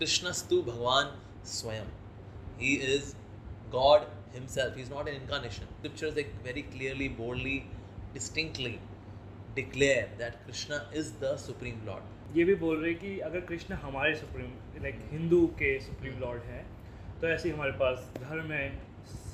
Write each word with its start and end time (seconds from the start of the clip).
Krishnastu 0.00 0.64
Bhagwan 0.64 1.08
Swayam. 1.44 1.88
He 2.58 2.74
is 2.74 3.14
God 3.72 4.06
himself. 4.32 4.76
He's 4.76 4.90
not 4.90 5.08
an 5.08 5.16
incarnation. 5.16 5.66
Scriptures 5.80 6.14
like 6.14 6.32
very 6.44 6.62
clearly, 6.64 7.08
boldly, 7.08 7.66
distinctly 8.14 8.78
declare 9.56 10.08
that 10.18 10.44
Krishna 10.44 10.84
is 10.92 11.12
the 11.14 11.36
supreme 11.38 11.80
Lord. 11.84 12.02
ये 12.34 12.44
भी 12.44 12.54
बोल 12.54 12.76
रहे 12.76 12.90
हैं 12.90 12.98
कि 13.00 13.18
अगर 13.26 13.40
कृष्ण 13.48 13.74
हमारे 13.82 14.14
सुप्रीम 14.14 14.82
लाइक 14.82 14.98
हिंदू 15.12 15.46
के 15.60 15.78
सुप्रीम 15.80 16.18
लॉर्ड 16.20 16.42
हैं 16.44 16.64
तो 17.20 17.28
ऐसे 17.28 17.48
ही 17.48 17.54
हमारे 17.54 17.72
पास 17.78 18.10
धर्म 18.18 18.50
है 18.52 18.66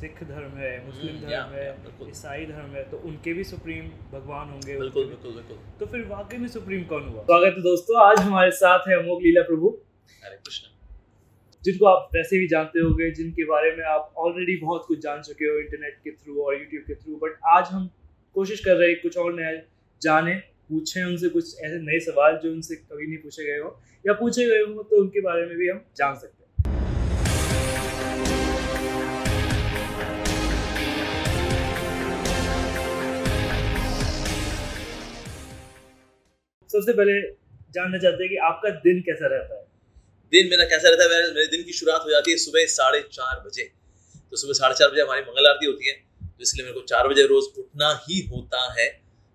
सिख 0.01 0.23
धर्म 0.25 0.57
है 0.59 0.71
मुस्लिम 0.87 1.09
हम्म, 1.09 1.21
धर्म 1.21 1.33
yeah, 1.33 1.49
है 1.53 1.65
yeah, 1.71 2.09
ईसाई 2.09 2.47
धर्म 2.47 2.77
है 2.77 2.85
तो 2.91 2.99
उनके 3.09 3.33
भी 3.35 3.45
सुप्रीम 3.45 3.89
भगवान 4.13 4.51
होंगे 4.51 4.79
बिल्कुल 4.79 5.07
बिल्कुल 5.07 5.33
बिल्कुल 5.33 5.59
तो 5.81 5.87
फिर 5.87 6.05
वाकई 6.09 6.39
में 6.39 6.49
सुप्रीम 6.55 6.85
कौन 6.93 7.09
हुआ 7.09 7.23
स्वागत 7.25 7.57
है 7.57 7.63
दोस्तों 7.63 8.01
आज 8.03 8.21
हमारे 8.21 8.51
साथ 8.61 8.89
है 8.89 8.99
अमोक 8.99 9.23
लीला 9.23 9.43
प्रभु 9.51 9.77
जिनको 11.65 11.87
आप 11.87 12.09
वैसे 12.15 12.39
भी 12.39 12.47
जानते 12.49 12.81
होंगे, 12.81 13.11
जिनके 13.11 13.45
बारे 13.45 13.71
में 13.77 13.85
आप 13.87 14.15
ऑलरेडी 14.19 14.57
बहुत 14.57 14.85
कुछ 14.89 14.99
जान 15.03 15.23
चुके 15.23 15.45
हो 15.45 15.59
इंटरनेट 15.59 15.99
के 16.05 16.11
थ्रू 16.13 16.43
और 16.43 16.55
यूट्यूब 16.55 16.83
के 16.87 16.95
थ्रू 16.95 17.17
बट 17.19 17.39
आज 17.49 17.69
हम 17.69 17.89
कोशिश 18.37 18.65
कर 18.65 18.77
रहे 18.77 18.89
हैं 18.89 19.01
कुछ 19.03 19.17
और 19.19 19.33
नया 19.35 19.53
जाने, 20.03 20.35
पूछें 20.69 21.03
उनसे 21.05 21.29
कुछ 21.29 21.61
ऐसे 21.61 21.79
नए 21.83 21.99
सवाल 22.01 22.39
जो 22.45 22.51
उनसे 22.53 22.77
कभी 22.77 23.07
नहीं 23.07 23.19
पूछे 23.19 23.45
गए 23.45 23.59
हो, 23.59 23.81
या 24.05 24.13
पूछे 24.15 24.47
गए 24.47 24.63
हो 24.63 24.83
तो 24.83 25.01
उनके 25.01 25.21
बारे 25.21 25.47
में 25.47 25.57
भी 25.57 25.69
हम 25.69 25.85
जान 25.97 26.15
सकते 26.15 26.43
हैं। 26.43 26.43
सबसे 36.71 36.93
पहले 36.93 37.21
जानना 37.75 37.99
चाहते 37.99 38.23
हैं 38.23 38.29
कि 38.31 38.37
आपका 38.47 38.71
दिन 38.81 39.01
कैसा 39.01 39.27
रहता 39.27 39.55
है? 39.55 39.63
दिन 40.35 40.51
मेरा 40.51 40.65
कैसा 40.67 40.89
रहता 40.89 41.05
है? 41.07 41.23
मेरे 41.35 41.47
दिन 41.49 41.63
की 41.63 41.73
शुरुआत 41.75 42.03
हो 42.05 42.11
जाती 42.11 42.31
है 42.31 42.37
सुबह 42.41 42.67
साढ़े 42.73 43.01
चार 43.13 43.41
बजे। 43.47 43.65
तो 44.33 44.37
सुबह 44.37 44.53
साढ़े 44.55 44.75
चार 44.75 44.91
बजे 44.91 45.03
हमारी 45.03 45.23
मंगल 45.23 45.49
आरती 45.49 45.67
होती 45.67 45.89
है 45.89 45.95
तो 46.23 46.43
इसलिए 46.43 46.65
मेरे 46.65 46.75
को 46.75 46.87
चार 46.89 47.09
बजे 47.09 47.27
रोज 47.33 47.45
उठना 47.59 47.89
ही 48.05 48.21
होता 48.29 48.63
है। 48.79 48.87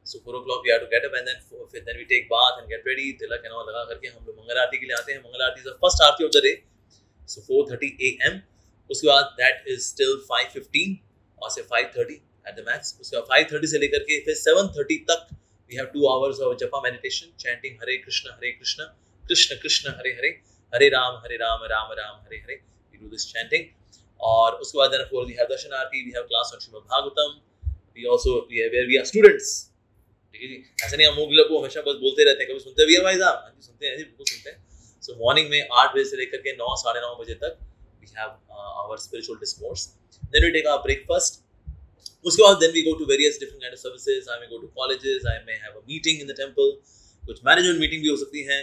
So 0.06 0.20
four 0.20 0.36
o'clock 0.44 0.64
we 0.66 0.78
to 0.80 0.86
get 0.92 1.04
up 1.06 1.16
and 1.16 1.26
then 1.26 1.42
फिर 1.72 1.82
then 1.82 1.98
we 1.98 2.06
take 2.12 2.28
bath 2.30 2.60
and 2.60 2.70
get 2.70 2.88
ready 2.88 3.12
tilak 3.20 3.44
and 3.46 3.54
लगा 3.54 3.84
करके 3.86 4.08
हम 4.08 4.26
लोग 4.26 4.38
मंगल 4.38 4.62
आरती 4.62 4.78
के 4.78 4.86
लिए 4.86 4.96
आते 4.98 5.14
हैं। 5.14 5.20
Mangal 5.20 5.44
aarti 5.46 5.62
is 5.62 5.68
the 5.68 5.78
first 5.84 6.04
aarti 6.04 6.26
of 6.26 6.32
the 6.38 6.42
day 6.46 6.54
so 7.30 7.42
four 7.42 7.66
thirty 7.72 7.92
A 8.02 8.12
M 8.28 8.40
उसके 8.90 9.08
बाद 9.08 9.34
that 9.40 9.68
is 9.68 9.82
still 9.88 10.16
five 10.30 10.50
fifteen 10.54 10.98
और 11.42 11.50
से 11.52 11.62
five 11.72 11.92
thirty 11.98 12.14
at 12.48 12.56
the 12.56 12.66
max 12.68 12.96
उसके 13.02 13.18
बाद 13.18 13.26
फाइव 13.30 13.48
थर्टी 13.52 13.68
से 13.68 13.80
लेकर 13.80 14.04
के 14.08 14.20
फिर 14.26 14.36
सेवन 14.38 14.74
थर्टी 14.78 14.98
तक 15.12 15.28
we 15.32 15.76
have 15.76 15.86
two 15.94 16.08
hours 16.10 16.40
of 16.48 16.58
japa 16.64 16.82
meditation 16.84 17.36
chanting 17.40 17.76
Hare 17.82 17.98
Krishna 18.06 18.32
Hare 18.32 18.52
Krishna 18.52 18.92
Krishna 19.24 19.56
Krishna 19.64 19.94
Hare 19.98 20.14
Hare 20.14 20.32
Hare 20.74 20.88
Ram 20.90 21.16
Hare 21.24 21.36
Ram 21.38 21.64
Ram 21.70 21.92
Ram, 22.00 22.16
Hare 22.26 22.38
Hare 22.38 22.56
we 22.56 22.98
do 22.98 23.08
this 23.10 23.26
chanting 23.34 23.64
और 24.20 24.56
उसके 24.64 24.78
बाद 24.78 24.92
then 24.92 25.02
of 25.02 25.10
course 25.10 25.28
we 25.28 25.36
have 25.40 25.48
darshan 25.50 25.74
aarti 25.76 26.04
we 26.06 26.12
have 26.16 26.24
class 26.30 26.52
on 26.54 26.60
Shrimad 26.60 26.86
Bhagavatam 26.94 27.30
we 27.96 28.06
also 28.14 28.38
we 28.52 28.62
have 28.62 28.72
where 28.74 28.88
we 28.88 28.98
are 28.98 29.06
students 29.12 29.52
ठीक 30.34 30.42
है 30.42 30.48
जी? 30.48 30.58
ऐसा 30.86 30.96
नहीं, 30.96 31.08
हम 31.08 31.16
मोगला 31.16 31.44
को 31.44 31.60
हमेशा 31.60 31.82
बस 31.82 31.96
बोलते 32.02 32.26
रहते 32.26 32.44
हैं, 32.44 32.52
कभी 32.52 32.60
सुनते 32.60 32.86
भी 32.86 32.96
है 32.96 33.02
भाई 33.04 33.18
साहब? 33.20 33.38
हाँ 33.44 33.52
जी, 33.56 33.66
सुनते 33.68 33.88
हैं 33.88 33.98
जी 33.98 34.04
बिल्कुल 34.04 34.26
सुनते 34.32 34.50
हैं। 34.50 34.58
सो 35.04 35.16
मॉर्निंग 35.24 35.50
में 35.50 35.68
आठ 35.82 35.96
बजे 35.96 36.04
से 36.10 36.18
लेकर 36.18 36.42
के 36.48 36.54
नौ, 36.54 36.76
साढ़े 36.84 37.02
नौ 37.02 37.16
बजे 37.22 37.34
तक 37.44 37.58
we 38.02 38.08
have 38.18 38.30
our 38.84 38.98
spiritual 39.06 39.40
discourse 39.40 39.88
then 40.24 40.46
we 40.46 40.52
take 40.52 40.68
our 40.68 40.82
breakfast 40.84 41.46
उसके 42.26 42.44
बाद 42.44 42.58
then 42.62 42.72
we 42.72 42.82
go 42.84 42.94
to 43.00 43.06
various 43.10 43.40
different 43.40 43.62
kind 43.62 43.74
of 43.74 43.82
services 43.82 44.30
I 44.30 44.40
may 44.40 44.48
go 44.48 44.58
to 44.58 44.68
colleges 44.82 45.26
I 45.32 45.46
may 45.48 45.54
have 45.66 45.80
a 45.80 45.84
meeting 45.94 46.22
in 46.22 46.28
the 46.28 46.36
temple 46.38 46.72
कुछ 47.24 47.40
management 47.46 47.80
meeting 47.80 48.02
भी 48.04 48.10
हो 48.10 48.18
सकती 48.18 48.44
है। 48.44 48.60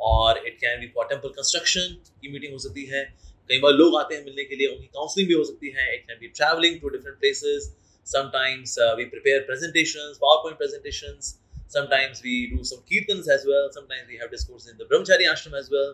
और 0.00 0.46
it 0.46 0.56
can 0.60 0.80
be 0.80 0.86
for 0.94 1.06
temple 1.08 1.28
construction 1.40 1.96
की 2.20 2.32
meeting 2.32 2.52
हो 2.52 2.58
सकती 2.58 2.84
है। 2.86 3.04
कई 3.50 3.58
बार 3.58 3.72
लोग 3.72 3.96
आते 4.00 4.14
हैं 4.14 4.24
मिलने 4.24 4.44
के 4.44 4.56
लिए 4.56 4.66
उनकी 4.68 4.86
काउंसलिंग 4.94 5.28
भी 5.28 5.34
हो 5.34 5.44
सकती 5.44 5.74
है। 5.76 5.92
It 5.94 6.06
can 6.06 6.18
be 6.20 6.28
travelling 6.40 6.80
to 6.80 6.88
different 6.96 7.18
places 7.18 7.74
sometimes 8.06 8.74
uh, 8.82 8.92
we 8.98 9.04
prepare 9.14 9.40
presentations 9.48 10.18
powerpoint 10.20 10.56
presentations. 10.60 11.26
Sometimes 11.74 12.22
we 12.26 12.36
do 12.52 12.60
some 12.68 12.78
kirtans 12.90 13.26
as 13.34 13.42
well. 13.48 13.66
Sometimes 13.74 14.06
we 14.12 14.20
have 14.20 14.30
discourses 14.34 14.70
in 14.70 14.78
the 14.78 14.86
brahmachari 14.92 15.26
ashram 15.32 15.56
as 15.60 15.68
well. 15.74 15.90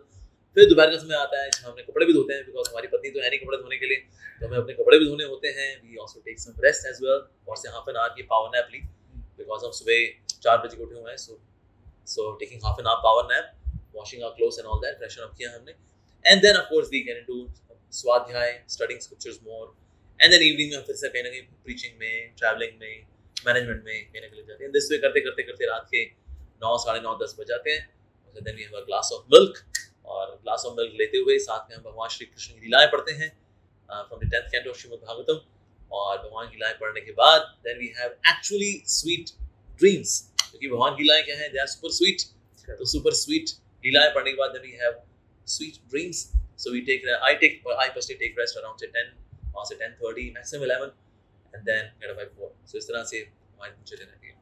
फिर 0.56 0.69
दोपहर 0.72 0.91
का 0.91 0.98
समय 0.98 1.16
आता 1.20 1.41
है 1.43 1.48
जहाँ 1.50 1.70
हमने 1.70 1.82
कपड़े 1.82 2.06
भी 2.06 2.12
धोते 2.12 2.34
हैं 2.34 2.44
बिकॉज़ 2.47 2.69
हमारी 2.70 2.88
पत्नी 2.93 3.10
तो 3.10 3.22
है 3.22 3.31
नहीं 3.31 3.41
कपड़े 3.41 3.59
धोने 3.62 3.78
के 3.78 3.87
लिए। 3.87 3.97
तो 4.41 4.47
हमें 4.47 4.59
अपने 4.59 4.75
कपड़े 4.75 4.98
भी 4.98 5.06
धोने 5.06 5.25
होते 5.32 5.48
हैं। 5.56 5.66
We 5.82 5.97
also 6.04 6.20
take 6.26 6.38
some 6.41 6.62
rest 6.64 6.87
as 6.88 7.00
well 7.03 7.20
और 7.48 7.56
से 7.62 7.75
हाफ़ 7.76 7.91
एन 7.91 7.97
आवर 7.97 8.14
की 8.16 8.22
पावर 8.31 8.56
नैप 8.56 8.69
ली। 8.75 8.81
बिकॉज़ 9.41 9.64
हम 9.66 9.72
सुबह 9.81 10.38
चार 10.47 10.62
बजे 10.66 10.82
उठे 10.84 10.94
हुए 10.94 11.10
हैं 11.10 11.16
so 11.25 11.41
so 12.14 12.31
taking 12.44 12.60
half 12.64 12.81
an 12.81 12.93
hour 12.93 13.03
power 13.09 13.28
nap 13.34 13.53
washing 13.94 14.22
our 14.22 14.34
clothes 14.37 14.59
and 14.59 14.66
all 14.66 14.81
that 14.84 14.99
freshen 14.99 15.22
up 15.22 15.34
किया 15.38 15.55
हमने। 15.55 15.72
And 16.25 16.43
then 16.43 16.56
of 16.56 16.69
course 16.69 16.88
we 16.93 17.00
can 17.09 17.25
do 17.28 17.38
स्वाध्याय 17.93 18.53
studying 18.71 19.00
scriptures 19.00 19.38
more 19.44 19.75
and 20.21 20.31
then 20.32 20.43
evening 20.43 20.72
में 20.72 20.82
फिर 20.87 20.97
से 20.97 21.09
कहीं 21.09 21.22
ना 21.22 21.31
कहीं 21.31 21.43
प्रीचिंग 21.65 21.99
में 22.00 22.34
ट्रैवलिंग 22.38 22.78
में 22.81 23.06
मैनेजमेंट 23.47 23.82
में 23.84 24.12
कहीं 24.12 24.22
ना 24.22 24.28
कहीं 24.28 24.44
जाते 24.47 24.65
हैं। 24.65 24.72
दिस 24.72 24.91
वे 24.91 24.99
करते 24.99 25.21
करते 25.21 25.43
करते 25.43 25.66
रात 25.66 25.88
के 25.91 26.05
नौ, 26.05 26.77
साढ़े 26.78 27.00
नौ, 27.00 27.15
दस 27.22 27.37
बज 27.38 27.49
जाते 27.49 27.71
हैं। 27.71 27.82
Then 28.37 28.56
we 28.56 28.62
have 28.62 28.77
a 28.77 28.84
glass 28.84 29.10
of 29.15 29.27
milk 29.32 29.59
और 30.05 30.31
ग्लास 30.43 30.65
ऑफ़ 30.66 30.75
मिल्क 30.76 30.94
लेते 31.00 31.19
हुए 31.19 31.38
साथ 31.41 31.71
में 31.71 31.76
हम 31.76 31.82
भगवान 31.82 32.09
श्री 32.11 32.26
कृष्ण 32.26 32.55
की 32.55 32.61
लीलाएँ 32.61 32.87
पढ़ते 32.93 33.12
हैं 33.12 33.28
from 33.88 34.21
the 34.21 34.31
tenth 34.31 34.49
canto 34.53 34.72
Shrimad 34.75 35.05
Bhagavatam 35.06 35.41
और 35.93 36.19
भगवान 36.19 36.47
की 36.47 36.56
लीलाएँ 36.56 36.75
पढ़ने 36.81 37.00
के 37.00 37.12
बाद 37.21 37.41
then 37.65 37.78
we 37.78 37.93
have 37.99 38.16
actually 38.28 38.72
sweet 38.93 39.31
dreams 39.81 40.16
क्योंकि 40.41 40.69
भगवान 40.69 40.97
की 40.97 41.03
लीलाएँ 41.03 41.22
क्या 41.25 41.37
है? 41.37 41.49
दे 41.49 41.61
आर 41.61 41.66
सुपर 41.66 41.91
स्वीट 41.99 42.22
तो 42.69 42.84
सुपर 42.87 43.15
स्वीट 43.15 43.50
लीलाएँ 43.87 44.11
पढ़ने 44.15 44.31
के 44.33 44.39
बाद 44.39 44.50
then 44.50 44.62
we 44.62 44.72
have 44.83 44.95
sweet 45.49 45.75
dreams 45.91 46.19
so 46.65 46.72
we 46.72 46.81
take 46.91 47.09
I 47.22 47.34
take 47.43 47.53
I 47.78 47.89
personally 47.97 48.19
take 48.19 48.39
rest 48.41 48.59
around 48.59 48.78
से 48.81 48.87
10 48.95 49.09
वहाँ 49.55 49.65
से 49.65 49.75
10:30 49.81 50.31
maximum 50.37 50.65
11 50.65 50.93
and 51.55 51.62
then 51.65 51.91
get 52.00 52.11
up 52.11 52.17
by 52.17 52.27
4 52.39 52.53
so 52.71 52.78
इस 52.78 52.89
तरह 52.89 53.05
से 53.11 53.19
हमारी 53.19 53.71
दिनचर्या 53.73 54.06
रहती 54.06 54.27
है 54.28 54.34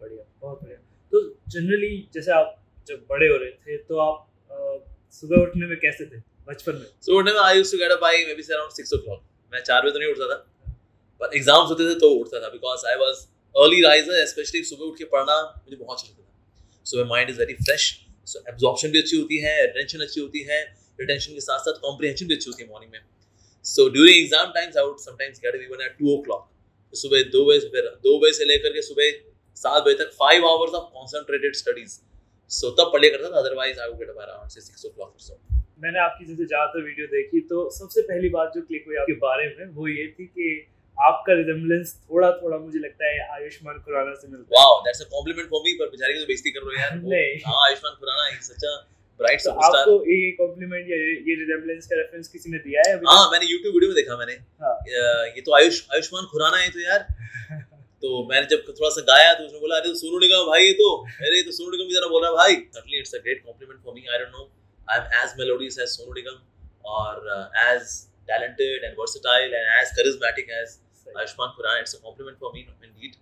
बढ़िया 0.00 0.24
बहुत 0.42 0.62
बढ़िया। 0.62 0.78
तो 1.12 1.20
जनरली 1.54 1.92
जैसे 2.14 2.32
आप 2.32 2.58
जब 2.88 3.06
बड़े 3.10 3.28
हो 3.28 3.36
रहे 3.42 3.50
थे 3.50 3.76
तो 3.88 3.98
आप 4.04 4.18
सुबह 5.14 5.42
उठने 5.42 5.66
में 5.66 5.76
कैसे 5.78 6.04
थे? 6.06 6.18
बचपन 6.48 6.74
में? 6.74 6.86
सो 7.02 7.18
उठने 7.18 7.32
में 7.32 7.40
I 7.40 7.56
used 7.56 7.72
to 7.72 7.78
get 7.78 7.90
up 7.92 8.00
by 8.02 8.24
maybe 8.34 8.42
around 8.42 8.72
6 8.78 8.94
o'clock. 8.96 9.20
मैं 9.52 9.62
4 9.64 9.82
बजे 9.82 9.92
तो 9.92 9.98
नहीं 9.98 10.10
उठता 10.10 10.26
था 10.30 10.38
पर 11.20 11.36
एग्ज़ाम्स 11.36 11.70
होते 11.70 11.88
थे 11.88 11.98
तो 12.00 12.08
उठता 12.20 12.40
था 12.42 12.48
because 12.50 12.86
I 12.92 12.96
was 13.00 13.26
early 13.54 13.82
riser 13.82 14.24
specially 14.26 14.62
सुबह 14.64 14.84
उठ 14.84 14.98
के 14.98 15.04
पढ़ना 15.12 15.36
मुझे 15.56 15.76
बहुत 15.76 15.98
अच्छा 15.98 16.08
लगता 16.08 16.22
था। 16.22 16.84
सुबह 16.86 17.04
mind 17.08 17.30
is 17.30 17.38
very 17.38 17.54
fresh 17.60 17.84
so 18.26 18.44
absorption 18.48 18.90
भी 18.92 19.00
अच्छी 19.00 19.16
होती 19.16 19.38
है 19.40 19.56
अटेंशन 19.66 20.06
अच्छी 20.06 20.20
होती 20.20 20.42
है 20.48 20.62
रिटेंशन 21.00 21.32
के 21.34 21.40
साथ 21.40 21.68
साथ 21.68 21.80
कॉम्प्रिहेंशन 21.82 22.26
भी 22.26 22.34
अच्छी 22.34 22.50
होती 22.50 22.62
है 22.62 22.68
मॉर्निंग 22.68 22.92
में। 22.92 23.00
So 23.64 23.88
during 23.90 24.18
exam 24.18 24.50
times 24.54 24.76
I 24.76 24.84
would 24.84 24.98
sometimes 25.00 25.40
get 25.44 25.54
even 25.62 25.84
at 25.84 25.96
2 26.00 26.16
o'clock. 26.16 26.48
तो 26.92 26.96
सुबह 26.98 27.22
2 27.32 27.44
बजे 27.48 27.60
से 27.60 27.68
फिर 27.68 27.84
2 28.06 28.14
बजे 28.22 28.32
से 28.38 28.44
लेकर 28.44 28.72
के 28.72 28.82
सुबह 28.82 29.12
सात 29.56 29.82
बजे 29.84 29.94
तक 29.98 30.10
5 30.18 30.44
hours 30.48 30.74
of 30.74 30.90
concentrated 30.94 31.54
studies 31.56 31.98
so 32.50 32.70
तब 32.80 32.90
पढ़ 32.92 33.06
करता 33.06 33.30
था 33.30 33.38
otherwise 33.40 33.80
I 33.80 33.88
would 33.88 33.98
get 33.98 34.10
around 34.18 34.50
से 34.50 34.60
6 34.62 34.88
o'clock 34.88 35.12
or 35.12 35.22
so 35.26 35.38
मैंने 35.82 35.98
आपकी 35.98 36.24
जैसे 36.24 36.44
ज़्यादातर 36.44 36.82
वीडियो 36.84 37.06
देखी 37.12 37.40
तो 37.52 37.68
सबसे 37.76 38.02
पहली 38.08 38.28
बात 38.34 38.52
जो 38.54 38.60
क्लिक 38.62 38.84
हुई 38.86 38.96
आपके 38.96 39.14
बारे 39.22 39.46
में, 39.54 39.66
वो 39.74 39.86
ये 39.88 40.06
थी 40.18 40.26
कि 40.26 40.48
आपका 41.02 41.34
रिजेम्बलेंस 41.36 41.94
थोड़ा 42.10 42.30
थोड़ा 42.40 42.58
मुझे 42.58 42.78
लगता 42.78 43.10
है 43.10 43.26
आयुष्मान 43.36 43.78
खुराना 43.84 44.14
से 44.14 44.28
मिलता 44.28 44.48
है 44.50 44.62
wow 44.62 44.80
that's 44.86 45.02
a 45.02 45.08
compliment 45.12 45.48
for 45.50 45.62
me 45.66 45.72
पर 45.80 45.90
बेचारे 45.94 46.14
की 46.14 46.20
तो 46.20 46.26
बेइज्जती 46.26 46.50
कर 46.56 46.66
रहे 46.66 46.76
हो 46.76 46.82
यार 46.82 46.96
नहीं। 47.14 47.34
हाँ 47.46 47.60
Ayushmann 47.66 47.94
Khurana 48.00 48.28
is 48.28 48.50
such 48.50 48.64
a 48.64 48.74
bright 49.20 49.40
तो 49.40 49.44
सुपरस्टार 49.46 49.80
आपको 49.80 49.96
ये 50.12 50.30
कॉम्प्लीमेंट 50.36 50.90
या 50.90 50.96
ये- 51.02 51.38
रिजेम्बलेंस 51.40 51.86
का 51.86 51.96
रेफरेंस 51.96 52.28
किसी 52.28 52.50
ने 52.52 52.58
दिया 52.66 52.86
है 52.88 52.94
हाँ 53.08 53.24
मैंने 53.32 53.50
YouTube 53.50 53.74
वीडियो 53.76 53.90
में 53.90 53.96
देखा 53.96 54.16
मैंने 54.16 54.36
हाँ। 54.64 54.74
ये 55.36 55.44
तो 55.48 55.54
आयुष 55.56 55.80
आयुष्मान 55.94 56.30
खुराना 56.32 56.62
है 56.62 56.70
तो 56.70 56.80
यार 56.86 57.06
तो 58.02 58.12
मैंने 58.30 58.46
जब 58.50 58.62
थोड़ा 58.70 58.88
सा 58.92 59.02
गाया 59.08 59.34
तो 59.34 59.44
उसने 59.44 59.58
बोला 59.60 59.76
अरे 59.76 59.88
तो 59.88 59.98
सोनू 59.98 60.18
निगम 60.18 60.46
भाई 60.46 60.64
ये 60.64 60.72
तो 60.78 60.88
अरे 61.10 61.36
ये 61.36 61.42
तो 61.42 61.52
सोनू 61.58 61.70
निगम 61.70 61.88
की 61.88 61.94
तरह 61.94 62.14
बोल 62.14 62.24
रहा 62.24 62.30
है 62.30 62.36
भाई 62.38 62.56
certainly 62.76 63.02
it's 63.02 63.14
a 63.18 63.20
great 63.26 63.44
compliment 63.44 63.84
for 63.84 63.94
me 63.98 64.08
I 64.14 64.22
don't 64.22 64.34
know 64.38 64.46
I'm 64.88 65.12
as 65.20 65.36
melodious 65.42 65.78
as 65.84 65.92
Sonu 65.98 66.14
Nigam 66.14 66.40
और 66.94 67.20
talented 68.28 68.84
and 68.86 68.98
versatile 68.98 69.54
and 69.60 69.70
as 69.76 69.88
charismatic 69.94 70.50
as 70.56 70.68
सही। 70.72 70.91
Ayushman 71.14 71.54
Khurrana. 71.54 71.80
It's 71.80 71.94
a 71.94 72.00
compliment 72.00 72.38
for 72.38 72.52
me, 72.52 72.68
indeed. 72.82 73.16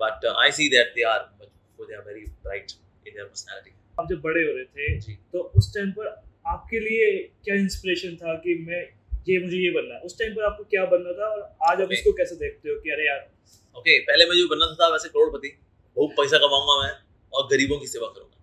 But 0.00 0.24
uh, 0.24 0.34
I 0.36 0.50
see 0.50 0.68
that 0.70 0.94
they 0.96 1.04
are, 1.04 1.22
but 1.38 1.50
they 1.88 1.94
are 1.94 2.02
very 2.02 2.28
bright 2.42 2.74
in 3.06 3.14
their 3.14 3.26
personality. 3.26 3.72
आप 4.00 4.08
जब 4.10 4.20
बड़े 4.20 4.40
हो 4.44 4.52
रहे 4.54 4.64
थे 4.66 4.98
जी 5.00 5.12
तो 5.32 5.40
उस 5.58 5.72
टाइम 5.74 5.90
पर 5.98 6.06
आपके 6.46 6.78
लिए 6.80 7.06
क्या 7.44 7.54
इंस्पिरेशन 7.56 8.16
था 8.22 8.34
कि 8.44 8.54
मैं 8.68 8.80
ये 9.28 9.38
मुझे 9.42 9.58
ये 9.58 9.70
बनना 9.76 9.94
है 9.94 10.00
उस 10.08 10.18
टाइम 10.18 10.32
पर 10.34 10.44
आपको 10.44 10.64
क्या 10.72 10.84
बनना 10.94 11.12
था 11.18 11.28
और 11.34 11.42
आज 11.70 11.82
आप 11.82 11.92
इसको 11.92 12.12
कैसे 12.20 12.36
देखते 12.36 12.68
हो 12.68 12.74
कि 12.80 12.90
अरे 12.96 13.06
यार 13.06 13.20
ओके 13.76 13.98
पहले 14.08 14.24
मैं 14.30 14.36
जो 14.38 14.48
बनना 14.48 14.72
था 14.80 14.88
वैसे 14.92 15.08
करोड़पति 15.08 15.52
बहुत 15.96 16.16
पैसा 16.20 16.38
कमाऊँगा 16.46 16.76
मैं 16.82 16.92
और 17.32 17.46
गरीबों 17.52 17.78
की 17.80 17.86
सेवा 17.92 18.08
करूँगा 18.08 18.42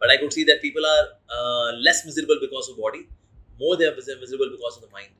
but 0.00 0.10
I 0.10 0.16
could 0.24 0.32
see 0.38 0.44
that 0.44 0.62
people 0.62 0.86
are 0.86 1.76
less 1.88 2.02
miserable 2.06 2.40
because 2.46 2.70
of 2.70 2.80
body 2.80 3.04
more 3.62 3.76
they 3.82 3.86
are 3.86 3.94
miserable 4.00 4.56
because 4.56 4.74
of 4.74 4.84
the 4.86 4.90
mind 4.92 5.10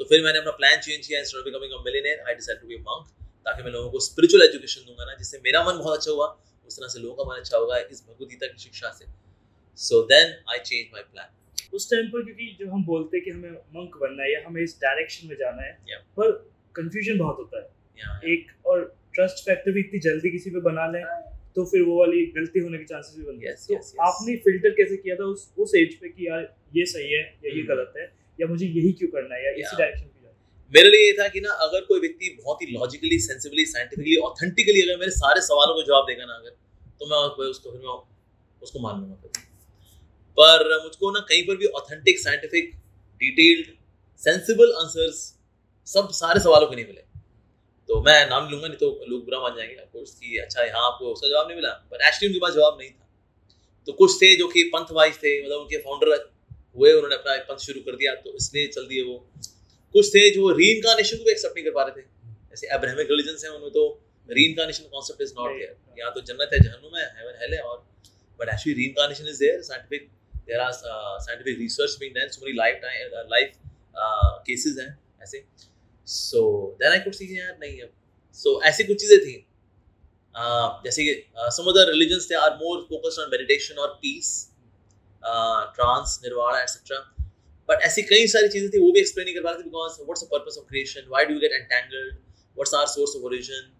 तो 0.00 0.04
फिर 0.04 0.22
मैंने 0.24 0.38
अपना 0.38 0.50
प्लान 0.56 0.80
चेंज 0.80 1.06
किया 1.06 1.20
instead 1.20 1.38
of 1.40 1.44
becoming 1.50 1.72
a 1.72 1.82
millionaire 1.84 2.24
I 2.28 2.34
decide 2.40 2.60
to 2.60 2.66
be 2.68 2.76
monk 2.88 3.06
ताकि 3.46 3.62
मैं 3.62 3.70
लोगों 3.72 3.90
को 3.90 4.00
spiritual 4.06 4.42
education 4.46 4.88
दूँगा 4.88 5.04
ना 5.04 5.14
जिससे 5.20 5.38
मेरा 5.44 5.62
मन 5.68 5.78
बहुत 5.78 5.98
अच्छा 5.98 6.10
हुआ 6.10 6.26
उस 6.68 6.78
तरह 6.78 6.88
से 6.94 7.00
लोगों 7.00 7.16
का 7.16 7.30
मन 7.30 7.40
अच्छा 7.40 7.56
होगा 7.56 7.78
इस 7.94 8.02
भगवद 8.08 8.28
गीता 8.30 8.46
की 8.52 8.62
शिक्षा 8.64 8.90
से 8.98 9.06
so 9.78 10.02
then 10.12 10.34
I 10.52 10.58
change 10.70 10.92
my 10.92 11.02
plan 11.12 11.34
उस 11.76 11.88
टाइम 11.90 12.10
पर 12.10 12.24
क्योंकि 12.24 12.48
जब 12.60 12.72
हम 12.72 12.84
बोलते 12.86 13.16
हैं 13.16 13.24
कि 13.24 13.30
हमें 13.30 13.56
मंक 13.76 13.96
बनना 14.02 14.22
है 14.22 14.32
या 14.32 14.42
हमें 14.46 14.60
इस 14.62 14.76
डायरेक्शन 14.82 15.28
में 15.28 15.36
जाना 15.40 15.62
है 15.62 15.72
Yeah. 15.92 16.02
पर 16.18 16.30
कंफ्यूजन 16.74 17.18
बहुत 17.18 17.38
होता 17.40 17.58
है 17.58 17.64
Yeah. 17.64 18.10
yeah. 18.10 18.28
एक 18.32 18.68
और 18.72 18.84
ट्रस्ट 19.14 19.44
फैक्टर 19.46 19.72
भी 19.72 19.80
इतनी 19.80 20.00
जल्दी 20.06 20.30
किसी 20.30 20.50
पे 20.50 20.60
बना 20.68 20.86
लें 20.92 21.02
तो 21.56 21.64
फिर 21.66 21.82
वो 21.82 21.98
वाली 21.98 22.24
गलती 22.32 22.60
होने 22.60 22.78
के 22.78 22.84
चांसेस 22.84 23.16
भी 23.18 23.24
बनते 23.24 23.46
हैं 23.46 23.54
Yes, 23.54 23.66
तो 23.68 23.74
yes, 23.74 23.90
yes. 23.90 24.06
आपने 24.08 24.36
फ़िल्टर 24.46 24.74
कैसे 24.80 24.96
किया 25.04 25.16
था 25.20 25.28
उस 25.34 25.48
उस 25.66 25.74
एज 25.82 25.94
पे 26.00 26.08
कि 26.08 26.26
यार 26.26 26.42
ये 26.76 26.86
सही 26.92 27.12
है 27.12 27.20
या 27.20 27.50
ये 27.50 27.60
Hmm. 27.60 27.68
गलत 27.68 27.92
है 27.98 28.06
या 28.38 28.46
मुझे 28.46 28.66
यही 28.66 28.92
क्यों 28.92 29.08
करना 29.08 29.34
है 29.34 29.44
या 29.44 29.52
इसी 29.54 29.76
डायरेक्शन 29.76 30.06
पे 30.06 30.22
जाना 30.22 30.34
मेरे 30.72 30.90
लिए 30.90 31.06
ये 31.06 31.12
था 31.12 31.28
कि 31.28 31.40
ना 31.40 31.52
अगर 31.66 31.84
कोई 31.84 32.00
व्यक्ति 32.00 32.36
बहुत 32.42 32.62
ही 32.62 32.66
लॉजिकली 32.72 33.18
सेंसिबली 33.20 33.64
साइंटिफिकली 33.66 34.16
ऑथेंटिकली 34.28 34.82
अगर 34.82 34.98
मेरे 35.00 35.10
सारे 35.12 35.40
सवालों 35.40 35.74
को 35.74 35.82
जवाब 35.82 36.04
देगा 36.04 36.24
ना 36.24 36.34
अगर 36.34 36.56
तो 37.00 37.06
मैं 37.06 37.18
उसको 37.46 37.70
फिर 37.70 37.80
मैं 37.80 37.96
उसको 38.62 38.78
मान 38.78 39.00
लूँगा 39.00 39.14
फिर। 39.22 39.30
पर 40.38 40.82
मुझको 40.84 41.10
ना 41.10 41.20
कहीं 41.28 41.42
पर 41.46 41.56
भी 41.56 41.66
authentic 41.80 42.18
scientific 42.18 42.70
detailed 43.20 43.66
sensible 44.22 44.72
answers 44.78 45.18
सब 45.86 46.08
सारे 46.12 46.40
सवालों 46.40 46.66
के 46.66 46.76
नहीं 46.76 46.86
मिले। 46.86 47.04
तो 47.88 48.00
मैं 48.02 48.18
नाम 48.30 48.48
लूँगा 48.50 48.68
नहीं 48.68 48.78
तो 48.78 48.88
लोग 49.08 49.24
बुरा 49.24 49.40
मान 49.40 49.56
जाएँगे 49.56 49.74
ऑफकोर्स 49.76 50.14
कि 50.14 50.38
अच्छा 50.38 50.62
यहाँ 50.62 50.86
आपको 50.86 51.12
उसका 51.12 51.28
जवाब 51.28 51.46
नहीं 51.46 51.56
मिला। 51.56 51.70
पर 51.90 52.06
एक्चुअली 52.06 52.28
उनके 52.28 52.40
पास 52.40 52.54
जवाब 52.54 52.78
नहीं 52.80 52.90
था। 52.90 53.04
तो 53.88 53.92
कुछ 53.92 54.16
थे 54.22 54.34
जो 54.36 54.48
कि 54.48 54.62
पंथ 54.74 54.92
वाइज 54.92 55.16
थे 55.16 55.32
मतलब 55.44 55.60
उनके 55.60 55.78
फाउंडर 55.78 56.14
हुए 56.76 56.92
उन्होंने 56.92 57.16
अपना 57.16 57.36
पंथ 57.48 57.64
शुरू 57.66 57.80
कर 57.82 57.96
दिया 57.96 58.14
तो 58.24 58.34
इसलिए 58.36 58.66
चल 58.76 58.86
दिए 58.88 59.02
वो। 59.04 59.16
कुछ 59.94 60.08
थे 60.14 60.22
जो 60.30 60.50
रीइंकार्नेशन 60.58 61.16
को 61.16 61.24
भी 61.24 61.30
एक्सेप्ट 61.32 61.56
नहीं 61.56 61.64
कर 61.64 61.74
पा 61.78 61.82
रहे 61.82 61.94
थे। 61.96 62.04
जैसे 62.50 62.66
अब्राहमिक 62.76 63.10
रिलीजन्स 63.10 63.44
हैं 63.44 63.52
उनमें 63.52 63.70
तो 63.72 63.84
reincarnation 64.28 64.84
concept 64.92 65.22
is 65.22 65.32
not 65.38 65.56
there 65.58 65.98
यहाँ 65.98 66.12
तो 66.14 66.20
जन्नत 66.28 66.50
है 66.54 66.60
जहन्नुम 66.60 66.96
है 66.96 67.06
हेवन 67.18 67.40
हेल 67.42 67.54
है 67.54 67.60
और 67.62 67.78
but 68.40 68.48
actually 68.54 68.76
reincarnation 68.80 69.28
is 69.30 69.40
there 69.40 69.62
scientific 69.70 70.08
there 70.36 70.60
are 70.60 70.72
scientific 70.74 71.58
research 71.58 71.96
being 72.00 72.14
done 72.16 72.36
so 72.36 72.44
many 72.44 72.56
life 72.58 72.80
time 72.82 73.34
life 73.34 73.58
cases 74.46 74.78
हैं 74.80 74.92
ऐसे। 75.22 75.44
सो 76.08 76.46
देन 76.80 76.92
आई 76.92 77.04
कुड 77.08 77.14
सी 77.14 77.36
यार 77.38 77.58
नहीं 77.60 77.76
है 77.78 77.90
सो 78.38 78.60
ऐसी 78.64 78.84
कुछ 78.84 79.00
चीज़ें 79.00 79.18
थी। 79.18 79.42
Uh, 80.34 80.68
जैसे 80.84 81.04
कि 81.04 81.12
some 81.56 81.68
other 81.70 81.90
religions 81.90 82.26
they 82.28 82.34
are 82.36 82.50
more 82.56 82.80
focused 82.88 83.20
on 83.20 83.28
meditation 83.30 83.78
और 83.82 83.92
peace 84.00 84.26
trance 85.76 86.18
nirvana 86.24 86.60
etcetera 86.62 86.98
but 87.68 87.82
ऐसी 87.82 88.02
कई 88.02 88.26
सारी 88.26 88.48
चीज़ें 88.48 88.68
थी 88.70 88.78
वो 88.78 88.92
भी 88.92 89.00
एक्सप्लेन 89.00 89.24
नहीं 89.24 89.34
कर 89.34 89.42
पा 89.42 89.50
रहे 89.50 89.58
थे 89.58 89.64
because 89.64 90.00
what's 90.00 90.22
the 90.22 90.28
purpose 90.32 90.58
of 90.58 90.66
creation 90.68 91.08
why 91.08 91.24
do 91.24 91.38
get 91.40 91.52
entangled 91.52 92.14
what's 92.14 92.74
our 92.74 92.86
source 92.86 93.16
of 93.16 93.24
origin 93.24 93.72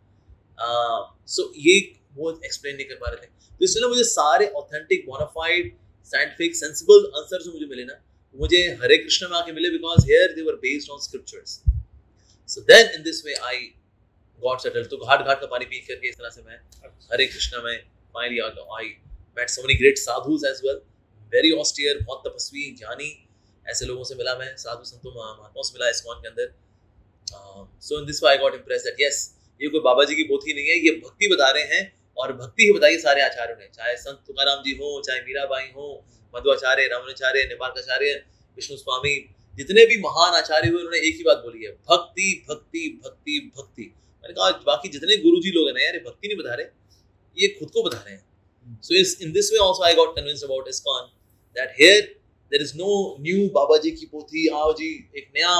so 1.36 1.52
ये 1.68 1.78
वो 2.16 2.30
एक्सप्लेन 2.44 2.76
नहीं 2.76 2.86
कर 2.86 2.94
पा 2.96 3.10
रहे 3.10 3.26
थे। 3.26 3.30
तो 3.60 3.64
इसलिए 3.64 3.88
मुझे 3.88 4.04
सारे 4.04 4.48
authentic 4.60 5.06
bona fide 5.06 5.72
scientific 6.12 6.56
sensible 6.56 7.10
answer 7.16 7.42
जो 7.42 7.52
मुझे 7.52 7.66
मिले 7.66 7.84
ना 7.84 8.00
मुझे 8.34 8.62
हरे 8.82 8.96
कृष्ण 8.98 9.28
में 9.28 9.36
आके 9.38 9.52
मिले 9.52 9.70
because 9.70 10.06
here 10.06 10.34
they 10.34 10.42
were 10.42 10.54
based 10.64 10.90
on 10.90 11.00
scriptures 11.02 11.60
so 12.48 12.60
then 12.72 12.94
in 12.94 13.02
this 13.02 13.24
way 13.26 13.34
I 13.50 13.62
got 14.42 14.60
settle 14.60 14.84
तो 14.84 14.96
घाट 15.06 15.26
घाट 15.26 15.40
का 15.40 15.46
पानी 15.46 15.64
पी 15.64 15.80
करके 15.86 16.08
इस 16.08 16.16
तरह 16.16 16.30
से 16.30 16.42
मैं 16.42 16.58
हरे 17.12 17.26
कृष्णा 17.26 17.62
में 17.62 17.78
finally 18.14 18.38
I 18.40 18.92
met 19.36 19.50
so 19.50 19.62
many 19.62 19.78
great 19.78 19.98
sadhus 19.98 20.44
as 20.50 20.60
well 20.66 20.80
very 21.32 21.50
austere 21.60 22.02
बहुत 22.02 22.22
तपस्वी 22.26 22.64
ज्ञानी 22.78 23.10
ऐसे 23.66 23.86
लोगों 23.86 24.04
से 24.04 24.14
मिला 24.14 24.34
मैं 24.38 24.56
साधु 24.56 24.84
संतों 24.84 25.12
महात्माओं 25.12 25.62
से 25.62 25.72
मिला 25.74 25.88
इस्कॉन 25.90 26.20
के 26.22 26.28
अंदर। 26.28 26.54
So 27.82 27.98
in 28.00 28.06
this 28.06 28.22
I 28.24 28.36
got 28.38 28.54
impress 28.54 28.82
that 28.82 29.00
yes 29.00 29.16
ये 29.60 29.68
कोई 29.68 29.80
बाबा 29.82 30.04
जी 30.04 30.14
की 30.14 30.24
पोथी 30.24 30.54
नहीं 30.54 30.68
है 30.68 30.76
ये 30.80 30.90
भक्ति 30.98 31.28
बता 31.28 31.50
रहे 31.50 31.64
हैं 31.72 31.84
और 32.16 32.32
भक्ति 32.36 32.62
ही 32.64 32.72
बताइए 32.72 32.98
सारे 32.98 33.22
आचार्यों 33.22 33.56
ने। 33.56 33.66
चाहे 33.74 33.96
संत 33.96 34.22
तुकाराम 34.26 34.62
जी 34.64 34.72
हो 34.76 35.00
चाहे 35.06 35.20
मीराबाई 35.22 35.66
हो 35.76 35.88
मध्वाचार्य 36.34 36.86
रामानुचार्य 36.88 37.44
निपार्काचार्य 37.48 38.12
विष्णु 38.58 38.76
स्वामी 38.76 39.16
जितने 39.54 39.84
भी 39.86 39.96
महान 40.00 40.34
आचार्य 40.34 40.68
हुए 40.68 40.78
उन्होंने 40.78 40.98
एक 41.08 41.16
ही 41.16 41.24
बात 41.24 41.42
बोली 41.44 41.64
है 41.64 41.72
भक्ति 41.90 42.28
भक्ति 42.48 42.88
भक्ति 43.04 43.38
भक्ति। 43.56 43.82
मैंने 43.82 44.34
कहा 44.34 44.50
बाकी 44.66 44.88
जितने 44.90 45.16
गुरु 45.18 45.40
जी 45.42 45.50
लोग 45.52 45.68
हैं 45.68 45.74
ना 45.74 45.84
यार 45.84 45.98
भक्ति 46.06 46.28
नहीं 46.28 46.38
बता 46.38 46.54
रहे 46.54 46.66
ये 47.36 47.48
खुद 47.58 47.70
को 47.70 47.82
बता 47.82 47.98
रहे 47.98 48.14
हैं। 48.14 48.80
सो 48.82 48.94
इस 48.94 49.18
in 49.22 49.32
this 49.32 49.52
way 49.52 49.58
also 49.66 49.84
I 49.84 49.94
got 49.94 50.14
convinced 50.16 50.44
about 50.44 50.68
ISKCON 50.68 51.08
that 51.56 51.74
here 51.80 52.00
there 52.52 52.62
is 52.62 52.74
no 52.76 52.90
new 53.20 53.48
बाबा 53.54 53.76
जी 53.84 53.90
की 53.92 54.06
पोथी 54.06 54.46
आओ 54.56 54.72
जी 54.80 54.88
एक 55.18 55.30
नया 55.36 55.54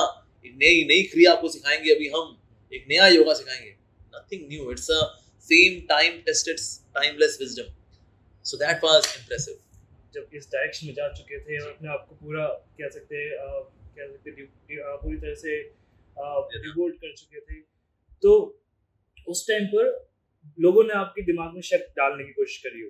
एक 0.44 0.52
नई 0.56 0.84
नई 0.88 1.02
क्रिया 1.12 1.32
आपको 1.32 1.48
सिखाएँगे 1.50 1.94
अभी 1.94 2.08
हम 2.08 2.34
एक 2.72 2.84
नया 2.88 3.06
योगा 3.10 3.34
सिखाएँगे। 3.34 3.70
Nothing 4.14 4.48
new 4.48 4.70
it's 4.72 4.90
a 4.90 5.00
same 5.46 5.80
time 5.88 6.18
tested 6.26 6.58
timeless 6.94 7.38
wisdom 7.40 7.72
so 8.44 8.56
that 8.56 8.84
was 8.84 9.14
impressive 9.18 9.58
जब 10.14 10.36
इस 10.36 10.48
डायरेक्शन 10.52 10.86
में 10.86 10.94
जा 10.94 11.08
चुके 11.12 11.38
थे 11.40 11.58
और 11.62 11.70
अपने 11.70 11.88
आप 11.88 12.06
को 12.08 12.14
पूरा 12.16 12.46
कह 12.78 12.88
सकते 12.90 13.16
हैं 13.16 13.30
कह 13.96 14.06
सकते 14.06 14.44
पूरी 15.02 15.16
तरह 15.16 15.34
से 15.34 15.58
डिवोट 16.16 16.94
कर 16.96 17.14
चुके 17.16 17.40
थे। 17.40 17.60
तो 18.22 18.30
उस 19.28 19.46
टाइम 19.48 19.66
पर 19.66 19.88
लोगों 20.58 20.84
ने 20.84 20.92
आपके 20.94 21.22
दिमाग 21.22 21.54
में 21.54 21.60
शक 21.68 21.86
डालने 21.96 22.24
की 22.24 22.32
कोशिश 22.32 22.58
करी 22.66 22.82
हो। 22.82 22.88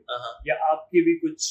या 0.48 0.54
आपके 0.66 1.00
भी 1.00 1.14
कुछ 1.18 1.50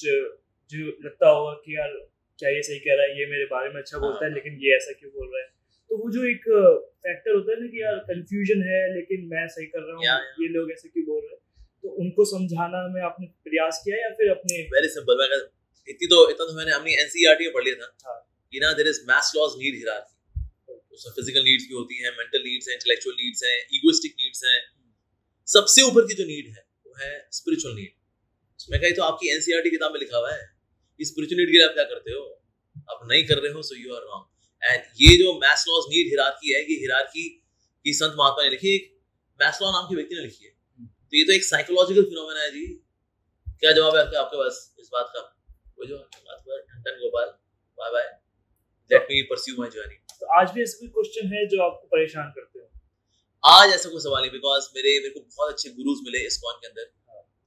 जो 0.72 0.86
लगता 1.06 1.30
होगा 1.30 1.54
कि 1.66 1.76
यार 1.76 1.92
क्या 2.40 2.50
ये 2.50 2.62
सही 2.68 2.80
कह 2.86 2.96
रहा 3.00 3.06
है 3.06 3.20
ये 3.20 3.26
मेरे 3.32 3.46
बारे 3.52 3.70
में 3.74 3.80
अच्छा 3.82 3.98
बोलता 3.98 4.26
है 4.26 4.30
हाँ। 4.30 4.36
लेकिन 4.38 4.58
ये 4.62 4.76
ऐसा 4.76 4.94
क्यों 5.00 5.12
बोल 5.12 5.28
रहा 5.34 5.42
है? 5.42 5.48
तो 5.90 5.98
वो 5.98 6.10
जो 6.12 6.24
एक 6.30 6.46
फैक्टर 7.06 7.36
होता 7.36 7.52
है 7.54 7.60
ना 7.62 7.68
कि 7.74 7.82
यार 7.82 7.98
कंफ्यूजन 8.08 8.64
है 8.70 8.80
लेकिन 8.94 9.28
मैं 9.34 9.48
सही 9.56 9.66
कर 9.76 9.84
रहा 9.88 9.96
हूँ 9.96 10.44
ये 10.44 10.48
लोग 10.56 10.72
ऐसे 10.72 10.90
क्यों 10.90 11.06
बोल 11.06 11.22
रहे 11.22 11.34
हैं? 11.34 11.42
तो 11.84 11.90
उनको 12.04 12.26
समझाना 12.26 12.82
में 12.94 13.02
आपने 13.10 13.28
प्रयास 13.48 13.82
किया 13.86 13.98
या 13.98 14.10
फिर 14.20 14.32
अपने 14.32 14.62
वेरी 14.74 14.88
सिंपल 14.94 15.22
मैं 15.22 15.28
इतनी 15.88 16.08
तो 16.14 16.20
इतना 16.30 16.46
तो 16.46 16.56
मैंने 16.58 16.72
हमने 16.72 16.94
एनसीईआरटी 17.02 17.46
में 17.46 17.54
पढ़ 17.54 17.64
लिया 17.64 17.76
था 17.82 17.90
हाँ। 18.10 18.20
कि 18.54 18.60
ना 18.60 18.72
there 18.80 18.88
is 18.90 19.02
Maslow's 19.10 19.58
need 19.60 19.76
hierarchy 19.76 20.14
उसमें 20.96 21.14
फ़िज़िकल 21.14 21.44
नीड्स 21.44 21.68
भी 21.70 21.76
होती 21.76 22.02
हैं 22.04 22.12
मेंटल 22.18 22.44
नीड्स 22.44 22.68
हैं 22.70 22.76
इंटेलेक्चुअल 22.76 23.16
नीड्स 23.22 23.44
हैं 23.44 23.56
इगोइस्टिक 23.78 24.14
नीड्स 24.20 24.44
हैं. 24.46 24.60
सबसे 25.48 25.82
ऊपर 25.82 26.06
की 26.08 26.14
जो 26.20 26.26
नीड 26.26 26.48
है 26.48 26.66
वो 26.86 26.94
है 27.00 27.14
स्पिरिचुअल 27.40 27.76
नीड 27.76 28.72
मैं 28.72 28.80
कही 28.82 28.92
तो 29.00 29.04
आपकी 29.04 29.32
एनसीईआरटी 29.34 29.70
किताब 29.70 29.92
में 29.94 30.00
लिखा 30.00 30.18
हुआ 30.18 30.32
है। 30.34 30.44
इस 31.00 31.08
स्पिरिचुअल 31.08 31.40
नीड 31.40 31.50
के 31.50 31.58
लिए 31.58 31.68
आप 31.68 31.74
क्या 31.74 31.84
करते 31.86 32.12
हो? 32.12 32.24
आप 32.92 33.00
नहीं 33.12 33.24
कर 33.28 33.42
रहे 33.44 33.52
हो 33.54 33.62
so 33.64 33.76
you 33.76 33.94
are 33.96 34.02
wrong 34.04 34.26
and 34.64 34.82
ये 35.02 35.16
जो 35.18 35.34
मैस्लॉज 35.40 35.86
नीड 35.90 36.08
हिरारकी 36.10 36.54
है 36.54 36.60
ये 36.62 36.80
हिरारकी 36.82 37.24
की 37.86 37.94
संत 37.94 38.16
महात्मा 38.20 38.44
ने 38.44 38.50
लिखी 38.50 38.68
है 38.68 38.76
एक 38.76 38.92
मैस्लॉ 39.40 39.72
नाम 39.72 39.86
के 39.90 39.96
व्यक्ति 39.96 40.16
ने 40.16 40.22
लिखी 40.22 40.46
है। 40.46 40.52
तो 40.52 41.18
ये 41.18 41.24
तो 41.24 41.34
एक 41.34 41.44
साइकोलॉजिकल 41.46 42.04
फिनोमेना 42.04 42.42
है 42.42 42.52
जी। 42.52 42.66
क्या 43.62 43.72
जवाब 43.72 43.96
है 43.96 44.02
आपका 44.02 44.20
आपके 44.20 44.38
पास 44.38 44.60
इस 44.80 44.90
बात 44.94 45.12
का? 45.16 45.22
वो 45.78 45.86
जो 45.86 45.98
ठंडन 45.98 47.00
Gopal 47.00 47.28
bye 47.78 47.92
bye 47.92 48.08
let 48.92 49.08
me 49.12 49.22
pursue 49.30 49.56
my 49.60 49.70
journey 49.72 49.96
तो 50.20 50.26
आज 50.40 50.52
भी 50.52 50.64
ऐसा 50.64 50.78
कोई 50.80 50.90
क्वेश्चन 50.90 51.34
है 51.34 51.46
जो 51.48 51.62
आपको 51.64 51.88
परेशान 51.88 52.32
करते 52.36 52.60
हो? 52.60 52.66
आज 53.44 53.74
ऐसा 53.74 53.90
कोई 53.90 54.02
सवाल 54.02 54.22
नहीं 54.22 54.32
बिकॉज़ 54.32 54.70
मेरे 54.76 55.00
मेरे 55.00 55.10
को 55.10 55.20
बहुत 55.22 55.54
अच्छे 55.54 55.70
गुरुज 55.72 56.06
मिले 56.06 56.26
इस 56.28 56.38
कॉन 56.44 56.62
के 56.62 56.68
अंदर। 56.68 56.86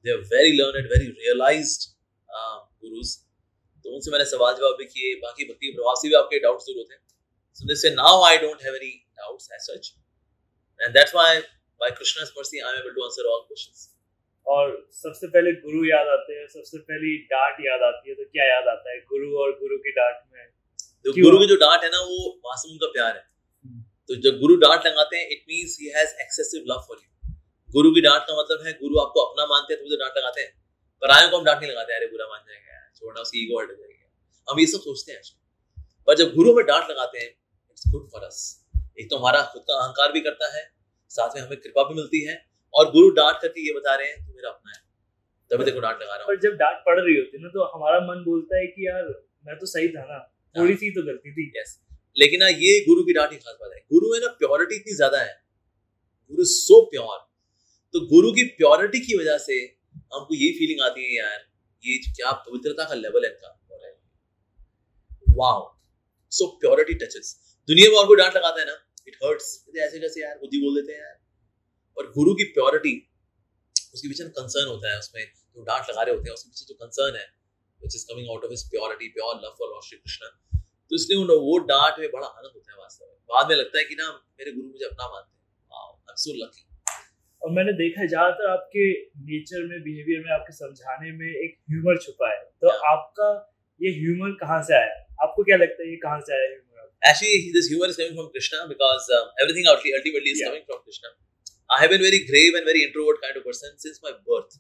They 0.05 0.13
are 0.13 0.21
very 0.35 0.53
learned 0.57 0.93
very 0.93 1.11
realized 1.23 1.89
gurus 2.31 3.17
तो 3.89 3.95
उनसे 3.97 4.11
मैंने 4.13 4.25
सवाल 4.31 4.55
जवाब 4.55 4.75
भी 4.79 4.87
किए 4.87 5.13
बाकी 5.21 5.45
भक्ति 5.51 5.69
प्रभाव 5.77 5.95
से 5.99 6.09
भी 6.09 6.17
आपके 6.17 6.39
डाउट्स 6.41 6.65
दूर 6.65 6.77
होते 6.79 6.95
हैं। 6.95 7.03
सो 7.61 7.69
दिस 7.69 7.83
से 7.83 7.91
now 7.93 8.25
I 8.25 8.39
don't 8.39 8.65
have 8.65 8.75
any 8.77 8.91
doubts 9.21 9.49
as 9.53 9.63
such 9.67 9.89
and 10.81 10.91
that's 10.95 11.15
why 11.15 11.41
by 11.81 11.95
Krishna's 12.01 12.33
mercy 12.39 12.61
I 12.61 12.73
am 12.73 12.81
able 12.81 12.95
to 12.97 13.05
answer 13.05 13.31
all 13.31 13.41
questions 13.47 13.87
और 14.47 14.75
सबसे 14.99 15.31
पहले 15.33 15.53
गुरु 15.63 15.81
याद 15.87 16.11
आते 16.11 16.37
हैं 16.37 16.47
सबसे 16.51 16.79
पहली 16.91 17.17
डांट 17.33 17.57
याद 17.63 17.83
आती 17.89 18.11
है 18.11 18.15
तो 18.15 18.25
क्या 18.27 18.45
याद 18.47 18.69
आता 18.69 18.93
है? 18.93 19.01
गुरु 19.11 19.29
और 19.41 19.51
गुरु 19.59 19.79
की 19.79 19.91
डांट 19.97 20.23
में। 20.33 20.47
तो 21.05 21.13
गुरु 21.19 21.39
की 21.39 21.47
जो 21.49 21.57
डांट 21.65 21.83
है 21.85 21.91
ना 21.91 22.01
वो 22.13 22.21
मासूम 22.47 22.77
का 22.77 22.93
प्यार 22.95 23.17
है। 23.17 23.25
तो 24.09 24.17
जब 24.25 24.39
गुरु 24.41 24.57
डांट 24.63 24.87
लगाते 24.87 25.19
हैं 25.19 25.27
it 25.31 25.45
means 25.49 25.77
he 25.81 25.93
has 25.97 26.15
excessive 26.23 26.65
love 26.69 26.81
for 26.89 26.97
you 26.99 27.35
guru 27.69 27.91
की 27.95 28.01
डांट 28.03 28.23
का 28.23 28.39
मतलब 28.39 28.67
है 28.67 28.73
गुरु 28.79 29.01
आपको 29.01 29.25
अपना 29.25 29.47
मानते 29.49 29.75
हैं 29.75 29.79
तो 29.81 29.85
मुझे 29.87 29.97
डांट 29.97 30.15
लगाते 30.19 30.41
हैं। 30.41 30.53
पर 31.03 31.11
आयों 31.17 31.29
को 31.31 31.39
हम 31.39 31.45
डांट 31.45 31.61
नहीं 31.61 31.71
लगाते 31.71 31.97
अरे 31.97 32.07
बुरा 32.13 32.27
मान 32.29 32.41
जाएगा। 32.49 32.68
छोड़ना 32.99 33.21
उसकी 33.21 33.45
ईगो 33.45 33.61
हट 33.61 33.69
जाएगी। 33.71 33.95
हम 34.49 34.61
ये 34.61 34.67
सब 34.69 34.81
सोचते 34.83 35.13
हैं 35.13 35.23
पर 36.09 36.17
जब 36.17 36.35
गुरु 36.35 36.55
में 36.55 36.65
डांट 36.67 36.91
लगाते 36.91 37.19
हैं 37.19 37.29
इट्स 37.29 37.89
गुड 37.89 38.09
फॉर 38.11 38.23
अस 38.25 38.41
एक 38.99 39.11
तो 39.11 39.17
हमारा 39.17 39.43
खुद 39.53 39.63
का 39.63 39.75
अहंकार 39.77 40.13
भी 40.13 40.21
करता 40.23 40.47
है 40.53 40.63
साथ 41.11 41.37
में 41.37 41.43
हमें 41.43 41.59
कृपा 41.59 41.83
भी 41.89 41.95
मिलती 41.95 42.21
है 42.25 42.37
और 42.75 42.91
गुरु 42.93 43.11
डांट 43.17 43.37
करके 43.43 43.67
ये 43.67 43.75
बता 43.75 43.95
रहे 43.95 44.09
हैं 44.09 44.17
तू 44.19 44.35
मेरा 44.35 44.51
अपना 44.51 44.73
है। 44.73 44.81
तभी 45.51 45.65
देखो 45.65 45.81
डांट 45.81 46.03
लगा 46.03 46.15
रहा 46.15 46.19
हूँ। 46.19 46.29
पर 46.29 46.41
जब 46.41 46.57
डांट 46.57 46.81
पड़ 46.87 46.99
रही 47.01 47.17
होती 47.17 47.37
है 47.37 47.43
ना 47.43 47.49
तो 47.51 47.65
हमारा 47.75 48.01
मन 48.07 48.23
बोलता 48.25 48.59
है 48.59 48.67
कि 48.69 48.87
यार 48.87 49.05
मैं 49.47 49.59
तो 49.59 49.67
सही 49.69 49.89
था 49.89 50.05
ना। 50.07 50.19
थोड़ी 50.57 50.75
सी 50.77 50.91
तो 50.93 51.03
गलती 51.05 51.33
थी। 51.33 51.47
यस 51.57 51.79
लेकिन 52.17 52.41
ना 52.41 52.49
ये 52.49 52.79
गुरु 52.85 53.03
की 53.05 53.13
डांट 53.13 53.33
ही 53.33 53.39
खास 53.39 53.57
बात 53.61 53.71
है। 53.75 53.81
गुरु 53.93 54.13
में 54.13 54.19
ना 54.21 54.33
प्योरिटी 54.39 54.77
इतनी 54.77 54.95
ज़्यादा 54.97 55.21
है। 55.21 55.35
गुरु 56.33 56.45
सो 56.47 56.81
प्योर 56.91 57.19
तो 57.95 58.01
गुरु 58.07 58.33
की 58.33 58.45
प्योरिटी 58.57 59.01
की 59.01 59.17
वजह 59.19 59.39
से 59.41 59.59
हमको 60.15 60.35
ये 60.37 60.51
फीलिंग 60.59 60.81
आती 60.83 61.05
है 61.05 61.15
यार 61.17 61.39
ये 61.85 61.99
क्या 61.99 62.33
पवित्रता 62.33 62.85
का 62.85 62.95
लेवल 62.95 63.25
है 63.25 63.31
इनका 63.31 63.55
वाओ 65.39 65.61
सो 66.33 66.47
प्योरिटी 66.61 66.95
टचेस 66.95 67.57
दुनिया 67.69 67.91
में 67.91 67.97
और 67.99 68.07
कोई 68.07 68.17
डांट 68.17 68.37
लगाता 68.37 68.61
है 68.61 68.67
ना? 68.67 68.77
इट 69.09 69.17
हर्ट्स 69.25 69.49
ऐसे 69.79 70.01
कैसे 70.01 70.21
यार 70.23 70.39
बुद्धि 70.39 70.59
बोल 70.59 70.75
देते 70.75 70.93
हैं 70.93 71.01
यार। 71.01 71.17
और 71.99 72.13
गुरु 72.13 72.35
की 72.35 72.45
प्योरिटी 72.45 72.95
उसके 73.95 74.09
पीछे 74.09 74.25
कंसर्न 74.25 74.69
होता 74.69 74.93
है 74.93 74.99
उसमें। 74.99 75.25
जो 75.25 75.63
डांट 75.63 75.91
लगा 75.91 76.03
रहे 76.03 76.15
होते 76.15 76.29
हैं 76.29 76.35
उसके 76.35 76.49
पीछे 76.49 76.65
जो 76.65 76.75
कंसर्न 76.75 77.17
है 77.17 77.27
which 77.81 77.95
is 77.97 78.05
coming 78.07 78.29
out 78.31 78.45
of 78.45 78.51
his 78.51 78.63
purity, 78.71 79.09
pure 79.17 79.35
love 79.43 79.53
for 79.59 79.67
Lord 79.73 79.85
Shri 79.89 79.99
Krishna. 79.99 80.29
तो 80.91 80.97
इसलिए 80.97 81.19
उन 81.19 81.31
वो 81.43 81.59
डांट 81.59 81.99
में 81.99 82.09
बड़ा 82.11 82.27
आनंद 82.27 82.53
होता 82.55 82.73
है 82.73 82.79
वास्तव 82.79 83.07
में। 83.07 83.15
बाद 83.29 83.49
में 83.49 83.57
लगता 83.57 83.79
है 83.79 83.85
कि 83.85 83.95
ना 83.95 84.07
मेरे 84.13 84.53
गुरु 84.53 84.69
मुझे 84.69 84.85
अपना 84.85 85.07
मानते 85.09 85.37
हैं। 85.37 85.43
आई 85.73 86.13
एम 86.13 86.17
सो 86.17 86.35
लकी 86.35 86.68
और 87.43 87.51
मैंने 87.57 87.73
देखा 87.81 88.01
है 88.01 88.07
ज़्यादातर 88.09 88.51
आपके 88.51 88.85
नेचर 89.27 89.67
में 89.67 89.83
बिहेवियर 89.83 90.25
में 90.25 90.33
आपके 90.37 90.53
समझाने 90.55 91.13
में 91.19 91.29
एक 91.29 91.55
ह्यूमर 91.73 91.99
छुपा 92.07 92.31
है 92.31 92.41
तो 92.63 92.71
आपका 92.93 93.29
ये 93.81 93.91
ह्यूमर 93.99 94.37
कहाँ 94.41 94.63
से 94.71 94.75
आया 94.79 94.97
आपको 95.27 95.45
क्या 95.51 95.57
लगता 95.57 95.83
है 95.83 95.91
ये 95.91 95.97
कहाँ 96.07 96.21
से 96.21 96.35
आया 96.39 96.49
humor 96.49 96.67
Actually, 97.03 97.53
this 97.55 97.67
humor 97.71 97.87
is 97.87 97.97
coming 97.99 98.17
from 98.19 98.29
Krishna 98.31 98.61
because 98.69 99.05
um, 99.17 99.27
everything 99.43 99.67
ulti- 99.73 99.91
ultimately 99.99 100.31
is 100.31 100.41
Yeah. 100.41 100.49
coming 100.49 100.65
from 100.71 100.79
Krishna. 100.87 101.11
I 101.71 101.77
have 101.81 101.93
been 101.93 102.03
very 102.05 102.19
grave 102.31 102.57
and 102.61 102.67
very 102.69 102.81
introvert 102.87 103.21
kind 103.25 103.37
of 103.41 103.45
person 103.45 103.77
since 103.85 104.01
my 104.07 104.13
birth. 104.31 104.57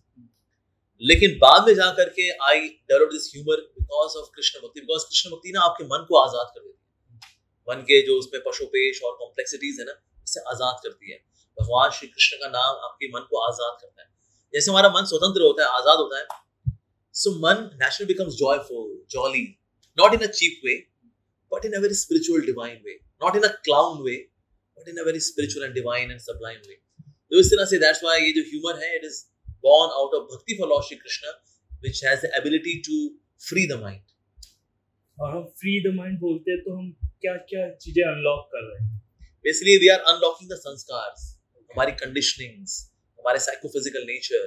लेकिन 1.03 1.35
बाद 1.41 1.67
में 1.69 1.75
जा 1.75 1.89
करके 1.97 2.29
I 2.45 2.61
develop 2.93 3.11
this 3.13 3.27
humor 3.35 3.61
because 3.81 4.17
of 4.21 4.31
Krishna 4.37 4.61
bhakti 4.61 4.81
because 4.81 5.05
Krishna 5.09 5.31
भक्ति 5.31 5.53
ना 5.57 5.61
आपके 5.67 5.85
मन 5.91 6.07
को 6.09 6.17
आज़ाद 6.21 6.49
कर 6.55 6.61
देती 6.61 6.73
है 6.73 7.35
मन 7.69 7.83
के 7.91 8.01
जो 8.07 8.19
उसमें 8.19 8.41
पशुपेश 8.47 9.03
और 9.09 9.17
कॉम्प्लेक्सिटीज 9.21 9.79
है 9.81 9.87
ना 9.91 9.95
उससे 10.29 10.41
आज़ाद 10.55 10.81
करती 10.87 11.13
है 11.13 11.19
भगवान 11.61 11.91
श्री 11.91 12.09
कृष्ण 12.09 12.37
का 12.37 12.49
नाम 12.49 12.85
आपके 12.89 13.09
मन 13.09 13.27
को 13.31 13.41
आज़ाद 13.47 13.77
करता 13.81 14.03
है। 14.03 14.09
जैसे 14.55 14.71
हमारा 14.71 14.89
मन 14.89 15.05
स्वतंत्र 15.05 15.43
होता 15.43 15.65
है 15.65 15.69
आज़ाद 15.79 15.99
होता 15.99 16.19
है 16.19 16.27
सो 17.15 17.31
मन 17.39 17.69
natural 17.83 18.09
becomes 18.09 18.35
joyful 18.35 18.91
jolly 19.11 19.43
not 19.99 20.15
in 20.15 20.21
a 20.21 20.31
cheap 20.33 20.61
way 20.65 20.75
but 21.53 21.65
in 21.65 21.73
a 21.73 21.81
very 21.81 21.95
spiritual 21.95 22.41
divine 22.47 22.81
way 22.85 22.99
not 23.25 23.37
in 23.37 23.43
a 23.43 23.53
clown 23.69 24.03
way 24.03 24.17
but 24.79 24.89
in 24.89 24.97
a 24.97 25.07
very 25.07 25.21
spiritual 25.21 25.65
and 25.67 25.75
divine 25.75 26.11
and 26.11 26.21
sublime 26.21 26.61
way 26.69 26.75
तो 27.07 27.41
इस 27.41 27.47
तरह 27.47 27.65
से 27.65 27.79
that's 27.79 28.05
why 28.05 28.21
ये 28.21 28.33
जो 28.33 28.43
humour 28.43 28.83
है 28.85 28.95
it 28.97 29.05
is 29.05 29.23
born 29.67 29.91
out 29.93 30.15
of 30.15 30.29
bhakti 30.35 30.57
for 30.61 30.69
Lord 30.69 30.85
Shri 30.85 30.97
Krishna 30.97 31.33
which 31.73 32.05
has 32.05 32.27
the 32.27 32.31
ability 32.35 32.79
to 32.89 33.01
free 33.49 33.67
the 33.67 33.81
mind 33.81 34.03
और 35.19 35.37
हम 35.37 35.45
free 35.61 35.81
the 35.81 35.95
mind 35.95 36.19
बोलते 36.21 36.51
हैं 36.51 36.61
तो 36.61 36.77
हम 36.79 36.93
क्या 37.23 37.35
क्या 37.51 37.69
चीज़ें 37.75 38.03
अनलॉक 38.05 38.47
कर 38.53 38.65
रहे 38.65 38.85
हैं? 38.85 38.97
Basically 39.45 39.77
we 39.77 39.89
are 39.89 40.01
unlocking 40.13 40.51
the 40.51 40.57
sanskaras 40.61 41.38
हमारी 41.79 41.93
कंडीशनिंग्स 41.99 42.73
हमारे 43.19 43.39
साइकोफिजिकल 43.41 44.07
नेचर 44.07 44.47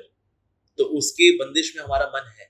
तो 0.80 0.86
उसके 1.00 1.30
बंदिश 1.36 1.68
में 1.76 1.84
हमारा 1.84 2.08
मन 2.16 2.26
है। 2.40 2.48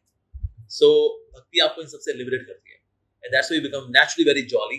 सो 0.69 0.87
so, 0.87 1.35
भक्ति 1.35 1.59
आपको 1.59 1.81
इन 1.81 1.87
सबसे 1.87 2.13
लिबरेट 2.13 2.45
करती 2.47 2.71
है। 2.71 2.77
And 3.23 3.33
that's 3.33 3.51
we 3.51 3.59
become 3.59 3.91
naturally 3.97 4.25
very 4.29 4.41
jolly 4.53 4.77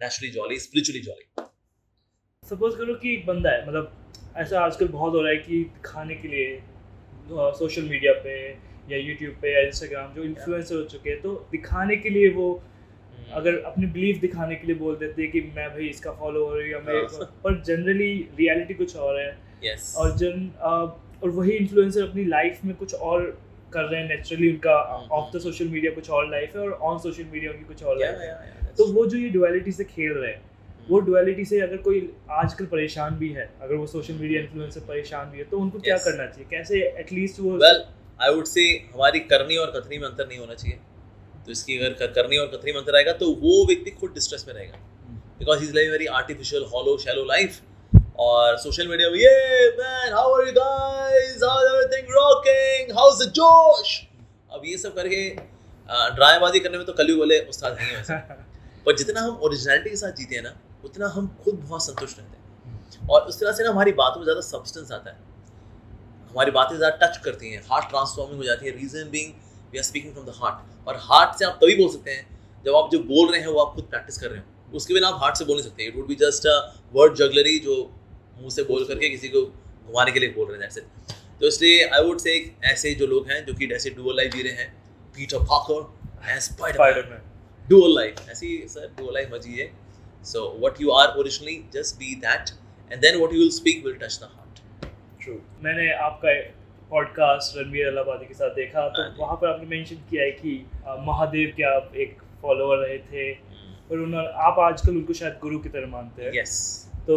naturally 0.00 0.30
jolly 0.32 0.58
spiritually 0.58 1.00
jolly 1.00 1.48
suppose 2.42 2.76
करो 2.76 2.94
कि 2.94 3.14
एक 3.14 3.24
बंदा 3.26 3.50
है 3.50 3.66
मतलब 3.68 4.34
ऐसा 4.36 4.60
आजकल 4.60 4.88
बहुत 4.88 5.14
हो 5.14 5.22
रहा 5.22 5.32
है 5.32 5.38
कि 5.38 5.62
दिखाने 5.78 6.14
के 6.16 6.28
लिए 6.28 6.46
सोशल 7.62 7.88
मीडिया 7.88 8.12
पे 8.20 8.36
या 8.92 8.98
यूट्यूब 8.98 9.40
पे 9.42 9.54
या 9.54 9.66
इंस्टाग्राम 9.68 10.14
जो 10.14 10.24
इन्फ्लुएंसर 10.24 10.74
हो 10.74 10.84
चुके 10.94 11.10
हैं 11.10 11.20
तो 11.22 11.34
दिखाने 11.52 11.96
के 11.96 12.10
लिए 12.10 12.28
वो 12.36 12.52
अगर 13.32 13.58
अपनी 13.66 13.86
बिलीफ 13.88 14.20
दिखाने 14.20 14.54
के 14.54 14.66
लिए 14.66 14.76
बोल 14.76 14.96
देते 14.96 15.22
हैं 15.22 15.30
कि 15.30 15.40
मैं 15.56 15.68
भाई 15.68 15.86
इसका 15.88 16.12
फॉलोअर 16.20 16.66
या 16.66 16.78
मैं 16.86 17.02
हाँ। 17.14 17.26
पर 17.44 17.60
जनरली 17.62 18.12
रियलिटी 18.38 18.74
कुछ 18.74 18.96
और 18.96 19.20
है। 19.20 19.30
Yes. 19.64 19.94
और 19.96 20.16
जन 20.16 20.50
और 20.62 21.30
वही 21.30 21.52
इन्फ्लुएंसर 21.52 22.02
अपनी 22.02 22.24
लाइफ 22.26 22.64
में 22.64 22.74
कुछ 22.76 22.94
और 22.94 23.24
कर 23.72 23.84
रहे 23.84 24.00
हैं 24.00 24.08
नेचुरली 24.08 24.50
उनका 24.52 24.76
hmm, 24.90 25.10
of 25.12 25.36
the 25.36 25.40
social 25.40 25.68
media 25.68 25.92
कुछ 25.94 26.10
और 26.10 26.30
लाइफ 26.30 26.56
है 26.56 26.62
और 26.62 26.72
ऑन 26.90 26.98
सोशल 26.98 27.24
मीडिया 27.32 27.50
उनकी 27.50 27.64
कुछ 27.64 27.82
और 27.82 27.96
yeah, 27.96 28.06
लाइफ 28.06 28.20
है। 28.20 28.28
yeah, 28.28 28.62
yeah, 28.62 28.76
तो 28.78 28.86
वो 28.92 29.06
जो 29.06 29.18
ये 29.18 29.28
डुअलिटी 29.30 29.72
से 29.72 29.84
खेल 29.84 30.12
रहे 30.12 30.30
हैं 30.32 30.42
वो 30.88 31.00
डुअलिटी 31.00 31.44
से 31.44 31.60
अगर 31.60 31.76
कोई 31.76 31.98
आजकल 32.32 32.66
परेशान 32.66 33.16
भी 33.16 33.28
है 33.32 33.48
अगर 33.62 33.74
वो 33.74 33.86
सोशल 33.86 34.14
मीडिया 34.14 34.40
इन्फ्लुएंसर 34.40 34.80
परेशान 34.88 35.30
भी 35.30 35.38
है 35.38 35.44
तो 35.44 35.58
उनको 35.58 35.78
क्या 35.80 35.96
करना 35.98 36.26
चाहिए? 36.26 36.46
कैसे 36.50 36.80
एटलीस्ट 37.00 37.40
वो 37.40 37.52
वेल 37.58 37.84
आई 38.20 38.34
वुड 38.34 38.44
से 38.46 38.62
हमारी 38.94 39.20
करनी 39.32 39.56
और 39.56 39.70
कथनी 39.76 39.98
में 39.98 40.06
अंतर 40.08 40.28
नहीं 40.28 40.38
होना 40.38 40.54
चाहिए। 40.54 40.78
तो 41.50 41.52
इसकी 41.52 41.78
अगर 41.78 41.92
कर- 41.94 42.14
करनी 42.14 42.36
और 42.38 42.46
कथनी 42.48 42.72
में 42.72 42.78
अंतर 42.78 42.96
आएगा 42.96 43.12
तो 43.20 43.28
वो 43.38 43.54
व्यक्ति 43.66 43.90
खुद 44.00 44.10
डिस्ट्रेस 44.14 44.44
में 44.48 44.54
रहेगा। 44.54 44.78
Because 45.38 45.62
is 45.64 45.72
live 45.74 45.90
very 45.92 46.06
artificial 46.18 46.64
hollow 46.72 46.96
shallow 47.04 47.24
life 47.26 47.56
और 48.18 48.58
सोशल 48.58 48.88
मीडिया 48.88 49.08
में 49.10 49.16
ये 49.18 49.32
man 49.78 50.12
how 50.14 50.34
are 50.34 50.46
you 50.46 50.52
guys 50.54 51.42
how 51.44 51.62
is 51.62 51.72
everything 51.72 52.12
rocking 52.16 52.92
how 52.98 53.10
is 53.12 53.22
the 53.22 53.26
जोश 53.40 53.96
अब 54.52 54.62
ये 54.66 54.76
सब 54.78 54.94
करके 54.94 55.18
ड्रामेबाजी 56.14 56.60
करने 56.60 56.78
में 56.78 56.86
तो 56.86 56.92
कलयुग 56.94 57.18
वाले 57.20 57.40
उस्ताद 57.48 57.76
नहीं 57.76 57.88
है 57.88 57.96
वैसे। 57.96 58.14
पर 58.86 58.96
जितना 58.96 59.20
हम 59.20 59.40
ओरिजिनलिटी 59.44 59.90
के 59.90 59.96
साथ 59.96 60.22
जीते 60.22 60.34
हैं 60.36 60.42
ना 60.42 60.54
उतना 60.84 61.08
हम 61.16 61.28
खुद 61.44 61.54
बहुत 61.58 61.84
संतुष्ट 61.84 62.18
रहते 62.18 62.36
हैं। 62.36 63.08
और 63.08 63.20
उस 63.22 63.40
तरह 63.40 63.52
से 63.52 63.64
ना 63.64 63.70
हमारी 63.70 63.92
बातों 63.98 64.20
में 64.20 64.24
ज़्यादा 64.24 64.40
सब्सटेंस 64.46 64.92
आता 64.92 65.10
है। 65.10 65.16
हमारी 66.30 66.50
बातें 66.52 66.76
ज़्यादा 66.76 67.06
टच 67.06 67.16
करती 67.24 67.52
हैं 67.52 67.62
हार्ट 67.70 67.88
ट्रांसफॉर्मिंग 67.90 68.38
हो 68.38 68.44
जाती 68.46 68.66
है 68.66 68.72
reason 68.76 69.10
being 69.10 69.32
we 69.72 69.78
are 69.78 69.84
speaking 69.84 70.12
from 70.12 70.26
the 70.26 70.34
heart 70.36 70.88
और 70.88 70.96
हार्ट 71.00 71.38
से 71.38 71.44
आप 71.44 71.58
तभी 71.62 71.76
बोल 71.76 71.92
सकते 71.92 72.10
हैं 72.10 72.38
जब 72.66 72.76
आप 72.76 72.90
जो 72.92 72.98
बोल 72.98 73.30
रहे 73.32 73.40
हैं 73.40 73.48
वो 73.48 73.60
आप 73.60 73.74
खुद 73.74 73.84
प्रैक्टिस 73.84 74.18
कर 74.18 74.30
रहे 74.30 74.40
हो। 74.40 74.76
उसके 74.76 74.94
बिना 74.94 75.08
आप 75.08 75.20
हार्ट 75.20 75.36
से 75.36 75.44
बोल 75.44 75.56
नहीं 75.56 75.68
सकते। 75.68 75.84
It 75.84 75.96
would 75.96 76.06
be 76.06 76.14
just 76.14 76.46
a 76.46 76.82
word 76.92 77.14
jugglery 77.14 77.58
जो 77.58 77.76
मुँह 78.38 78.50
से 78.50 78.62
बोल 78.62 78.84
करके 78.84 79.08
किसी 79.08 79.28
को 79.28 79.42
घुमाने 79.86 80.12
के 80.12 80.20
लिए 80.20 80.28
बोल 80.28 80.46
रहे 80.46 80.58
हैं 80.58 80.60
दैट्स 80.60 81.40
तो 81.40 81.46
इसलिए 81.46 81.88
आई 81.88 82.04
वुड 82.04 82.18
से 82.18 82.54
ऐसे 82.64 82.94
जो 82.94 83.06
लोग 83.06 83.30
हैं 83.30 83.46
जो 83.46 83.54
कि 83.54 83.66
ऐसे 83.66 83.90
डुअल 83.90 84.16
लाइफ 84.16 84.32
जी 84.32 84.42
रहे 84.42 84.52
हैं 84.52 84.70
Peter 85.16 85.38
Parker 85.38 86.30
and 86.30 86.40
Spiderman 86.40 87.26
dual 87.70 87.92
life. 87.96 88.30
ऐसी 88.30 88.48
सर 88.68 88.94
dual 89.00 89.12
life 89.16 89.32
मजी 89.32 89.52
है। 89.58 89.66
So 90.24 90.40
what 90.62 90.78
you 90.82 90.88
are 90.92 91.08
originally 91.20 91.58
just 91.74 91.98
be 92.00 92.08
that. 92.24 92.50
And 92.90 93.04
then 93.04 93.18
what 93.20 93.34
you 93.34 93.42
will 93.42 93.52
speak 93.56 93.84
will 93.84 93.94
touch 94.00 94.16
the 94.22 94.28
heart. 94.30 94.62
True 95.22 95.34
मैंने 95.62 95.92
आपका 95.92 96.32
पॉडकास्ट 96.90 97.58
रणवीर 97.58 97.86
अलाहाबादी 97.86 98.26
के 98.26 98.34
साथ 98.34 98.50
देखा 98.50 98.88
तो 98.88 99.02
हाँ 99.02 99.16
वहाँ 99.18 99.36
पर 99.36 99.48
आपने 99.48 99.66
मेंशन 99.66 99.96
किया 100.10 100.22
है 100.22 100.30
कि 100.30 100.66
महादेव 100.98 101.52
के 101.56 101.62
आप 101.62 101.92
एक 101.96 102.22
फॉलोअर 102.42 102.78
रहे 102.78 102.98
थे 102.98 103.32
और 103.32 103.98
उन्होंने 103.98 104.28
आप 104.28 104.58
आजकल 104.58 104.90
उनको 104.90 105.12
शायद 105.12 105.38
गुरु 105.42 105.58
की 105.58 105.68
तरह 105.68 105.86
मानते 105.86 106.22
हैं। 106.22 106.32
Yes 106.32 106.54
तो 107.06 107.16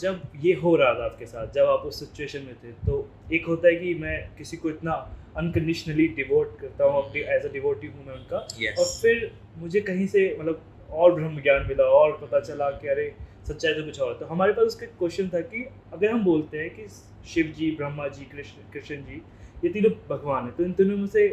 जब 0.00 0.22
ये 0.36 0.52
हो 0.54 0.76
रहा 0.76 0.94
था 0.94 1.04
आपके 1.04 1.26
साथ 1.26 1.52
जब 1.54 1.66
आप 1.66 1.80
उस 1.80 2.00
सिचुएशन 2.00 2.38
में 2.38 2.54
थे 2.54 2.72
तो 2.86 3.10
एक 3.32 3.46
होता 3.46 3.68
है 3.68 3.74
कि 3.76 3.94
मैं 3.94 4.16
किसी 4.38 4.56
को 4.56 4.70
इतना 4.70 4.92
अनकंडीशनली 5.36 6.08
डिवोट 6.08 6.58
करता 6.60 6.84
हूँ 6.84 7.08
अपनी 7.08 7.20
एज 7.20 7.44
अ 7.44 7.52
डिवोटी 7.52 7.86
हूँ 7.86 8.06
मैं 8.06 8.14
उनका। 8.14 8.46
Yes. 8.48 8.78
और 8.78 8.84
फिर 9.02 9.30
मुझे 9.56 9.80
कहीं 9.80 10.06
से 10.06 10.36
मतलब 10.40 10.62
और 10.90 11.14
ब्रह्म 11.14 11.42
ज्ञान 11.42 11.66
मिला 11.66 11.84
और 11.84 12.18
पता 12.22 12.40
चला 12.40 12.70
कि 12.70 12.88
अरे 12.88 13.14
सच्चाई 13.48 13.72
तो 13.74 13.82
कुछ 13.84 14.00
और 14.00 14.16
तो 14.20 14.26
हमारे 14.26 14.52
पास 14.52 14.64
उसका 14.66 14.86
क्वेश्चन 14.98 15.28
था 15.28 15.40
कि 15.50 15.64
अगर 15.92 16.10
हम 16.10 16.24
बोलते 16.24 16.58
हैं 16.58 16.70
कि 16.70 16.86
शिव 17.34 17.52
जी 17.58 17.70
ब्रह्मा 17.76 18.08
जी 18.08 18.24
कृष्ण 18.32 18.70
कृष्ण 18.72 18.96
जी 19.04 19.20
ये 19.64 19.68
तीनों 19.72 19.90
भगवान 20.08 20.44
है 20.44 20.50
तो 20.50 20.64
इन 20.64 20.72
तीनों 20.72 20.96
में 20.96 21.06
से 21.14 21.28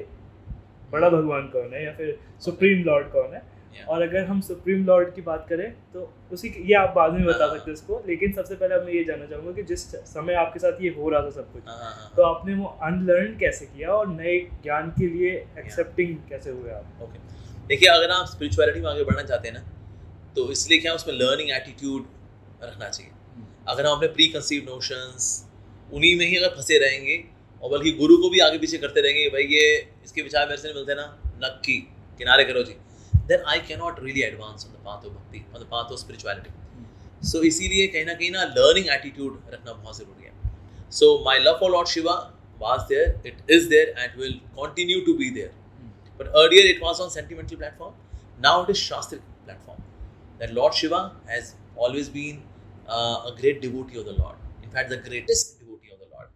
बड़ा 0.91 1.09
भगवान 1.09 1.47
कौन 1.47 1.73
है 1.73 1.83
या 1.85 1.91
फिर 1.93 2.17
सुप्रीम 2.45 2.83
लॉर्ड 2.83 3.11
कौन 3.11 3.33
है 3.33 3.51
Yeah. 3.73 3.87
और 3.89 4.01
अगर 4.01 4.23
हम 4.25 4.41
सुप्रीम 4.41 4.83
लॉर्ड 4.85 5.13
की 5.13 5.21
बात 5.21 5.45
करें 5.49 5.71
तो 5.93 6.01
उसी 6.33 6.49
की- 6.49 6.65
ये 6.65 6.73
आप 6.75 6.93
बाद 6.95 7.13
में 7.13 7.23
बता। 7.25 7.47
सकते 7.47 7.69
हैं 7.69 7.73
उसको 7.73 8.01
लेकिन 8.07 8.31
सबसे 8.31 8.55
पहले 8.55 8.75
मैं 8.75 8.93
ये 8.93 9.03
जानना 9.03 9.25
चाहूँगा 9.25 9.51
कि 9.51 9.63
जिस 9.63 9.85
समय 10.09 10.33
आपके 10.41 10.59
साथ 10.59 10.81
ये 10.81 10.89
हो 10.97 11.09
रहा 11.09 11.21
था 11.21 11.29
सब 11.29 11.51
कुछ 11.53 11.63
हाँ, 11.67 11.77
हाँ, 11.77 11.91
हाँ, 11.93 12.11
तो 12.17 12.23
आपने 12.23 12.53
वो 12.55 12.65
अनलर्न 12.83 13.35
कैसे 13.39 13.65
किया 13.65 13.89
और 13.91 14.07
नए 14.09 14.37
ज्ञान 14.63 14.89
के 14.99 15.07
लिए 15.07 15.31
एक्सेप्टिंग 15.59 16.09
yeah. 16.09 16.29
कैसे 16.29 16.51
हुए 16.51 16.71
आप 16.71 17.01
ओके 17.01 17.17
okay. 17.17 17.67
देखिए 17.67 17.89
अगर 17.89 18.11
आप 18.11 18.25
स्पिरिचुअलिटी 18.27 18.81
में 18.81 18.89
आगे 18.91 19.03
बढ़ना 19.03 19.23
चाहते 19.23 19.47
हैं 19.47 19.55
ना 19.55 19.63
तो 20.35 20.51
इसलिए 20.51 20.79
क्या 20.79 20.93
उसमें 20.93 21.13
लर्निंग 21.15 21.49
एटीट्यूड 21.51 22.05
रखना 22.63 22.89
चाहिए 22.89 23.11
अगर 23.69 23.85
हम 23.85 23.95
अपने 23.95 24.07
प्री 24.17 24.27
कंसीव 24.35 24.63
नोशंस 24.69 25.27
उन्हीं 25.93 26.15
में 26.17 26.25
ही 26.25 26.35
अगर 26.35 26.55
फंसे 26.55 26.77
रहेंगे 26.85 27.23
और 27.63 27.71
बल्कि 27.71 27.91
गुरु 27.99 28.17
को 28.21 28.29
भी 28.29 28.39
आगे 28.47 28.57
पीछे 28.57 28.77
करते 28.77 29.01
रहेंगे 29.01 29.27
भाई 29.35 29.43
ये 29.55 29.65
इसके 30.05 30.21
विचार 30.21 30.47
मेरे 30.47 30.61
से 30.61 30.67
नहीं 30.67 30.75
मिलते 30.75 30.95
ना 30.95 31.05
नक्की 31.45 31.79
किनारे 32.19 32.43
करो 32.51 32.63
जी 32.69 32.75
then 33.31 33.43
I 33.53 33.59
can 33.67 33.79
not 33.79 34.03
really 34.03 34.21
advance 34.21 34.65
on 34.65 34.73
the 34.73 34.83
path 34.85 35.05
of 35.05 35.13
bhakti 35.13 35.45
on 35.55 35.63
the 35.63 35.67
path 35.71 35.91
of 35.91 35.99
spirituality 35.99 37.27
so 37.31 37.41
इसीलिए 37.51 37.87
कहीं 37.87 38.05
ना 38.05 38.13
कहीं 38.13 38.31
ना 38.31 38.43
लर्निंग 38.57 38.89
एटीट्यूड 38.93 39.41
रखना 39.53 39.73
बहुत 39.73 39.97
ज़रूरी 39.97 40.23
है 40.23 40.91
so 40.99 41.17
my 41.25 41.39
love 41.43 41.57
for 41.59 41.71
Lord 41.71 41.87
Shiva 41.89 42.15
was 42.59 42.87
there, 42.87 43.15
it 43.23 43.35
is 43.47 43.69
there, 43.69 43.87
and 43.97 44.15
will 44.15 44.35
continue 44.55 45.05
to 45.05 45.17
be 45.17 45.29
there. 45.31 45.51
But 46.19 46.27
earlier 46.35 46.65
it 46.65 46.81
was 46.81 46.99
on 46.99 47.09
sentimental 47.09 47.57
platform. 47.57 47.93
Now 48.39 48.63
it 48.63 48.69
is 48.69 48.77
Shastric 48.79 49.21
platform. 49.45 49.82
That 50.43 50.53
Lord 50.53 50.73
Shiva 50.73 51.15
has 51.25 51.55
always 51.77 52.09
been 52.09 52.41
uh, 52.85 53.29
a 53.29 53.33
great 53.39 53.61
devotee 53.61 53.97
of 53.97 54.03
the 54.03 54.11
Lord. 54.13 54.35
In 54.61 54.69
fact, 54.69 54.89
the 54.89 54.97
greatest 54.97 55.57
devotee 55.57 55.91
of 55.93 55.99
the 55.99 56.09
Lord. 56.13 56.27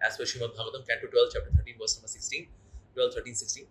As 0.00 0.16
per 0.16 0.24
Srimad 0.24 0.56
Bhagavatam, 0.56 0.88
Canto 0.88 1.08
12, 1.08 1.28
chapter 1.34 1.50
13, 1.58 1.74
verse 1.78 1.96
number 1.98 2.08
16, 2.08 2.48
12, 2.94 3.12
13, 3.16 3.34
16. 3.34 3.66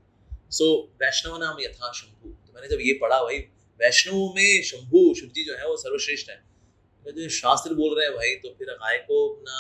So 0.52 0.68
वैष्णव 1.02 1.38
नाम 1.38 1.58
यथा 1.62 1.92
शंभु 2.02 2.30
तो 2.30 2.54
मैंने 2.54 2.70
जब 2.70 2.86
ये 2.86 2.94
पढ़ा 3.02 3.20
भाई 3.24 3.40
वैष्णव 3.80 4.38
में 4.38 4.64
शंभु 4.70 5.04
शिव 5.20 5.30
जी 5.36 5.44
जो 5.50 5.58
है 5.58 5.68
वो 5.68 5.76
सर्वश्रेष्ठ 5.82 6.30
है 6.30 6.38
तो 7.06 7.12
जो 7.18 7.30
शास्त्र 7.42 7.74
बोल 7.82 7.98
रहे 7.98 8.08
हैं 8.08 8.16
भाई 8.16 8.36
तो 8.46 8.56
फिर 8.60 8.74
गाय 8.86 8.98
को 9.10 9.20
अपना 9.28 9.60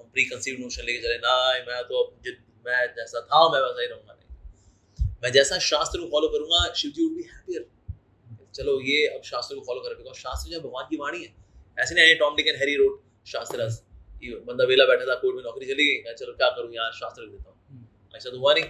हम 0.00 0.10
प्री 0.14 0.24
कंसीव 0.30 0.60
नोशन 0.60 0.90
लेके 0.90 1.02
चले 1.02 1.18
ना 1.26 1.36
मैं 1.68 1.82
तो 1.90 2.02
अब 2.02 2.34
मैं 2.66 2.86
जैसा 2.98 3.26
था 3.30 3.46
मैं 3.52 3.60
वैसा 3.66 3.80
ही 3.82 3.86
रहूँगा 3.86 4.18
नहीं 4.18 5.12
मैं 5.22 5.32
जैसा 5.38 5.58
शास्त्र 5.70 6.00
को 6.00 6.10
फॉलो 6.16 6.28
करूँगा 6.36 6.66
Shiv 6.82 6.90
ji 6.90 7.06
would 7.06 7.16
be 7.16 7.30
happier 7.34 7.70
चलो 8.54 8.80
ये 8.88 9.06
अब 9.06 9.22
शास्त्र 9.30 9.54
को 9.54 9.60
फॉलो 9.66 9.80
करें 9.80 9.96
बिकॉज़ 9.98 10.18
शास्त्र 10.18 10.50
जो 10.50 10.60
भगवान 10.60 10.86
की 10.90 10.96
वाणी 10.96 11.22
है। 11.24 11.34
ऐसे 11.78 11.94
नहीं 11.94 12.14
टॉम 12.18 12.36
डिक 12.36 12.48
एंड 12.48 12.56
हैरी 12.58 12.76
रोड 12.76 13.00
शास्त्र 13.32 13.68
बंदा 14.46 14.64
वेला 14.64 14.84
बैठा 14.86 15.04
था 15.06 15.14
कोर्ट 15.20 15.36
में 15.36 15.42
नौकरी 15.44 15.66
चली 15.66 15.86
गई। 15.86 16.12
चलो 16.14 16.32
क्या 16.32 16.48
करूँ 16.50 16.74
यार? 16.74 16.92
शास्त्र 16.98 17.22
लिख 17.22 17.30
देता 17.30 17.50
हूँ। 17.50 18.16
ऐसा 18.16 18.30
तो 18.30 18.38
हुआ 18.38 18.54
नहीं। 18.54 18.64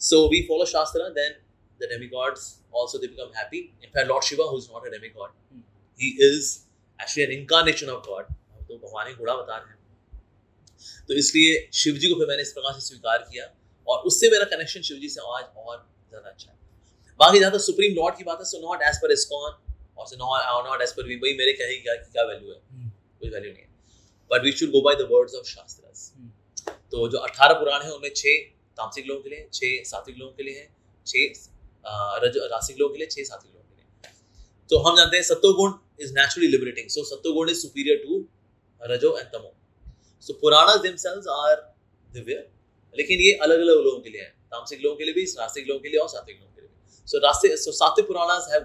So 0.00 0.18
we 0.30 0.38
follow 0.48 0.64
Shastra, 0.70 1.04
then 1.14 1.36
the 1.80 1.86
demigods 1.90 2.42
also 2.70 2.98
they 2.98 3.08
become 3.08 3.30
happy. 3.32 3.60
In 3.82 3.90
fact, 3.90 4.08
Lord 4.08 4.24
Shiva, 4.24 4.46
who's 4.48 4.66
not 4.72 4.86
a 4.88 4.90
demigod, 4.94 5.30
Hmm. 5.52 5.62
he 6.00 6.10
is 6.26 6.50
actually 7.00 7.24
an 7.26 7.32
incarnation 7.36 7.92
of 7.94 8.02
God. 8.08 8.34
तो 8.68 8.76
भगवान 8.76 9.08
एक 9.08 9.18
बड़ा 9.18 9.32
अवतार 9.32 9.64
है। 9.68 9.74
तो 11.08 11.14
इसलिए 11.14 11.68
शिव 11.80 11.94
जी 11.94 12.08
को 12.08 12.18
फिर 12.18 12.28
मैंने 12.28 12.42
इस 12.42 12.52
प्रकार 12.52 12.72
से 12.72 12.86
स्वीकार 12.86 13.26
किया। 13.30 13.46
और 13.86 14.06
उससे 14.10 14.30
मेरा 14.30 14.44
कनेक्शन 14.56 14.80
शिव 14.88 14.98
जी 14.98 15.08
से 15.08 15.20
आज 15.20 15.44
और 15.56 15.76
ज़्यादा 16.08 16.28
अच्छा 16.28 16.50
है। 16.50 16.58
बाकी 17.20 17.38
जहाँ 17.40 17.52
तक 17.52 17.60
सुप्रीम 17.60 17.94
लॉर्ड 17.94 18.16
की 18.16 18.24
बात 18.24 18.38
है 18.38 18.44
so 18.46 18.58
not 18.60 18.82
as 18.82 18.96
per 19.02 19.12
ISKCON 19.12 19.52
और 19.98 20.06
so 20.06 20.16
not 20.16 20.66
not 20.66 20.82
as 20.82 20.92
per 20.92 21.06
we 21.08 21.16
भाई 21.22 21.32
मेरे 21.38 21.52
कहे 21.60 21.76
क्या 21.82 21.94
क्या 21.96 22.24
वैल्यू 22.24 22.50
है। 22.50 22.58
हम्म। 22.58 22.88
कोई 23.20 23.30
वैल्यू 23.30 23.52
नहीं 23.52 23.62
है। 23.62 23.68
But 24.30 24.44
we 24.44 24.52
should 24.52 24.70
go 24.70 24.80
by 24.82 24.94
the 24.94 25.08
words 25.12 25.34
of 25.34 25.46
shastras 25.48 26.12
hmm. 26.16 26.30
तो 26.92 27.08
जो 27.08 27.18
18 27.20 27.58
पुराण 27.60 27.82
है 27.82 27.92
उनमें 27.92 28.12
छह 28.16 28.42
तामसिक 28.78 29.06
लोगों 29.06 29.22
के 29.22 29.30
लिए 29.30 29.48
छह 29.52 29.82
सात्विक 29.90 30.16
लोगों 30.18 30.32
के 30.32 30.42
लिए 30.42 30.58
है 30.58 30.68
छह 31.06 31.44
रज 32.24 32.36
रासिक 32.52 32.78
लोगों 32.78 32.94
के 32.94 32.98
लिए 32.98 33.08
छह 33.08 33.24
सात्विक 33.24 33.52
लोगों 33.52 33.66
के 33.66 33.74
लिए। 33.76 34.12
तो 34.70 34.78
हम 34.86 34.96
जानते 34.96 35.16
हैं 35.16 35.24
सत्वगुण 35.24 35.72
इज़ 36.00 36.12
नेचुरली 36.14 36.48
लिबरेटिंग 36.48 36.88
सो 36.90 37.04
सत्वगुण 37.10 37.50
इज़ 37.50 37.60
सुपीरियर 37.60 38.02
टू 38.04 38.18
रजो 38.82 39.16
एंड 39.18 39.26
तमो। 39.28 39.52
So 40.26 40.32
Puranas 40.42 40.80
themselves 40.80 41.26
are 41.34 41.54
Divya 42.10 42.34
लेकिन 42.94 43.20
ये 43.20 43.32
अलग 43.46 43.60
अलग 43.60 43.84
लोगों 43.84 44.00
के 44.00 44.10
लिए 44.10 44.22
है। 44.22 44.28
तामसिक 44.50 44.80
लोगों 44.82 44.96
के 44.96 45.04
लिए 45.04 45.14
भी 45.14 45.24
रास्तिक 45.38 45.68
लोगों 45.68 45.80
के 45.80 45.88
लिए 45.88 46.00
और 46.00 46.08
सात्विक 46.08 46.36
लोगों 46.36 46.54
के 47.06 47.12
लिए 47.12 47.12
भी 47.12 47.12
सो 47.12 47.18
रास्तिक 47.18 47.58
सो 47.58 47.72
सात्विक 47.74 48.06
Puranas 48.06 48.48
have 48.52 48.64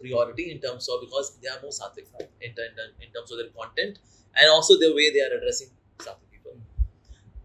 priority 0.00 0.50
in 0.50 0.60
terms 0.60 0.88
of 0.88 1.00
because 1.00 1.38
they 1.42 1.48
are 1.48 1.60
more 1.62 1.70
sattvic 1.70 2.06
in, 2.40 2.50
in, 2.50 2.72
in 3.00 3.12
terms 3.12 3.30
of 3.30 3.38
their 3.38 3.48
content 3.50 3.98
and 4.36 4.50
also 4.50 4.74
the 4.76 4.90
way 4.90 5.10
they 5.10 5.20
are 5.20 5.36
addressing 5.38 5.68
sattvic 6.00 6.30
people. 6.30 6.56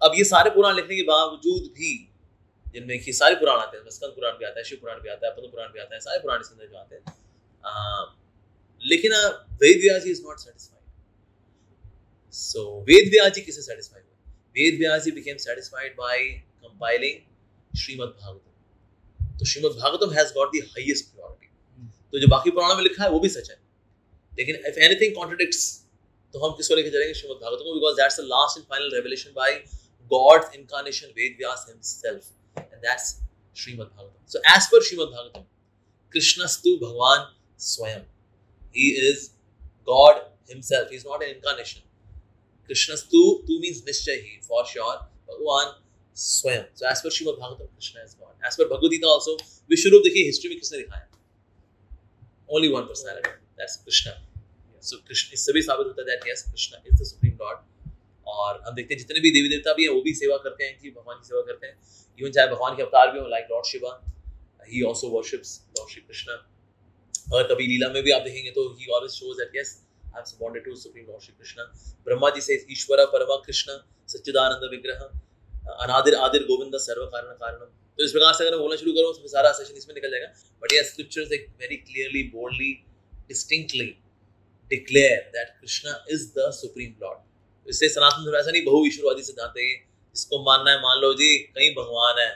अब 0.01 0.11
ये 0.15 0.23
सारे 0.25 0.49
पुराण 0.49 0.75
लिखने 0.75 0.95
के 0.95 1.03
बावजूद 1.03 1.63
भी 1.77 1.91
जिनमें 2.73 2.99
कि 3.03 3.13
सारे 3.13 3.35
पुराण 3.35 3.59
आते 3.59 3.77
हैं 3.77 3.89
स्कंद 3.91 4.13
पुराण 4.15 4.37
भी 4.37 4.45
आता 4.45 4.59
है 4.59 4.63
शिव 4.65 4.77
पुराण 4.81 4.99
भी 5.01 5.09
आता 5.09 5.27
है 5.27 5.33
पद्म 5.35 5.51
पुराण 5.51 5.71
भी 5.73 5.79
आता 5.79 5.95
है 5.95 5.99
सारे 6.01 6.19
पुराण 6.19 6.41
इसके 6.41 6.55
अंदर 6.55 6.77
आते 6.77 6.95
हैं 6.95 7.01
लेकिन 8.83 9.15
Ved 9.63 9.81
Vyas 9.81 10.05
is 10.07 10.21
not 10.23 10.39
satisfied 10.39 10.83
so 12.35 12.67
Ved 12.89 13.09
Vyas 13.11 13.33
ji 13.33 13.41
किसे 13.41 13.61
सेटिस्फाइड 13.61 14.03
हुए 14.03 14.61
Ved 14.61 14.79
Vyas 14.79 15.03
ji 15.03 15.11
became 15.11 15.37
satisfied 15.47 15.95
by 15.97 16.23
compiling 16.63 17.79
Shrimad 17.79 18.15
Bhagavatam 18.21 18.48
तो 19.39 19.45
Shrimad 19.45 19.75
Bhagavatam 19.79 20.13
has 20.13 20.33
got 20.33 20.55
the 20.55 20.61
highest 20.71 21.05
priority 21.15 21.47
तो 22.13 22.19
जो 22.19 22.27
बाकी 22.27 22.51
पुराणों 22.51 22.75
में 22.75 22.83
लिखा 22.83 23.03
है 23.03 23.09
वो 23.09 23.19
भी 23.19 23.29
सच 23.29 23.49
है। 23.49 23.57
लेकिन 24.33 24.55
इफ़ 24.67 24.79
एनीथिंग 24.87 25.15
कॉन्ट्रडिक्ट्स 25.15 25.61
तो 26.33 26.45
हम 26.45 26.55
किसको 26.57 26.75
लेके 26.75 26.89
चलेंगे? 26.89 27.13
श्रीमद् 27.19 27.41
भागवतम 27.43 27.63
को 27.63 27.73
because 27.73 27.95
that's 28.01 28.19
the 28.19 28.23
last 28.33 28.57
and 28.57 28.65
final 28.69 28.95
revelation 28.95 29.33
by 29.35 29.51
God's 30.11 30.55
incarnation 30.55 31.13
Ved 31.17 31.35
Vyas 31.39 31.65
himself 31.69 32.23
and 32.57 32.79
that's 32.87 33.05
Shrimad 33.55 33.89
Bhagavatam 33.89 34.25
so 34.33 34.39
as 34.55 34.67
per 34.71 34.87
Shrimad 34.87 35.11
Bhagavatam 35.11 35.45
कृष्णस्तु 36.13 36.77
भगवान 36.87 37.29
स्वयं 37.73 38.01
ही 38.75 38.89
is 39.09 39.29
God 39.89 40.27
himself. 40.51 40.89
He 40.89 40.97
is 40.97 41.03
not 41.05 41.23
an 41.23 41.31
incarnation. 41.31 41.81
कृष्णस्तु 42.69 43.19
tu 43.47 43.57
means 43.63 43.81
निश्चय 43.87 44.15
ही 44.21 44.31
for 44.45 44.61
sure. 44.69 44.95
भगवान 45.29 45.67
स्वयं 46.19 46.63
so, 46.79 46.89
as 46.91 47.03
per 47.03 47.11
Shrimad 47.11 47.39
Bhagavatam 47.39 47.65
Krishna 47.65 48.05
is 48.05 48.17
god 48.21 48.49
as 48.49 48.59
per 48.59 48.69
Bhagavad 48.71 48.91
Gita 48.91 49.13
also 49.13 49.37
विश्व 49.69 49.89
रूप 49.89 50.03
देखिए 50.03 50.25
history 50.25 50.49
में 50.49 50.59
किसने 50.59 50.77
दिखाया 50.77 51.07
only 52.49 52.69
one 52.73 52.87
personality. 52.87 53.31
That's 53.57 53.77
krishna. 53.85 54.13
So 54.83 54.97
Krishna 55.07 55.33
इससे 55.33 55.53
भी 55.53 55.61
साबित 55.61 55.87
होता 55.87 56.01
है 56.01 56.07
that, 56.07 56.27
yes, 56.29 56.43
krishna 56.49 56.81
is 56.89 56.99
the 57.01 57.07
supreme 57.09 57.37
lord. 57.41 57.65
और 58.27 58.61
हम 58.67 58.75
देखते 58.75 58.93
हैं, 58.93 58.99
जितने 58.99 59.19
भी 59.19 59.31
देवी 59.31 59.49
देवता 59.49 59.73
भी 59.73 59.83
हैं, 59.83 59.93
वो 59.93 60.01
भी 60.01 60.13
सेवा 60.13 60.37
करते 60.37 60.63
हैं, 60.63 60.77
कि 60.79 60.91
भगवान 60.91 61.17
की 61.17 61.27
सेवा 61.27 61.41
करते 61.41 61.67
हैं। 61.67 61.77
इवन 62.19 62.31
चाहे 62.31 62.47
भगवान 62.47 62.75
के 62.75 62.83
अवतार 62.83 63.11
भी 63.11 63.19
हो 63.19 63.27
like 63.27 63.47
Lord 63.51 63.65
Shiva 63.65 63.91
he 64.69 64.81
also 64.87 65.07
worships 65.07 65.51
Lord 65.77 65.91
Shri 65.91 66.01
Krishna 66.01 66.37
और 67.33 67.47
कभी 67.51 67.67
लीला 67.67 67.89
में 67.93 68.01
भी 68.03 68.11
आप 68.11 68.21
देखेंगे 68.21 68.51
तो 68.51 68.67
he 68.79 68.91
always 68.95 69.11
shows 69.11 69.37
that 69.37 69.55
yes 69.55 69.71
I 70.15 70.21
am 70.21 70.37
bonded 70.39 70.65
to 70.65 70.75
supreme 70.75 71.05
Lord 71.05 71.23
Shri 71.23 71.33
Krishna 71.37 71.63
Brahma 72.05 72.29
ji 72.35 72.41
से 72.41 72.65
ईश्वर, 72.71 73.05
परमा 73.15 73.35
कृष्ण, 73.45 73.77
सच्चिदानंद 74.13 74.69
विग्रह 74.71 75.09
अनादिर 75.77 76.15
आदिर 76.17 76.43
गोविंद 76.43 76.77
सर्व 76.79 77.05
कारण, 77.07 77.33
कारणम। 77.35 77.65
तो 77.99 78.05
इस 78.05 78.11
प्रकार 78.11 78.33
से 78.33 78.43
अगर 78.43 78.51
मैं 78.51 78.59
बोलना 78.61 78.75
शुरू 78.77 78.91
करूँ 78.93 79.13
तो 79.15 79.27
सारा 79.29 79.51
सेशन 79.53 79.77
इसमें 79.77 79.93
निकल 79.95 80.11
जाएगा। 80.11 80.27
बट 80.63 80.73
यस 80.73 80.91
स्क्रिप्चर्स 80.91 81.31
एक 81.33 81.47
very 81.59 81.75
clearly 81.79 82.23
boldly 82.29 82.71
distinctly 83.29 83.89
declare 84.71 85.19
that 85.33 85.49
Krishna 85.61 85.93
is 86.11 86.27
the 86.37 86.49
supreme 86.55 86.93
Lord 87.01 87.69
इससे 87.69 87.89
सनातन 87.89 88.25
धर्म 88.25 88.37
ऐसा 88.37 88.51
नहीं, 88.51 88.63
बहु 88.65 88.85
ईश्वरवादी 88.85 89.23
सिद्धांत 89.23 89.53
है 89.57 89.65
इसको 90.15 90.43
मानना 90.43 90.71
है, 90.71 90.77
मान 90.79 91.01
लो 91.01 91.13
जी, 91.13 91.37
कहीं 91.55 91.73
भगवान 91.75 92.19
है। 92.19 92.29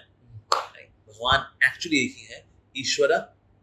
भगवान 1.07 1.45
एक्चुअली 1.67 2.03
एक 2.05 2.15
ही 2.17 2.25
है, 2.25 2.45
ईश्वर 2.75 3.17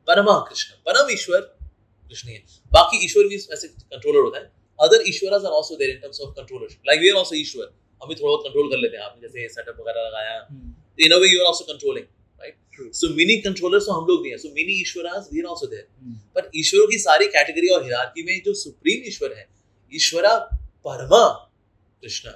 परमा 0.09 0.39
कृष्ण। 0.49 0.75
परम 0.87 1.11
ईश्वर 1.13 1.41
कृष्ण 1.41 2.29
ही 2.29 2.39
बाकी 2.73 3.05
ईश्वर 3.05 3.29
भी 3.29 3.37
ऐसे 3.53 3.69
कंट्रोलर 3.69 4.21
होता 4.21 4.39
है। 4.39 4.51
Other 4.79 5.03
ईश्वरस 5.09 5.45
are 5.45 5.53
also 5.53 5.77
there 5.77 5.91
in 5.91 6.01
terms 6.01 6.21
of 6.21 6.31
controllership 6.37 6.87
like 6.87 7.01
we 7.01 7.11
are 7.11 7.19
also 7.19 7.35
ईश्वर। 7.37 7.67
हम 8.03 8.09
भी 8.09 8.15
थोड़ा 8.15 8.37
कंट्रोल 8.45 8.71
कर 8.71 8.79
लेते 8.79 8.97
हैं। 8.97 9.05
आपने 9.05 9.29
जैसे 9.29 9.49
सेटअप 9.51 9.81
वगैरह 9.81 10.09
लगाया 10.09 10.37
in 10.99 11.13
a 11.13 11.19
way 11.19 11.29
you 11.29 11.41
are 11.41 11.47
also 11.47 11.65
controlling 11.73 12.07
right 12.41 12.95
so 12.97 13.09
mini 13.15 13.37
controllers 13.43 13.87
तो 13.87 13.93
हम 13.93 14.07
लोग 14.07 14.23
भी 14.23 14.31
हैं। 14.31 14.39
सो 14.39 14.49
मिनी 14.55 14.81
ईश्वरास 14.81 15.29
वी 15.33 15.41
आर 15.41 15.49
आल्सो 15.51 15.67
देयर 15.67 15.87
पर 16.37 16.51
ईश्वरों 16.57 16.87
की 16.89 16.99
सारी 17.01 17.27
कैटेगरी 17.35 17.69
और 17.75 17.85
हिरार्की 17.85 18.23
में 18.25 18.41
जो 18.47 18.55
सुप्रीम 18.61 19.09
ईश्वर 19.09 19.37
है 19.39 19.47
ईश्वरा 19.93 20.37
परमा 20.87 21.27
कृष्ण 22.03 22.33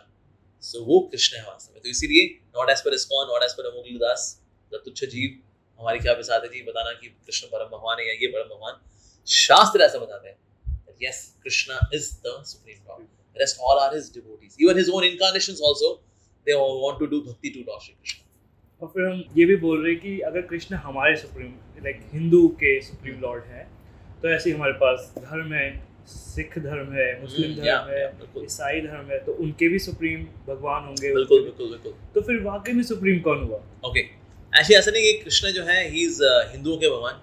सो 0.62 0.84
वो 0.84 1.00
कृष्ण 1.12 1.36
है 1.36 1.42
वास्तव 1.44 1.74
में। 1.74 1.82
तो 1.82 1.88
इसीलिए 1.88 2.26
not 2.58 2.70
as 2.70 2.80
per 2.84 2.94
ISKCON 2.94 3.26
not 3.28 3.42
as 3.44 3.52
per 3.54 3.66
अमोगल 3.66 3.98
Das 3.98 4.28
the 4.72 4.80
तुच्छ 4.84 5.04
जीव 5.06 5.40
हमारी 5.80 5.98
क्या 5.98 6.12
विसात 6.14 6.42
है 6.44 6.48
जी 6.50 6.62
बताना 6.64 6.92
कि 7.00 7.08
कृष्ण 7.08 7.46
परम 7.48 7.68
भगवान 7.68 8.00
है 8.00 8.06
या 8.06 8.14
ये 8.14 8.28
परम 8.28 8.54
भगवान। 8.54 8.80
शास्त्र 9.28 9.82
ऐसा 9.82 9.98
बताते 9.98 10.28
हैं 10.28 10.38
yes 11.02 11.20
Krishna 11.44 11.78
is 11.94 12.10
the 12.26 12.42
supreme 12.46 12.78
rest 13.36 13.62
all 13.68 13.80
are 13.84 13.92
his 13.94 14.10
devotees. 14.10 14.56
Even 14.58 14.76
his 14.76 14.90
own 14.96 15.04
incarnations 15.04 15.60
also 15.60 15.90
they 16.46 16.56
all 16.58 16.76
want 16.84 16.98
to 16.98 17.08
do 17.14 17.22
bhakti 17.28 17.54
to 17.54 17.64
lord 17.70 17.82
shri 17.86 17.94
krishna. 17.94 18.20
और 18.82 18.88
फिर 18.94 19.06
हम 19.06 19.22
ये 19.38 19.44
भी 19.44 19.56
बोल 19.56 19.82
रहे 19.82 19.92
हैं 19.92 20.00
कि 20.02 20.18
अगर 20.28 20.42
कृष्ण 20.52 20.76
हमारे 20.84 21.16
सुप्रीम 21.16 21.52
लाइक 21.84 22.00
हिंदू 22.12 22.46
के 22.62 22.80
सुप्रीम 22.82 23.20
लॉर्ड 23.20 23.44
हैं 23.54 23.66
तो 24.22 24.28
ऐसे 24.28 24.50
ही 24.50 24.56
हमारे 24.56 24.72
पास 24.82 25.12
धर्म 25.18 25.52
है 25.54 25.66
सिख 26.06 26.58
धर्म 26.58 26.92
है 26.92 27.06
मुस्लिम 27.20 27.50
हम्म, 27.50 27.60
धर्म 27.60 27.68
yeah, 27.68 28.36
है। 28.36 28.44
ईसाई 28.44 28.80
धर्म 28.80 29.10
है 29.10 29.18
तो 29.24 29.32
उनके 29.44 29.68
भी 29.68 29.78
सुप्रीम 29.78 30.24
भगवान 30.48 30.84
होंगे 30.84 31.14
बिल्कुल 31.14 31.42
बिल्कुल 31.42 31.70
बिल्कुल। 31.70 31.92
तो 32.14 32.20
फिर 32.20 32.42
वाकई 32.42 32.72
में 32.72 32.82
सुप्रीम 32.82 33.20
कौन 33.20 33.42
हुआ? 33.44 33.60
ओके 33.86 34.00
एक्चुअली 34.00 34.76
ऐसा 34.78 34.90
नहीं 34.90 35.02
कि 35.02 35.24
कृष्ण 35.24 35.52
जो 35.52 35.62
है 35.64 35.88
ही 35.90 36.04
इज़ 36.04 36.22
हिंदुओं 36.24 36.76
के 36.76 36.90
भगवान। 36.90 37.20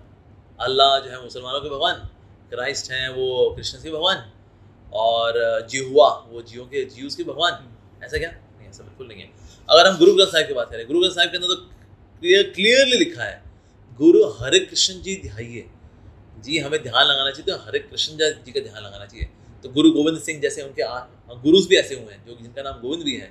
अल्लाह 0.59 0.97
जो 0.99 1.11
है 1.11 1.21
मुसलमानों 1.23 1.61
के 1.61 1.69
भगवान। 1.69 1.95
क्राइस्ट 2.49 2.91
हैं 2.91 3.09
वो 3.09 3.27
क्रिश्चियंस 3.55 3.83
के 3.83 3.91
भगवान। 3.91 4.17
और 4.93 5.67
जिहुआ 5.71 6.07
वो 6.29 6.41
जियो 6.43 6.63
के 6.65 6.83
जियूस 6.85 7.15
के 7.15 7.23
भगवान। 7.23 7.53
ऐसा 8.03 8.17
क्या? 8.17 8.29
नहीं, 8.29 8.69
ऐसा 8.69 8.83
बिल्कुल 8.83 9.07
नहीं 9.07 9.21
है। 9.21 9.29
अगर 9.69 9.87
हम 9.87 9.97
गुरु 9.97 10.13
ग्रंथ 10.15 10.27
साहिब 10.27 10.47
की 10.47 10.53
बात 10.53 10.71
करें, 10.71 10.85
गुरु 10.87 10.99
ग्रंथ 10.99 11.11
साहिब 11.11 11.31
के 11.31 11.37
अंदर 11.37 11.47
तो 11.47 11.55
क्लियर 12.21 12.43
क्लियरली 12.55 12.97
लिखा 12.97 13.23
है, 13.23 13.41
गुरु 13.91 14.23
हरे 14.39 14.59
कृष्ण 14.61 15.01
जी 15.01 15.15
ध्याइए। 15.23 15.65
जी, 16.39 16.57
हमें 16.59 16.81
ध्यान 16.83 17.05
लगाना 17.05 17.31
चाहिए 17.31 17.45
तो 17.47 17.57
हरे 17.65 17.79
कृष्ण 17.81 18.17
जी 18.17 18.51
का 18.51 18.59
ध्यान 18.61 18.83
लगाना 18.83 19.05
चाहिए। 19.05 19.29
तो 19.63 19.69
गुरु 19.71 19.91
गोविंद 19.91 20.19
सिंह 20.21 20.39
जैसे 20.41 20.61
उनके 20.61 20.83
गुरुज 21.41 21.67
भी 21.67 21.75
ऐसे 21.77 21.95
हुए 21.95 22.13
हैं, 22.13 22.25
जो 22.25 22.35
जिनका 22.35 22.61
नाम 22.61 22.79
गोविंद 22.81 23.03
भी 23.03 23.15
है। 23.15 23.29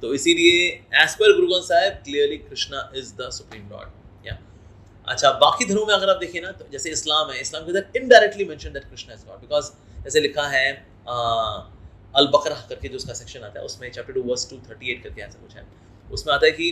तो 0.00 0.12
इसीलिए 0.14 0.68
as 1.02 1.14
per 1.16 1.34
Guru 1.34 1.46
Granth 1.46 1.62
Sahib 1.64 1.92
clearly 2.04 2.36
Krishna 2.38 2.90
is 2.96 3.12
the 3.16 3.28
supreme 3.32 3.68
Lord 3.70 4.26
या 4.26 4.38
अच्छा 5.06 5.30
बाकी 5.40 5.64
धर्मों 5.64 5.86
में 5.86 5.94
अगर 5.94 6.10
आप 6.10 6.16
देखिए 6.16 6.40
ना 6.40 6.50
तो 6.52 6.66
जैसे 6.72 6.90
इस्लाम 6.90 7.30
है, 7.30 7.40
इस्लाम 7.40 7.64
के 7.64 7.70
अंदर 7.70 8.00
indirectly 8.00 8.44
mention 8.44 8.72
that 8.72 8.84
Krishna 8.90 9.14
is 9.14 9.24
God 9.26 9.40
because 9.40 9.70
जैसे 10.04 10.20
लिखा 10.20 10.46
है 10.48 10.66
अल 12.18 12.26
बकरा 12.34 12.54
करके 12.68 12.88
जो 12.88 12.96
उसका 12.96 13.14
सेक्शन 13.14 13.40
आता 13.44 13.60
है 13.60 13.64
उसमें 13.66 13.90
chapter 13.90 14.18
verse 14.28 14.48
two 14.50 14.56
thirty 14.70 14.92
eight 14.92 15.02
करके 15.02 15.22
ऐसा 15.22 15.38
कुछ 15.42 15.56
है 15.56 15.66
उसमें 16.10 16.32
आता 16.34 16.46
है 16.46 16.52
कि 16.52 16.70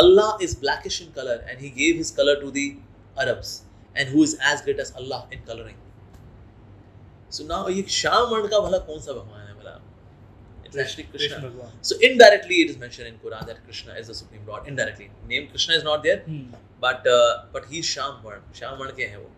Allah 0.00 0.44
is 0.44 0.58
blackish 0.60 1.00
in 1.02 1.12
colour 1.16 1.44
and 1.48 1.60
he 1.60 1.70
gave 1.78 1.96
his 1.96 2.10
colour 2.18 2.40
to 2.40 2.50
the 2.50 2.66
Arabs 3.18 3.50
and 3.96 4.14
who 4.14 4.24
is 4.24 4.36
as 4.52 4.62
great 4.64 4.80
as 4.80 4.92
Allah 4.96 5.34
in 5.34 5.40
colouring 5.48 5.78
सुना 7.32 7.64
ये 7.70 7.82
श्याम 7.90 8.24
वर्ण 8.30 8.48
का 8.48 8.58
भला 8.60 8.78
कौन 8.86 9.00
सा 9.00 9.12
भगवान 9.12 9.46
है 9.46 9.54
भला? 9.54 9.74
बट 17.54 17.70
ही 17.72 17.82
श्याम 17.92 18.20
वर्ण 18.24 18.58
श्याम 18.58 18.78
वर्ण 18.78 18.96
के 18.96 19.04
हैं 19.04 19.16
वो। 19.16 19.30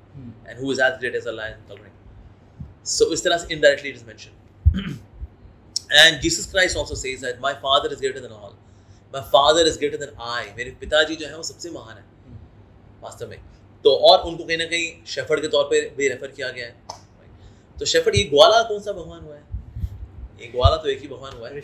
And 0.46 0.70
is 0.70 0.80
as 0.82 0.98
great 1.00 1.14
as 1.14 1.26
Allah 1.28 1.46
in 1.48 1.60
colouring 1.68 1.92
So 2.84 3.12
इस 3.12 3.24
तरह 3.24 3.38
से 3.38 3.54
indirectly 3.56 3.90
it 3.90 3.96
is 3.96 4.04
mentioned. 4.04 4.36
and 5.94 6.20
Jesus 6.20 6.46
Christ 6.46 6.76
also 6.76 6.94
says 6.94 7.20
that 7.20 7.40
my 7.40 7.54
Father 7.56 7.90
is 7.90 8.00
greater 8.00 8.20
than 8.20 8.32
all. 8.32 8.54
My 9.14 9.22
Father 9.34 9.62
is 9.62 9.76
greater 9.76 9.96
than 9.96 10.12
I. 10.28 10.42
मेरे 10.56 10.76
पिताजी 10.80 11.16
जो 11.16 11.26
है 11.26 11.36
वो 11.36 11.42
सबसे 11.42 11.70
महान 11.70 11.96
है 11.96 12.04
वास्तव 13.02 13.30
में 13.30 13.38
तो 13.84 13.94
और 14.08 14.26
उनको 14.28 14.44
कहीं 14.44 14.58
ना 14.58 14.64
कहीं 14.66 15.04
शेफर्ड 15.14 15.40
के 15.40 15.48
तौर 15.48 15.64
पे 15.70 15.80
भी 15.96 16.08
रेफर 16.08 16.30
किया 16.30 16.50
गया 16.50 16.66
है 16.66 17.00
तो 17.78 17.86
शेफर्ड 17.86 18.16
ये 18.16 18.24
ग्वाला 18.34 18.62
कौन 18.68 18.80
सा 18.80 18.92
भगवान 18.92 19.24
हुआ 19.24 19.36
है 19.36 19.42
ये 20.40 20.50
ग्वाला 20.52 20.76
तो 20.76 20.88
एक 20.88 21.00
ही 21.00 21.08
भगवान 21.08 21.36
हुआ 21.38 21.48
है 21.48 21.60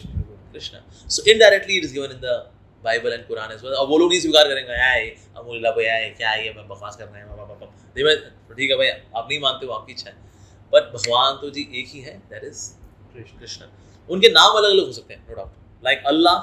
Krishna. 0.54 0.78
So 1.08 1.22
indirectly, 1.24 1.76
it 1.76 1.84
is 1.84 1.92
given 1.92 2.10
in 2.10 2.20
the 2.20 2.38
Bible 2.84 3.12
and 3.12 3.26
Quran 3.26 3.50
as 3.52 3.62
well 3.64 3.72
अब 3.74 3.88
वो 3.88 3.96
लोग 3.98 4.10
नहीं 4.10 4.20
स्वीकार 4.20 4.48
करेंगे 4.48 4.72
यार 4.72 4.98
ये 4.98 5.08
अमूल्ला 5.38 5.70
भैया 5.70 5.96
क्या 6.12 6.30
है 6.30 6.52
मैं 6.56 6.66
बकवास 6.68 6.96
कर 6.96 7.04
रहे 7.04 7.20
हैं 7.20 8.16
तो 8.48 8.54
ठीक 8.54 8.70
है 8.70 8.76
भाई 8.76 8.88
आप 8.88 9.26
नहीं 9.28 9.40
मानते 9.40 9.66
हो 9.66 9.72
आपकी 9.72 9.92
इच्छा 9.92 10.10
है 10.10 10.29
बट 10.72 10.92
भगवान 10.92 11.38
तो 11.40 11.50
जी 11.50 11.68
एक 11.74 11.88
ही 11.88 12.00
है 12.00 12.16
दैट 12.30 12.44
इज़ 12.44 12.68
कृष्ण 13.14 13.66
उनके 14.08 14.28
नाम 14.30 14.56
अलग 14.56 14.70
अलग 14.70 14.86
हो 14.86 14.92
सकते 14.92 15.14
हैं 15.14 15.28
no 15.28 15.34
doubt 15.34 15.84
like 15.84 16.02
Allah 16.06 16.36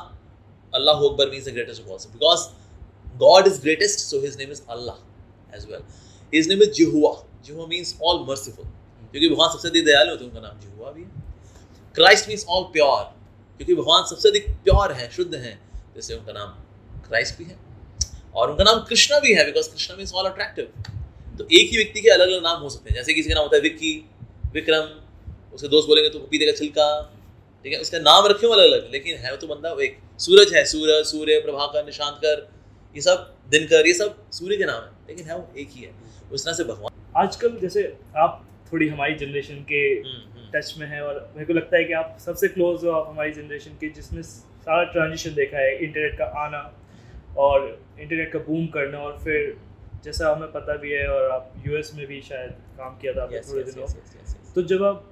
Allah 0.73 1.05
Akbar 1.05 1.29
means 1.29 1.45
the 1.45 1.53
greatest 1.53 1.81
of 1.81 1.89
all 1.91 2.11
because 2.11 2.47
God 3.17 3.47
is 3.47 3.61
greatest 3.61 3.99
so 4.01 4.19
his 4.21 4.37
name 4.37 4.51
is 4.51 4.61
Allah 4.69 5.55
as 5.57 5.65
well 5.65 5.83
his 6.33 6.49
name 6.49 6.63
is 6.63 6.71
Jehovah 6.73 7.13
Jehovah 7.45 7.67
means 7.67 7.95
all 8.03 8.25
merciful 8.27 8.65
क्योंकि 8.65 9.29
भगवान 9.29 9.49
सबसे 9.49 9.67
अधिक 9.69 9.85
दयालु 9.85 10.11
होते 10.11 10.23
हैं 10.23 10.31
उनका 10.31 10.47
नाम 10.47 10.59
जिहुआ 10.59 10.91
भी 10.91 11.03
है 11.03 11.25
क्राइस्ट 11.95 12.27
मीन्स 12.27 12.45
ऑल 12.49 12.63
प्योर 12.73 13.03
क्योंकि 13.59 13.75
भगवान 13.75 14.03
सबसे 14.05 14.29
अधिक 14.29 14.49
प्योर 14.63 14.91
है 14.93 15.09
शुद्ध 15.11 15.33
है 15.35 15.59
जैसे 15.95 16.13
उनका 16.15 16.33
नाम 16.33 16.49
क्राइस्ट 17.07 17.37
भी 17.37 17.45
है 17.45 17.57
और 18.35 18.51
उनका 18.51 18.63
नाम 18.63 18.79
कृष्णा 18.85 19.19
भी 19.19 19.33
है 19.33 19.45
because 19.45 19.69
Krishna 19.69 19.95
means 19.97 20.13
all 20.13 20.25
attractive 20.25 20.93
तो 21.39 21.43
एक 21.45 21.71
ही 21.71 21.77
व्यक्ति 21.77 22.01
के 22.01 22.09
अलग 22.09 22.27
अलग 22.27 22.43
नाम 22.43 22.61
हो 22.61 22.69
सकते 22.69 22.89
हैं 22.89 22.95
जैसे 22.95 23.13
किसी 23.13 23.29
का 23.29 23.35
नाम 23.35 23.43
होता 23.43 23.55
है 23.55 23.61
विक्की 23.61 23.93
विक्रम 24.53 25.53
उसके 25.53 25.67
दोस्त 25.67 25.88
बोलेंगे 25.88 26.10
तो 26.10 26.19
पपीते 26.19 26.45
का 26.45 26.51
छिलका 26.53 26.88
ठीक 27.65 27.73
है 27.73 27.79
उसका 27.81 27.99
नाम 28.01 28.25
रखे 28.27 28.47
अलग 28.49 28.65
अलग 28.65 28.91
लेकिन 28.91 29.17
है 29.19 29.36
तो 29.38 29.47
बंदा 29.47 29.75
एक 29.81 29.97
सूरज 30.19 30.53
है 30.53 30.63
सूरज 30.67 31.05
सूर्य 31.07 31.39
प्रभाकर 31.41 31.86
निशांत 31.86 32.19
कर 32.19 32.47
ये 32.95 33.01
सब 33.01 33.33
दिनकर 33.49 33.88
ये 33.88 33.93
सब 33.95 34.15
सूर्य 34.33 34.57
के 34.57 34.65
नाम 34.65 34.83
है 34.83 35.07
लेकिन 35.07 35.25
है 35.25 35.38
वो 35.38 35.47
एक 35.57 35.69
ही 35.71 35.81
है 35.81 35.91
उस 36.31 36.45
तरह 36.45 36.53
से 36.53 36.63
भगवान 36.65 37.03
आजकल 37.17 37.57
जैसे 37.60 37.83
आप 38.17 38.43
थोड़ी 38.71 38.88
हमारी 38.88 39.15
जनरेशन 39.15 39.63
के 39.65 39.83
टच 39.95 40.05
हम्म, 40.05 40.39
हम्म। 40.39 40.79
में 40.79 40.88
है 40.88 41.01
और 41.03 41.19
मेरे 41.36 41.45
को 41.45 41.53
लगता 41.53 41.77
है 41.77 41.83
कि 41.83 41.93
आप 41.95 42.17
सबसे 42.19 42.47
क्लोज 42.49 42.86
हो 42.86 42.91
आप 42.91 43.07
हमारी 43.10 43.31
जनरेशन 43.33 43.77
के 43.79 43.89
जिसने 43.91 44.23
सारा 44.23 44.83
ट्रांजिशन 44.91 45.33
देखा 45.36 45.57
है 45.57 45.77
इंटरनेट 45.77 46.17
का 46.17 46.25
आना 46.39 46.62
और 47.38 47.67
इंटरनेट 47.99 48.31
का 48.33 48.39
बूम 48.41 48.67
करना 48.69 48.99
और 48.99 49.17
फिर 49.23 49.55
जैसा 50.03 50.31
हमें 50.31 50.51
पता 50.51 50.75
भी 50.77 50.91
है 50.91 51.07
और 51.10 51.29
आप 51.31 51.53
यूएस 51.67 51.91
में 51.95 52.05
भी 52.07 52.21
शायद 52.23 52.51
काम 52.77 52.97
किया 52.99 53.13
था 53.13 53.23
आपने 53.23 53.39
थोड़े 53.41 53.63
दिनों। 53.63 53.88
तो 54.55 54.62
जब 54.63 54.83
आप 54.86 55.05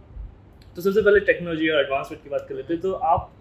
तो 0.75 0.81
सबसे 0.81 1.01
पहले 1.01 1.19
टेक्नोलॉजी 1.25 1.69
और 1.69 1.79
एडवांसमेंट 1.79 2.23
की 2.23 2.29
बात 2.29 2.45
कर 2.49 2.55
लेते 2.55 2.73
हैं 2.73 2.81
तो 2.81 2.91
आप 3.09 3.31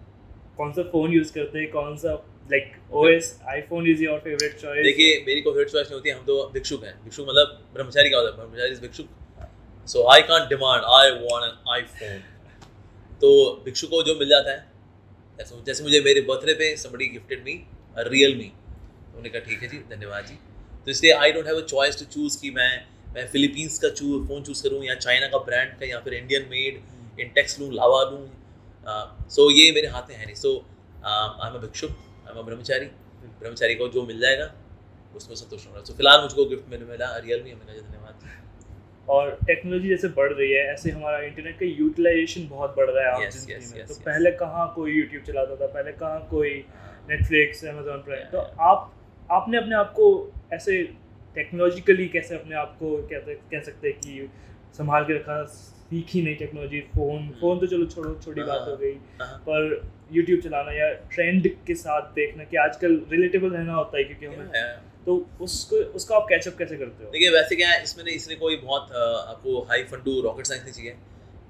कौन 0.57 0.71
सा 0.73 0.83
फ़ोन 0.91 1.13
यूज़ 1.13 1.33
करते 1.33 1.59
हैं 1.59 1.69
कौन 1.71 1.95
सा 1.97 2.13
like 2.51 2.73
OS 2.93 3.29
iPhone 3.49 3.87
is 3.91 4.03
your 4.03 4.19
favourite 4.19 4.57
choice 4.61 4.83
देखिए 4.85 5.17
मेरी 5.27 5.41
कोई 5.41 5.53
फेवरेट 5.53 5.71
चॉइस 5.71 5.87
नहीं 5.87 5.95
होती 5.95 6.09
हम 6.09 6.23
तो 6.25 6.35
भिक्षुक 6.53 6.83
हैं। 6.83 6.93
भिक्षुक 7.03 7.27
मतलब 7.29 7.59
ब्रह्मचारी 7.73 8.09
का 8.09 8.17
होता 8.17 8.29
है 8.31 8.37
ब्रह्मचारी 8.37 8.71
इज़ 8.71 8.81
भिक्षुक। 8.81 9.87
So 9.87 10.07
I 10.11 10.21
can't 10.29 10.49
demand 10.49 10.83
I 10.95 11.11
want 11.21 11.43
an 11.43 11.71
iPhone 11.73 12.19
तो 13.21 13.29
भिक्षु 13.65 13.87
को 13.87 14.01
जो 14.03 14.15
मिल 14.19 14.29
जाता 14.29 14.51
है 14.51 14.73
जैसे 15.67 15.83
मुझे 15.83 16.01
मेरे 16.01 16.21
बर्थडे 16.27 16.53
पे 16.59 16.75
somebody 16.77 17.05
gifted 17.09 17.43
me 17.45 17.53
real 18.09 18.35
me 18.37 18.51
उन्होंने 19.07 19.29
कहा 19.29 19.49
ठीक 19.49 19.61
है 19.63 19.67
जी 19.69 19.77
धन्यवाद 19.89 20.25
जी. 20.25 20.37
तो 20.85 20.91
इसलिए 20.91 21.11
I 21.13 21.31
don't 21.31 21.47
have 21.47 21.57
a 21.57 21.65
choice 21.67 21.99
to 21.99 22.05
choose 22.13 22.39
कि 22.41 22.49
मैं 22.57 22.71
मैं 23.15 23.27
फिलीपींस 23.29 23.77
का 23.79 23.89
चू 23.91 24.25
फ़ोन 24.27 24.43
चूज़ 24.43 24.63
करूँ 24.63 24.83
या 24.85 24.95
चाइना 24.97 25.27
का 25.27 25.37
ब्रांड 25.45 25.69
का 25.79 25.85
या 25.85 25.99
फिर 25.99 26.13
इंडियन 26.13 26.47
मेड 26.51 27.19
इंटेक्स 27.19 27.59
लूँ 27.59 27.71
लावा 27.73 28.01
लूँ। 28.11 28.25
सो 29.35 29.49
ये 29.51 29.71
मेरे 29.75 29.87
हाथ 29.89 30.09
में 30.09 30.15
है 30.15 30.25
नहीं। 30.25 30.35
सो 30.35 30.51
आई 31.05 31.47
एम 31.47 31.57
भिक्षुक 31.59 31.91
आई 31.91 32.37
एम 32.37 32.45
ब्रह्मचारी 32.45 32.85
ब्रह्मचारी 33.39 33.75
को 33.75 33.87
जो 33.95 34.05
मिल 34.05 34.19
जाएगा 34.21 34.53
उसमें 35.15 35.35
संतुष्ट 35.35 35.69
होना 35.69 35.83
सो 35.83 35.93
फ़िलहाल 35.93 36.21
मुझको 36.21 36.45
गिफ्ट 36.45 36.71
में 36.71 36.89
मिला 36.89 37.15
रियल 37.17 37.43
मी 37.43 37.51
हमें 37.51 37.65
धन्यवाद। 37.67 38.13
और 39.07 39.31
टेक्नोलॉजी 39.47 39.89
जैसे 39.89 40.07
बढ़ 40.13 40.31
रही 40.33 40.51
है 40.51 40.61
ऐसे 40.73 40.91
हमारा 40.91 41.19
इंटरनेट 41.23 41.59
का 41.59 41.65
यूटिलाइजेशन 41.79 42.47
बहुत 42.49 42.75
बढ़ 42.77 42.89
रहा 42.89 43.03
है 43.07 43.25
yes, 43.25 43.35
yes, 43.41 43.49
में। 43.49 43.79
yes, 43.79 43.87
तो 43.87 43.93
yes. 43.93 44.01
पहले 44.05 44.31
कहाँ 44.39 44.71
कोई 44.75 44.93
यूट्यूब 44.93 45.23
चलाता 45.23 45.55
था? 45.55 45.67
पहले 45.67 45.91
कहाँ 45.99 46.27
कोई 46.29 46.53
नेटफ्लिक्स 47.09 47.63
अमेजोन 47.65 48.01
प्राइम 48.07 48.31
तो 48.31 48.39
आप 48.69 48.91
आपने 49.29 49.57
अपने 49.57 49.75
आप 49.75 49.93
को 49.93 50.07
ऐसे 50.53 50.83
टेक्नोलॉजिकली 51.35 52.07
कैसे 52.07 52.35
अपने 52.35 52.55
आप 52.55 52.75
को 52.79 52.95
कहते 52.97 53.33
कह 53.51 53.61
सकते 53.61 53.87
हैं 53.87 53.97
कि 53.99 54.29
संभाल 54.77 55.03
के 55.03 55.13
रखा 55.13 55.43
सीखी 55.45 56.21
नहीं 56.21 56.35
टेक्नोलॉजी 56.35 56.79
फ़ोन 56.93 57.29
फ़ोन 57.39 57.59
तो 57.59 57.67
चलो 57.67 57.85
छोड़ो 57.85 58.13
छोटी 58.23 58.41
बात 58.41 58.67
हो 58.67 58.75
गई। 58.77 58.93
हाँ। 59.21 59.37
पर 59.49 59.91
यूट्यूब 60.11 60.39
चलाना 60.41 60.71
या 60.71 60.91
ट्रेंड 61.11 61.47
के 61.67 61.75
साथ 61.75 62.11
देखना 62.13 62.43
कि 62.43 62.57
आजकल 62.57 63.01
रिलेटेबल 63.11 63.49
रहना 63.49 63.73
होता 63.73 63.97
है 63.97 64.03
क्योंकि 64.03 64.25
हमें। 64.25 64.83
तो 65.05 65.15
उसको 65.41 65.75
उसका 65.97 66.15
आप 66.15 66.25
कैचअप 66.29 66.55
कैसे 66.57 66.77
करते 66.77 67.03
हो? 67.03 67.09
देखिए 67.11 67.29
वैसे 67.29 67.55
क्या 67.55 67.69
है 67.69 67.83
इसमें 67.83 68.05
इसलिए 68.05 68.37
कोई 68.37 68.55
बहुत 68.57 68.91
आपको 68.91 69.61
हाई 69.69 69.83
फंडू 69.83 70.21
रॉकेट 70.21 70.45
साइंस 70.45 70.63
नहीं 70.63 70.73
चाहिए। 70.73 70.95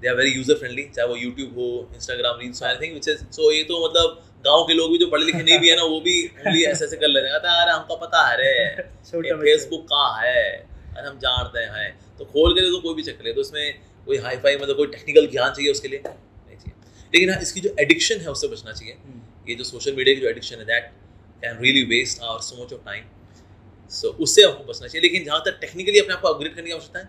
They 0.02 0.08
are 0.08 0.14
very 0.16 0.30
user 0.30 0.54
friendly 0.54 0.82
चाहे 0.96 1.08
वो 1.08 1.16
यूट्यूब 1.16 1.58
हो 1.58 1.66
Instagram 1.94 2.40
reels 2.40 2.62
anything 2.62 2.92
which 2.92 3.08
is 3.08 3.24
so 3.36 3.50
ये 3.52 3.62
तो 3.64 3.84
मतलब 3.84 4.22
गाँव 4.46 4.64
के 4.66 4.74
लोग 4.74 4.90
भी 4.92 4.98
जो 4.98 5.06
पढ़े 5.10 5.24
लिखे 5.24 5.42
नहीं 5.42 5.58
भी 5.58 5.68
है 5.68 5.76
ना 5.76 5.84
वो 5.92 6.00
भी 6.00 6.16
उंगली 6.26 6.62
ऐसे 6.64 6.84
ऐसे 6.84 6.96
कर 6.96 7.08
लेते 7.08 7.28
हैं। 7.28 7.34
अरे 7.36 7.72
हमको 7.72 7.96
पता 7.96 8.26
है 8.26 8.36
रे 8.36 8.50
फेसबुक 9.42 9.84
कहाँ 9.92 10.20
है? 10.22 10.44
अरे 10.96 11.06
हम 11.08 11.18
जानते 11.18 11.60
हैं। 11.72 11.88
तो 12.18 12.24
खोल 12.26 12.54
के 12.54 12.60
तो 12.70 12.80
कोई 12.80 12.94
भी 12.94 13.02
चेक 13.02 13.18
ले 13.24 13.32
तो 13.32 13.40
उसमें 13.40 13.64
कोई 14.06 14.18
हाई 14.26 14.36
फाई 14.44 14.56
मतलब 14.56 14.76
कोई 14.76 14.86
टेक्निकल 14.92 15.26
ज्ञान 15.32 15.52
चाहिए 15.52 15.70
उसके 15.70 15.88
लिए 15.88 16.02
नहीं 16.04 16.56
चाहिए। 16.56 16.74
लेकिन 17.14 17.30
हाँ 17.30 17.40
इसकी 17.42 17.60
जो 17.60 17.74
एडिक्शन 17.80 18.20
है 18.20 18.30
उससे 18.30 18.48
बचना 18.48 18.72
चाहिए। 18.72 18.94
हम्म। 18.94 19.50
ये 19.50 19.54
जो 19.54 19.64
सोशल 19.64 19.94
मीडिया 19.96 20.14
की 20.14 20.20
जो 20.20 20.28
एडिक्शन 20.28 20.56
है 20.56 20.64
that 20.66 20.90
can 21.42 21.58
really 21.62 21.84
waste 21.90 22.22
our 22.22 22.40
so 22.42 22.62
much 22.62 22.72
of 22.72 22.84
time 22.86 23.04
so 23.92 24.08
उससे 24.26 24.42
हमको 24.42 24.64
बचना 24.64 24.86
चाहिए। 24.86 25.02
लेकिन 25.02 25.24
जहाँ 25.24 25.42
तक 25.46 25.58
टेक्निकली 25.60 25.98
अपने 26.00 26.14
आप 26.14 26.20
को 26.20 26.28
अपग्रेड 26.28 26.54
करने 26.54 26.66
की 26.66 26.72
आवश्यकता 26.72 26.98
है 26.98 27.08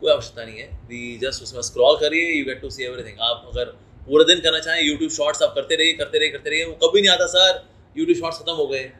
कोई 0.00 0.10
आवश्यकता 0.12 0.44
नहीं 0.44 0.58
है। 0.58 0.68
वी 0.88 1.18
जस्ट 1.22 1.42
उसमें 1.42 1.60
स्क्रॉल 1.62 1.96
करिए 2.00 2.32
you 2.32 2.44
get 2.44 2.60
to 2.62 2.70
see 2.70 2.84
everything 2.84 3.26
आप 3.30 3.50
अगर 3.50 3.74
पूरे 4.06 4.24
दिन 4.24 4.40
करना 4.40 4.58
चाहें 4.60 4.82
यूट्यूब 4.82 5.10
शॉर्ट्स 5.12 5.42
आप 5.42 5.52
करते 5.54 5.76
रहिए 5.76 5.92
करते 5.94 6.18
रहिए 6.18 6.30
करते 6.32 6.50
रहिए 6.50 6.64
वो 6.64 6.78
कभी 6.84 7.00
नहीं 7.00 7.10
आता 7.12 7.26
सर 7.34 7.60
यूट्यूब 7.96 8.18
शॉर्ट्स 8.18 8.38
खत्म 8.38 8.52
हो 8.54 8.66
गए। 8.68 8.90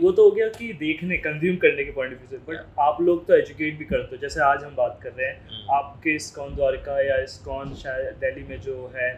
वो 0.00 0.10
तो 0.12 0.24
हो 0.24 0.30
गया 0.30 0.46
कि 0.48 0.72
देखने 0.80 1.16
कंज्यूम 1.24 1.56
करने 1.62 1.84
के 1.84 1.90
पॉइंट 1.92 2.12
ऑफ़ 2.12 2.20
व्यू 2.20 2.28
से 2.30 2.36
बट 2.46 2.80
आप 2.80 3.00
लोग 3.02 3.26
तो 3.26 3.34
एजुकेट 3.34 3.78
भी 3.78 3.84
करते 3.84 4.16
हो 4.16 4.20
जैसे 4.20 4.40
आज 4.42 4.62
हम 4.64 4.74
बात 4.76 4.98
कर 5.02 5.10
रहे 5.10 5.26
हैं 5.26 5.66
आपके 5.74 6.14
आपके 6.14 6.30
कौन 6.30 6.54
द्वारका 6.54 7.00
या 7.02 7.16
इस 7.22 7.36
कौन 7.44 7.74
शायद 7.76 8.16
दिल्ली 8.20 8.42
में 8.48 8.60
जो 8.60 8.76
है 8.94 9.08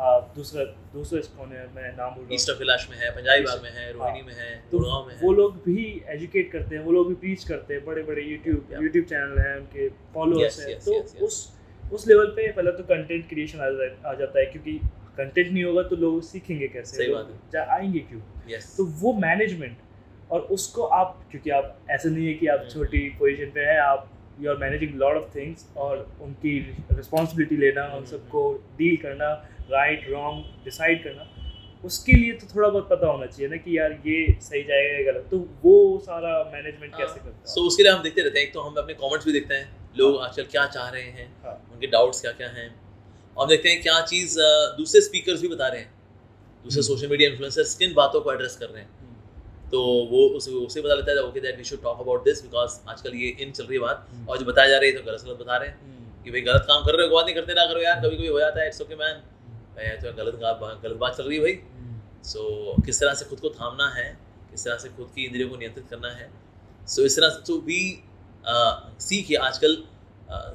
दूसरा 0.00 0.64
दूसरा 0.64 1.20
है 1.44 1.74
मैं 1.74 1.96
नाम 1.96 2.14
बोल 2.14 2.28
ईस्ट 2.32 2.50
कैलाश 2.50 2.88
में 2.90 2.96
है 2.98 3.10
पंजाबी 3.10 3.40
बाग 3.40 3.62
में 3.62 3.70
है 3.70 3.92
रोहिणी 3.92 4.18
हाँ। 4.18 4.26
में 4.26 4.34
है 4.34 4.64
तो 4.72 5.06
में 5.06 5.14
है। 5.14 5.20
वो 5.22 5.32
लोग 5.32 5.56
भी 5.56 6.02
एजुकेट 6.06 6.52
करते 6.52 6.76
हैं 6.76 6.82
वो 6.82 6.92
लोग 6.92 7.08
भी 7.08 7.14
प्रीच 7.14 7.44
करते 7.44 7.74
हैं 7.74 7.84
बड़े 7.84 8.02
बड़े 8.02 8.22
यूट्यूब 8.22 8.82
यूट्यूब 8.82 9.04
चैनल 9.04 9.38
हैं 9.38 9.56
उनके 9.56 9.88
फॉलोअर्स 9.88 10.66
हैं। 10.66 10.80
तो 10.80 11.24
उस 11.26 11.58
उस 11.92 12.08
लेवल 12.08 12.26
पे 12.26 12.52
पहले 12.52 12.72
तो 12.72 12.82
कंटेंट 12.82 13.28
क्रिएशन 13.28 13.58
आ 14.06 14.14
जाता 14.14 14.38
है 14.38 14.46
क्योंकि 14.46 14.72
कंटेंट 15.16 15.52
नहीं 15.52 15.64
होगा 15.64 15.82
तो 15.82 15.96
लोग 15.96 16.22
सीखेंगे 16.22 16.68
कैसे? 16.68 16.96
सही 16.96 17.14
बात 17.14 17.54
है। 17.54 17.66
आएँगे 17.66 17.98
क्यों? 17.98 18.20
Yes. 18.20 18.76
तो 18.76 18.84
वो 18.84 19.12
मैनेजमेंट 19.12 19.76
और 20.30 20.40
उसको 20.40 20.82
आप 20.82 21.28
क्योंकि 21.30 21.50
आप 21.50 21.80
ऐसा 21.90 22.08
नहीं 22.08 22.26
है 22.26 22.34
कि 22.34 22.46
आप 22.46 22.64
hmm. 22.64 22.74
छोटी 22.74 22.98
पोजीशन 22.98 23.46
पे 23.46 23.60
है 23.60 23.78
आप 23.78 24.10
you 24.40 24.50
are 24.50 24.56
managing 24.56 24.94
lot 24.94 25.16
of 25.16 25.36
things 25.36 25.72
और 25.76 26.16
उनकी 26.20 26.76
रिस्पॉन्सिबिलिटी 26.92 27.56
लेना 27.56 27.86
उन 27.86 28.00
hmm. 28.00 28.10
सबको 28.10 28.52
डील 28.78 28.96
करना 28.96 29.48
राइट 29.70 30.08
रॉन्ग 30.10 30.64
डिसाइड 30.64 31.02
करना 31.04 31.30
उसके 31.84 32.12
लिए 32.12 32.32
तो 32.32 32.46
थोड़ा 32.54 32.68
बहुत 32.68 32.88
पता 32.90 33.06
होना 33.06 33.26
चाहिए 33.26 33.48
ना 33.50 33.56
कि 33.56 33.76
यार 33.78 33.92
ये 34.06 34.20
सही 34.42 34.62
जाएगा 34.62 34.92
या 34.92 35.12
गलत 35.12 35.26
तो 35.30 35.38
वो 35.62 35.74
सारा 36.04 36.32
मैनेजमेंट 36.52 36.92
हाँ। 36.92 37.00
कैसे 37.00 37.14
करते 37.14 37.30
हैं 37.30 37.54
सो 37.54 37.66
उसके 37.66 37.82
लिए 37.82 37.92
हम 37.92 38.02
देखते 38.02 38.22
रहते 38.22 38.38
हैं 38.38 38.46
एक 38.46 38.54
तो 38.54 38.60
हम 38.60 38.74
अपने 38.76 38.94
कमेंट्स 38.96 39.26
भी 39.26 39.32
देखते 39.32 39.54
हैं 39.54 39.96
लोग 39.96 40.16
हाँ। 40.16 40.28
आजकल 40.28 40.44
क्या 40.50 40.66
चाह 40.68 40.88
रहे 40.88 41.02
हैं 41.02 41.28
हाँ। 41.44 41.54
उनके 41.72 41.86
डाउट्स 41.88 42.20
क्या 42.20 42.32
क्या 42.34 42.48
हैं 42.50 42.68
और 43.36 43.48
देखते 43.48 43.68
हैं 43.68 43.82
क्या 43.82 44.00
चीज़ 44.06 44.36
दूसरे 44.76 45.00
स्पीकर्स 45.02 45.40
भी 45.40 45.48
बता 45.48 45.68
रहे 45.68 45.80
हैं 45.80 45.92
दूसरे 46.64 46.82
सोशल 46.82 47.08
मीडिया 47.08 47.30
इन्फ्लुएंसर्स 47.30 47.74
किन 47.74 47.94
बातों 47.94 48.20
को 48.20 48.32
एड्रेस 48.32 48.56
कर 48.56 48.66
रहे 48.66 48.82
हैं 48.82 48.88
हम्म। 48.90 49.70
तो 49.70 49.82
वो 50.10 50.26
उसे 50.36 50.50
उसे 50.60 50.80
पता 50.80 50.94
लगता 50.94 51.12
है 51.12 51.24
okay 51.24 51.40
that 51.40 51.58
we 51.58 51.64
should 51.64 51.82
talk 51.82 52.00
about 52.00 52.24
this 52.24 52.42
because 52.42 52.78
आजकल 52.88 53.14
ये 53.16 53.28
इन 53.38 53.52
चल 53.52 53.64
रही 53.64 53.74
है 53.74 53.82
बात 53.82 54.06
हम्म। 54.08 54.28
और 54.28 54.38
जो 54.38 54.44
बताया 54.46 54.68
जा 54.68 54.78
रही 54.78 54.90
है 54.90 54.96
तो 54.96 55.04
गलत 55.04 55.24
गलत 55.24 55.38
बता 55.38 55.56
रहे 55.56 55.68
हैं 55.68 55.80
हम्म। 55.82 56.24
कि 56.24 56.30
भाई 56.30 56.40
गलत 56.42 56.64
काम 56.68 56.84
कर 56.84 56.96
रहे 56.96 57.06
हो 57.06 57.14
बात 57.14 57.24
नहीं 57.24 57.34
करते 57.34 57.54
ना 57.54 57.66
करो 57.66 57.82
यार 57.82 58.00
कभी 58.00 58.16
कभी 58.16 58.26
हो 58.28 58.40
जाता 58.40 58.60
है 58.60 58.66
इट्स 58.68 58.82
ओके 58.82 58.96
मैन 58.96 59.22
तो 59.74 60.12
गलत 60.14 60.34
गलत 60.82 60.96
बात 60.96 61.16
चल 61.16 61.24
रही 61.24 61.36
है 61.36 61.42
भाई। 61.42 61.56
सो 62.24 62.40
so, 62.74 62.84
किस 62.86 63.00
तरह 63.00 63.14
से 63.14 63.24
खुद 63.24 63.40
को 63.40 63.50
थामना 63.50 63.88
है 63.94 64.08
किस 64.50 64.64
तरह 64.64 64.76
से 64.76 64.88
खुद 64.88 65.10
की 65.14 65.24
इंद्रियों 65.24 65.48
को 65.50 65.56
नियंत्रित 65.56 65.86
करना 65.90 66.10
है। 66.10 66.30
सो 66.86 67.00
so, 67.00 67.06
इस 67.06 67.16
तरह 67.16 67.28
से 67.28 67.42
तो 67.46 67.58
भी 67.60 67.80
सीख 69.00 69.34
आजकल 69.40 69.72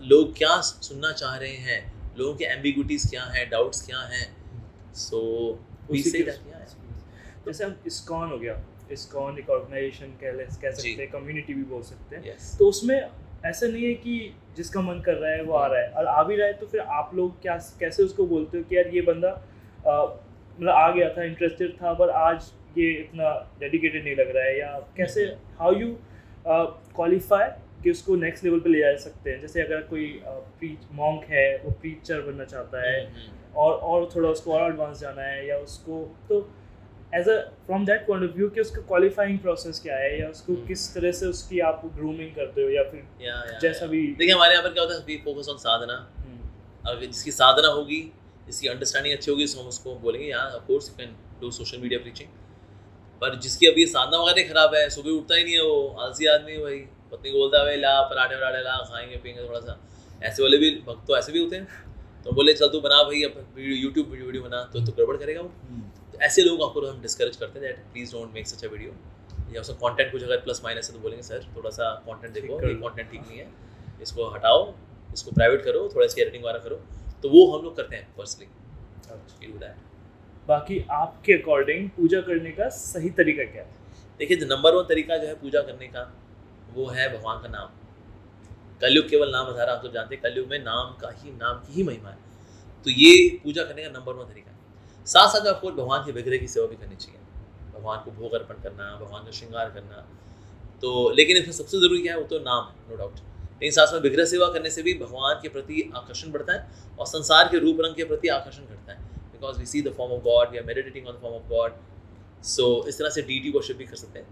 लोग 0.05 0.37
क्या 0.37 0.59
सुनना 0.61 1.11
चाह 1.13 1.35
रहे 1.37 1.57
हैं 1.67 1.81
लोगों 2.17 2.33
के 2.35 2.45
एम्बिगुटीज 2.45 3.09
क्या 3.09 3.23
हैं 3.25 3.49
डाउट्स 3.49 3.85
क्या 3.85 3.99
हैं। 4.13 4.25
सो 4.95 5.19
जैसे 5.91 7.63
हम 7.63 7.75
इस्कॉन 7.87 8.29
हो 8.31 8.37
गया 8.37 8.61
इस्कॉन 8.91 9.37
एक 9.39 9.49
ऑर्गेनाइजेशन 9.49 10.11
कह 10.21 10.31
कह 10.31 10.71
सकते 10.71 11.01
हैं 11.01 11.09
कम्युनिटी 11.11 11.53
भी 11.53 11.63
बोल 11.63 11.81
सकते 11.83 12.15
हैं। 12.15 12.23
Yes. 12.23 12.57
तो 12.59 12.67
उसमें 12.69 12.95
ऐसा 13.45 13.67
नहीं 13.67 13.85
है 13.85 13.93
कि 13.95 14.15
जिसका 14.59 14.81
मन 14.81 14.99
कर 15.01 15.13
रहा 15.15 15.31
है 15.31 15.43
वो 15.43 15.53
आ 15.55 15.65
रहा 15.67 15.81
है। 15.81 15.89
और 15.89 16.05
आ 16.07 16.23
भी 16.23 16.35
रहा 16.35 16.47
है 16.47 16.53
तो 16.53 16.65
फिर 16.67 16.81
आप 16.99 17.11
लोग 17.15 17.41
क्या 17.41 17.57
कैसे 17.79 18.03
उसको 18.03 18.25
बोलते 18.27 18.57
हो 18.57 18.63
कि 18.69 18.77
यार 18.77 18.87
ये 18.95 19.01
बंदा 19.03 19.31
मतलब 19.79 20.69
आ 20.69 20.89
गया 20.91 21.09
था 21.09 21.23
इंटरेस्टेड 21.23 21.73
था 21.73 21.93
पर 21.93 22.09
आज 22.19 22.51
ये 22.77 22.91
इतना 22.93 23.29
डेडिकेटेड 23.59 24.03
नहीं 24.03 24.15
लग 24.15 24.35
रहा 24.35 24.43
है? 24.43 24.57
या 24.59 24.79
कैसे 24.97 25.23
हाउ 25.59 25.73
यू 25.73 25.95
क्वालिफाई 26.47 27.49
कि 27.83 27.91
उसको 27.91 28.15
नेक्स्ट 28.17 28.43
लेवल 28.43 28.59
पे 28.59 28.69
ले 28.69 28.79
जा 28.79 28.95
सकते 28.99 29.31
हैं? 29.31 29.39
जैसे 29.41 29.61
अगर 29.61 29.81
कोई 29.89 30.07
प्रीच 30.25 30.87
मॉन्क 30.93 31.23
है 31.29 31.45
वो 31.57 31.71
प्रीचर 31.81 32.21
बनना 32.21 32.45
चाहता 32.45 32.81
है 32.81 32.99
हम्म, 32.99 33.15
हम्म। 33.17 33.57
और 33.61 33.73
और 33.91 34.09
थोड़ा 34.15 34.29
उसको 34.29 34.53
और 34.53 34.71
एडवांस 34.71 34.99
जाना 34.99 35.21
है 35.23 35.47
या 35.47 35.57
उसको 35.59 36.03
तो 36.29 36.39
as 37.13 37.29
a 37.29 37.37
from 37.65 37.85
that 37.85 38.05
point 38.07 38.23
of 38.23 38.35
view 38.35 38.49
कि 38.49 38.61
उसका 38.61 38.81
क्वालिफाइंग 38.87 39.39
प्रोसेस 39.39 39.79
क्या 39.83 39.95
है 39.97 40.19
या 40.19 40.27
उसको 40.29 40.53
हम्म। 40.53 40.67
किस 40.67 40.93
तरह 40.93 41.11
से 41.11 41.25
उसकी 41.27 41.59
आप 41.67 41.81
ग्रूमिंग 41.95 42.31
करते 42.35 42.63
हो 42.63 42.69
या 42.69 42.83
फिर 42.91 43.59
जैसा 43.61 43.85
भी 43.87 44.01
देखिए 44.13 44.33
हमारे 44.33 44.53
यहाँ 44.53 44.63
पर 44.63 44.73
क्या 44.73 44.83
होता 44.83 44.95
है 44.95 45.01
वी 45.07 45.17
फोकस 45.25 45.49
ऑन 45.49 45.57
साधना। 45.59 45.95
हम्म, 46.17 46.49
अगर 46.83 47.05
जिसकी 47.05 47.31
साधना 47.33 47.67
होगी 47.69 48.01
जिसकी 48.47 48.67
अंडरस्टैंडिंग 48.67 49.15
अच्छी 49.15 49.31
होगी 49.31 49.45
हम 49.53 49.67
उसको 49.67 49.95
बोलेंगे 49.99 50.27
यहाँ 50.27 50.51
of 50.51 50.67
course 50.67 50.89
you 50.89 50.95
can 50.97 51.15
do 51.41 51.51
social 51.53 51.77
media 51.79 51.99
preaching 51.99 52.29
पर 53.21 53.35
जिसकी 53.39 53.67
अभी 53.67 53.85
साधना 53.87 54.17
वगैरह 54.19 54.47
खराब 54.49 54.75
है 54.75 54.89
सुबह 54.89 55.11
उठता 55.11 55.35
ही 55.35 55.43
नहीं 55.43 55.55
है 55.55 55.63
वो 55.63 55.87
आलसी 56.01 56.25
आदमी 56.33 56.51
है 56.51 56.61
भाई। 56.61 56.77
पत्नी 57.11 57.31
को 57.31 57.37
बोलता 57.37 57.59
है 57.59 57.65
भाई 57.65 57.77
ला 57.77 57.91
पराठे 58.09 58.35
वराठे 58.35 58.61
ला 58.63 58.75
खाएँगे 58.89 59.15
पियेंगे 59.17 59.43
थोड़ा 59.43 59.59
सा। 59.59 59.79
ऐसे 60.21 60.43
वाले 60.43 60.57
भी 60.57 60.69
भक्त 60.87 61.07
तो 61.07 61.17
ऐसे 61.17 61.31
भी 61.31 61.39
होते 61.39 61.55
हैं। 61.55 61.67
तो 62.23 62.31
बोले 62.31 62.53
चल 62.53 62.67
तू 62.69 62.79
बना 62.81 63.01
भाई 63.03 63.21
अब 63.23 63.55
यूट्यूब 63.59 64.09
वीडियो 64.11 64.43
बना। 64.43 64.63
तो 64.73 64.85
तो 64.85 64.91
गड़बड़ 64.97 65.17
करेगा 65.17 65.41
वो। 65.41 65.51
हम्म, 65.63 65.88
तो 66.19 66.25
ऐसे 66.25 66.41
लोगों 66.43 66.67
को 66.69 66.81
हम 66.81 67.01
डिस्करेज 67.01 67.35
करते 67.35 67.59
हैं 67.59 67.67
that 67.67 67.77
please 67.91 68.11
don't 68.13 68.33
make 68.33 68.47
such 68.47 68.63
a 68.65 68.67
video 68.69 68.93
या 69.53 69.61
उसका 69.61 69.73
कंटेंट 69.79 70.11
कुछ 70.11 70.23
अगर 70.23 70.37
प्लस 70.39 70.61
माइनस 70.63 70.89
है 70.89 70.95
तो 70.95 71.01
बोलेंगे 71.01 71.23
सर 71.23 71.45
थोड़ा 71.55 71.69
सा 71.71 71.91
कंटेंट 72.07 72.33
देखो 72.33 72.59
ये 72.67 72.73
कंटेंट 72.75 73.11
ठीक 73.11 73.21
नहीं 73.21 73.37
है। 73.39 73.47
इसको 74.01 74.27
हटाओ 74.29 74.73
इसको 75.13 75.31
प्राइवेट 75.31 75.63
करो 75.65 75.87
थोड़ा 75.95 76.05
इसकी 76.05 76.21
एडिटिंग 76.21 76.43
वगैरह 76.43 76.59
करो। 76.59 76.75
तो 77.23 77.29
वो 77.29 77.45
हम 77.51 77.63
लोग 77.63 77.75
करते 77.77 77.95
हैं 77.95 78.07
पर्सनली 78.17 78.47
अच्छा। 79.09 79.73
बाकी 80.47 80.79
आपके 80.91 81.33
अकॉर्डिंग 81.33 81.89
पूजा 81.91 82.21
करने 82.27 82.51
का 82.51 82.69
सही 82.75 83.09
तरीका 83.17 83.43
क्या 83.51 83.63
है? 83.63 83.69
देखिए 84.19 84.37
नंबर 84.45 84.75
वन 84.75 84.83
तरीका 84.89 85.17
जो 85.17 85.27
है 85.27 85.35
पूजा 85.41 85.61
करने 85.61 85.87
का 85.87 86.03
वो 86.73 86.87
है 86.89 87.07
भगवान 87.13 87.41
का 87.41 87.49
नाम। 87.49 87.69
कलयुग 88.81 89.09
केवल 89.09 89.31
नाम 89.31 89.47
आधार 89.47 89.69
आप 89.69 89.81
तो 89.83 89.91
जानते 89.91 90.15
हैं 90.15 90.23
कलयुग 90.23 90.47
में 90.49 90.59
नाम 90.65 90.95
का 91.01 91.09
ही 91.13 91.31
नाम 91.33 91.55
की 91.59 91.73
ही 91.73 91.83
महिमा 91.85 92.09
है। 92.09 92.17
तो 92.85 92.91
ये 92.91 93.13
पूजा 93.43 93.63
करने 93.63 93.83
का 93.83 93.89
नंबर 93.89 94.13
वन 94.13 94.25
तरीका 94.25 94.48
साथ 95.09 95.27
साथ 95.29 95.47
आपको 95.47 95.71
भगवान 95.73 96.05
के 96.05 96.11
विग्रह 96.11 96.37
की 96.37 96.47
सेवा 96.49 96.67
भी 96.67 96.75
करनी 96.75 96.95
चाहिए। 96.97 97.19
भगवान 97.73 97.99
को 97.99 98.11
भोग 98.13 98.33
अर्पण 98.33 98.61
करना, 98.63 98.95
भगवान 98.97 99.23
का 99.25 99.31
श्रृंगार 99.31 99.69
करना। 99.71 100.05
तो 100.83 101.09
लेकिन 101.11 101.37
इसमें 101.37 101.53
सबसे 101.53 101.79
ज़रूरी 101.79 102.01
क्या 102.01 102.13
है, 102.13 102.19
वो 102.19 102.27
तो 102.27 102.39
नाम 102.41 102.65
है 102.65 102.89
नो 102.89 102.95
डाउट 102.97 103.15
लेकिन 103.61 103.71
साथ 103.73 103.87
साथ 103.87 103.99
विग्रह 104.01 104.25
सेवा 104.25 104.47
करने 104.53 104.69
से 104.69 104.81
भी 104.83 104.93
भगवान 104.95 105.39
के 105.41 105.49
प्रति 105.49 105.81
आकर्षण 105.95 106.31
बढ़ता 106.31 106.53
है 106.53 106.59
और 106.99 107.05
संसार 107.07 107.47
के 107.47 107.59
रूप 107.59 107.81
रंग 107.81 107.95
के 107.95 108.03
प्रति 108.05 108.27
आकर्षण 108.29 108.63
घटता 108.65 108.91
है। 108.91 108.97
Because 109.31 109.57
we 109.59 109.65
see 109.65 109.81
the 109.81 109.93
form 109.97 110.13
of 110.13 110.21
God 110.23 110.51
we 110.51 110.57
are 110.57 110.63
meditating 110.65 111.07
on 111.07 111.13
the 111.13 111.19
form 111.21 111.35
of 111.35 111.49
God 111.49 111.73
so 112.47 112.67
इस 112.87 112.99
तरह 112.99 113.09
से 113.09 113.21
डी 113.21 113.39
टी 113.39 113.51
वर्शिप 113.51 113.77
भी 113.77 113.85
कर 113.85 113.95
सकते 113.95 114.19
हैं। 114.19 114.27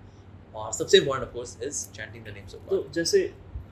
और 0.56 0.72
सबसे 0.74 0.98
important 0.98 1.28
of 1.28 1.34
course 1.34 1.58
is 1.64 1.86
chanting 1.92 2.24
the 2.26 2.34
names 2.36 2.56
of 2.56 2.70
तो 2.70 2.86
जैसे 2.94 3.20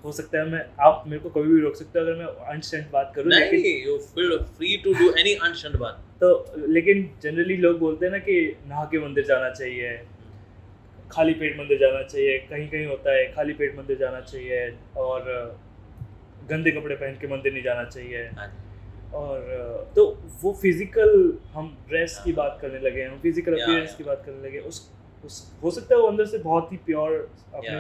हो 0.06 0.12
सकता 0.12 0.40
है 0.40 0.46
मैं 0.50 0.64
आप 0.86 1.04
मेरे 1.08 1.20
को 1.20 1.30
कभी 1.32 1.54
भी 1.54 1.62
रोक 1.62 1.76
सकते 1.76 2.00
हो 2.00 2.06
अगर 2.06 2.16
मैं 2.16 2.26
अनस्टैंड 2.54 2.90
बात 2.92 3.12
करूँ 3.16 3.32
लेकिन 3.32 3.62
नहीं 3.62 3.86
you 3.86 3.98
feel 4.10 4.38
free 4.58 4.76
to 4.84 4.94
do 4.96 5.12
any 5.20 5.34
unshunned 5.46 5.76
बात। 5.78 6.02
तो 6.22 6.28
लेकिन 6.70 7.10
जनरली 7.24 7.58
लोग 7.58 7.80
बोलते 7.80 8.06
हैं 8.06 8.12
ना 8.12 8.18
कि 8.26 8.36
नहा 8.68 8.84
के 8.92 9.00
मंदिर 9.00 9.26
जाना 9.26 9.50
चाहिए 9.52 9.98
खाली 11.12 11.34
पेट 11.40 11.60
मंदिर 11.60 11.80
जाना 11.80 12.02
चाहिए 12.04 12.38
कहीं 12.50 12.68
कहीं 12.70 12.86
होता 12.86 13.16
है 13.16 13.26
खाली 13.34 13.54
पेट 13.54 13.78
मंदिर 13.78 13.98
जाना 13.98 14.22
चाहिए 14.22 14.68
और 14.98 15.32
गंदे 16.50 16.72
कपड़े 16.72 16.96
पहन 16.96 17.18
के 17.22 17.28
मंदिर 17.28 17.54
नहीं 17.54 17.64
जाना 17.64 17.84
चाहिए। 17.86 18.24
हाँ 18.38 18.48
और 19.16 19.92
तो 19.96 20.06
वो 20.42 20.52
फ़िज़िकल 20.62 21.12
हम 21.54 21.68
ड्रेस 21.90 22.20
की 22.24 22.32
बात 22.34 22.58
करने 22.62 22.80
लगे 22.80 23.04
हम 23.04 23.20
फ़िज़िकल 23.20 23.54
अपीयरेंस 23.54 23.96
की 23.96 24.04
बात 24.04 24.24
करने 24.26 24.48
लगे 24.48 24.60
उस 24.72 24.90
उस 25.24 25.38
हो 25.64 25.72
सकता 25.72 25.96
है 25.96 26.02
वो 26.02 26.08
अंदर 26.08 26.26
से 26.26 26.38
बहुत 26.40 26.72
ही 26.72 26.78
प्योर 26.86 27.12
अपने 27.54 27.80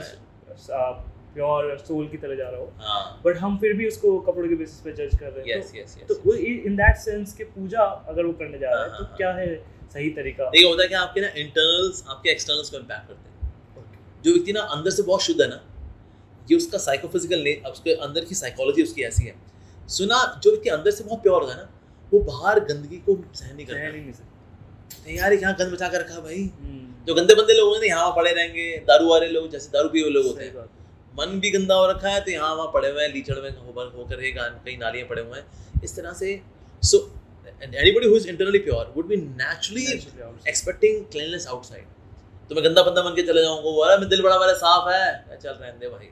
प्योर 1.35 1.77
सोल 1.77 2.07
की 2.07 2.17
तरह 2.17 2.35
जा 2.35 2.49
रहा 2.49 2.59
हो। 2.59 2.71
हाँ। 2.79 3.21
बट 3.25 3.37
हम 3.37 3.57
फिर 3.57 3.73
भी 3.73 3.87
उसको 3.87 4.19
कपड़ों 4.21 4.47
के 4.49 4.55
बेसिस 4.55 4.79
पे 4.79 4.91
जज 4.93 5.17
कर 5.19 5.31
रहे 5.31 5.53
हैं। 5.53 6.07
तो, 6.07 6.13
तो 6.13 6.35
इन 6.35 6.75
दैट 6.75 6.97
सेंस 6.97 7.33
कि 7.33 7.43
पूजा 7.53 7.83
अगर 8.09 8.25
वो 8.25 8.33
करने 8.33 8.57
जा 8.57 8.69
रहा 8.69 8.83
है 8.83 8.89
हाँ, 8.89 8.97
तो 8.99 9.05
हाँ, 9.05 9.15
क्या 9.17 9.31
है 9.31 9.55
सही 9.93 10.09
तरीका? 10.09 10.49
देखिए 10.49 10.69
होता 10.69 10.83
है 10.83 10.87
कि 10.89 10.95
आपके 10.95 11.21
ना 11.21 11.27
इंटरनल्स 11.37 12.03
आपके 12.07 12.31
एक्सटर्नल्स 12.31 12.69
को 12.69 12.77
इम्पैक्ट 12.77 13.07
करते 13.07 13.29
हैं। 13.29 13.53
जो 14.23 14.33
व्यक्ति 14.33 14.53
ना 14.53 14.61
अंदर 14.75 14.91
से 14.91 15.03
बहुत 15.03 15.21
शुद्ध 15.21 15.41
है 15.41 15.47
ना 15.47 15.61
ये 16.51 16.57
उसका 16.57 16.77
साइकोफिजिकल 16.77 17.39
ने 17.39 17.53
अब 17.55 17.71
उसके 17.71 17.93
अंदर 18.03 18.25
की 18.25 18.35
साइकोलॉजी 18.35 18.83
उसकी 18.83 19.03
ऐसी 19.03 19.25
है। 19.25 19.35
सुना 19.89 20.19
जो 20.43 20.51
व्यक्ति 20.51 20.69
अंदर 20.69 20.91
से 20.91 21.03
बहुत 21.03 21.21
प्योर 21.21 21.41
होता 21.41 21.53
है 21.53 21.59
ना 21.59 21.69
वो 22.11 22.19
बाहर 22.21 22.59
गंदगी 22.65 22.97
को 22.99 23.15
सहन 23.35 23.55
नहीं 23.55 23.65
करता। 23.65 23.91
नहीं 23.91 24.11
सकते। 24.11 25.15
यार 25.15 25.33
यहाँ 25.33 25.53
गंद 25.59 25.73
बचा 25.73 25.87
कर 25.87 25.99
रखा 25.99 26.19
भाई? 26.19 26.41
हम्म, 26.61 27.05
जो 27.05 27.13
गंदे 27.15 27.35
बंदे 27.35 27.53
लोग 27.53 27.73
हैं 27.73 27.79
ना 27.81 27.87
यहाँ 27.87 28.11
पड़े 28.15 28.31
रहेंगे 28.31 28.67
दारू 28.87 29.09
वाले 29.09 29.27
लोग 29.27 29.49
जैसे 29.51 29.69
दारू 29.73 29.89
पिए 29.89 30.01
हुए 30.01 30.11
लोग 30.11 30.25
होते 30.25 30.43
हैं। 30.43 30.53
है। 30.53 30.83
मन 31.17 31.39
भी 31.39 31.49
गंदा 31.51 31.75
हो 31.75 31.87
रखा 31.87 32.09
है 32.09 32.23
तो 32.25 32.31
यहाँ 32.31 32.53
वहाँ 32.55 32.71
पड़े 32.73 32.89
हुए 32.89 33.01
हैं 33.03 33.09
लीचड़ 33.13 33.39
में 33.39 33.49
होकर 33.57 33.91
होकर 33.97 34.21
ही 34.21 34.31
गान- 34.31 34.63
कई 34.65 34.75
नालियाँ 34.77 35.07
पड़े 35.07 35.21
हुए 35.21 35.39
हैं। 35.39 35.81
इस 35.83 35.95
तरह 35.95 36.13
से 36.13 36.39
so 36.83 36.97
anybody 37.63 38.07
who 38.07 38.15
is 38.15 38.27
internally 38.29 38.59
pure 38.59 38.91
would 38.95 39.07
be 39.07 39.17
naturally 39.17 39.85
expecting 40.49 41.05
cleanness 41.11 41.47
outside 41.47 41.85
तो 42.49 42.55
मैं 42.55 42.63
गंदा 42.63 42.83
बंदा 42.83 43.01
बन 43.01 43.15
के 43.15 43.23
चले 43.27 43.41
जाऊँगा 43.41 43.69
वो 43.69 43.81
अरे 43.83 43.97
मैं 43.97 44.09
दिल 44.09 44.21
बड़ा 44.23 44.39
मेरा 44.39 44.53
साफ़ 44.55 44.89
है। 44.89 45.37
चल 45.37 45.51
रहे 45.51 45.71
दे 45.73 45.89
भाई। 45.89 46.09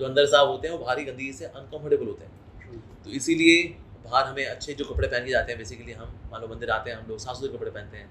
जो 0.00 0.04
अंदर 0.06 0.26
साफ़ 0.26 0.48
होते 0.48 0.68
हैं 0.68 0.74
वो 0.74 0.84
बाहरी 0.84 1.04
गंदगी 1.04 1.32
से 1.32 1.44
अनकंफर्टेबल 1.44 2.06
होते 2.06 2.24
हैं। 2.24 2.80
तो 3.04 3.10
इसीलिए 3.10 3.62
बाहर 4.04 4.24
हमें 4.26 4.44
अच्छे 4.46 4.74
जो 4.74 4.84
कपड़े 4.84 5.08
पहन 5.08 5.24
के 5.24 5.30
जाते 5.30 5.52
हैं 5.52 5.58
बेसिकली 5.58 5.92
हम 5.92 6.14
मान 6.32 6.40
लो 6.40 6.48
मंदिर 6.48 6.70
आते 6.70 6.90
हैं 6.90 6.96
हम 6.98 7.08
लोग 7.08 7.18
साफ़ 7.18 7.36
सुथरे 7.36 7.56
कपड़े 7.56 7.70
पहनते 7.70 7.96
हैं। 7.96 8.08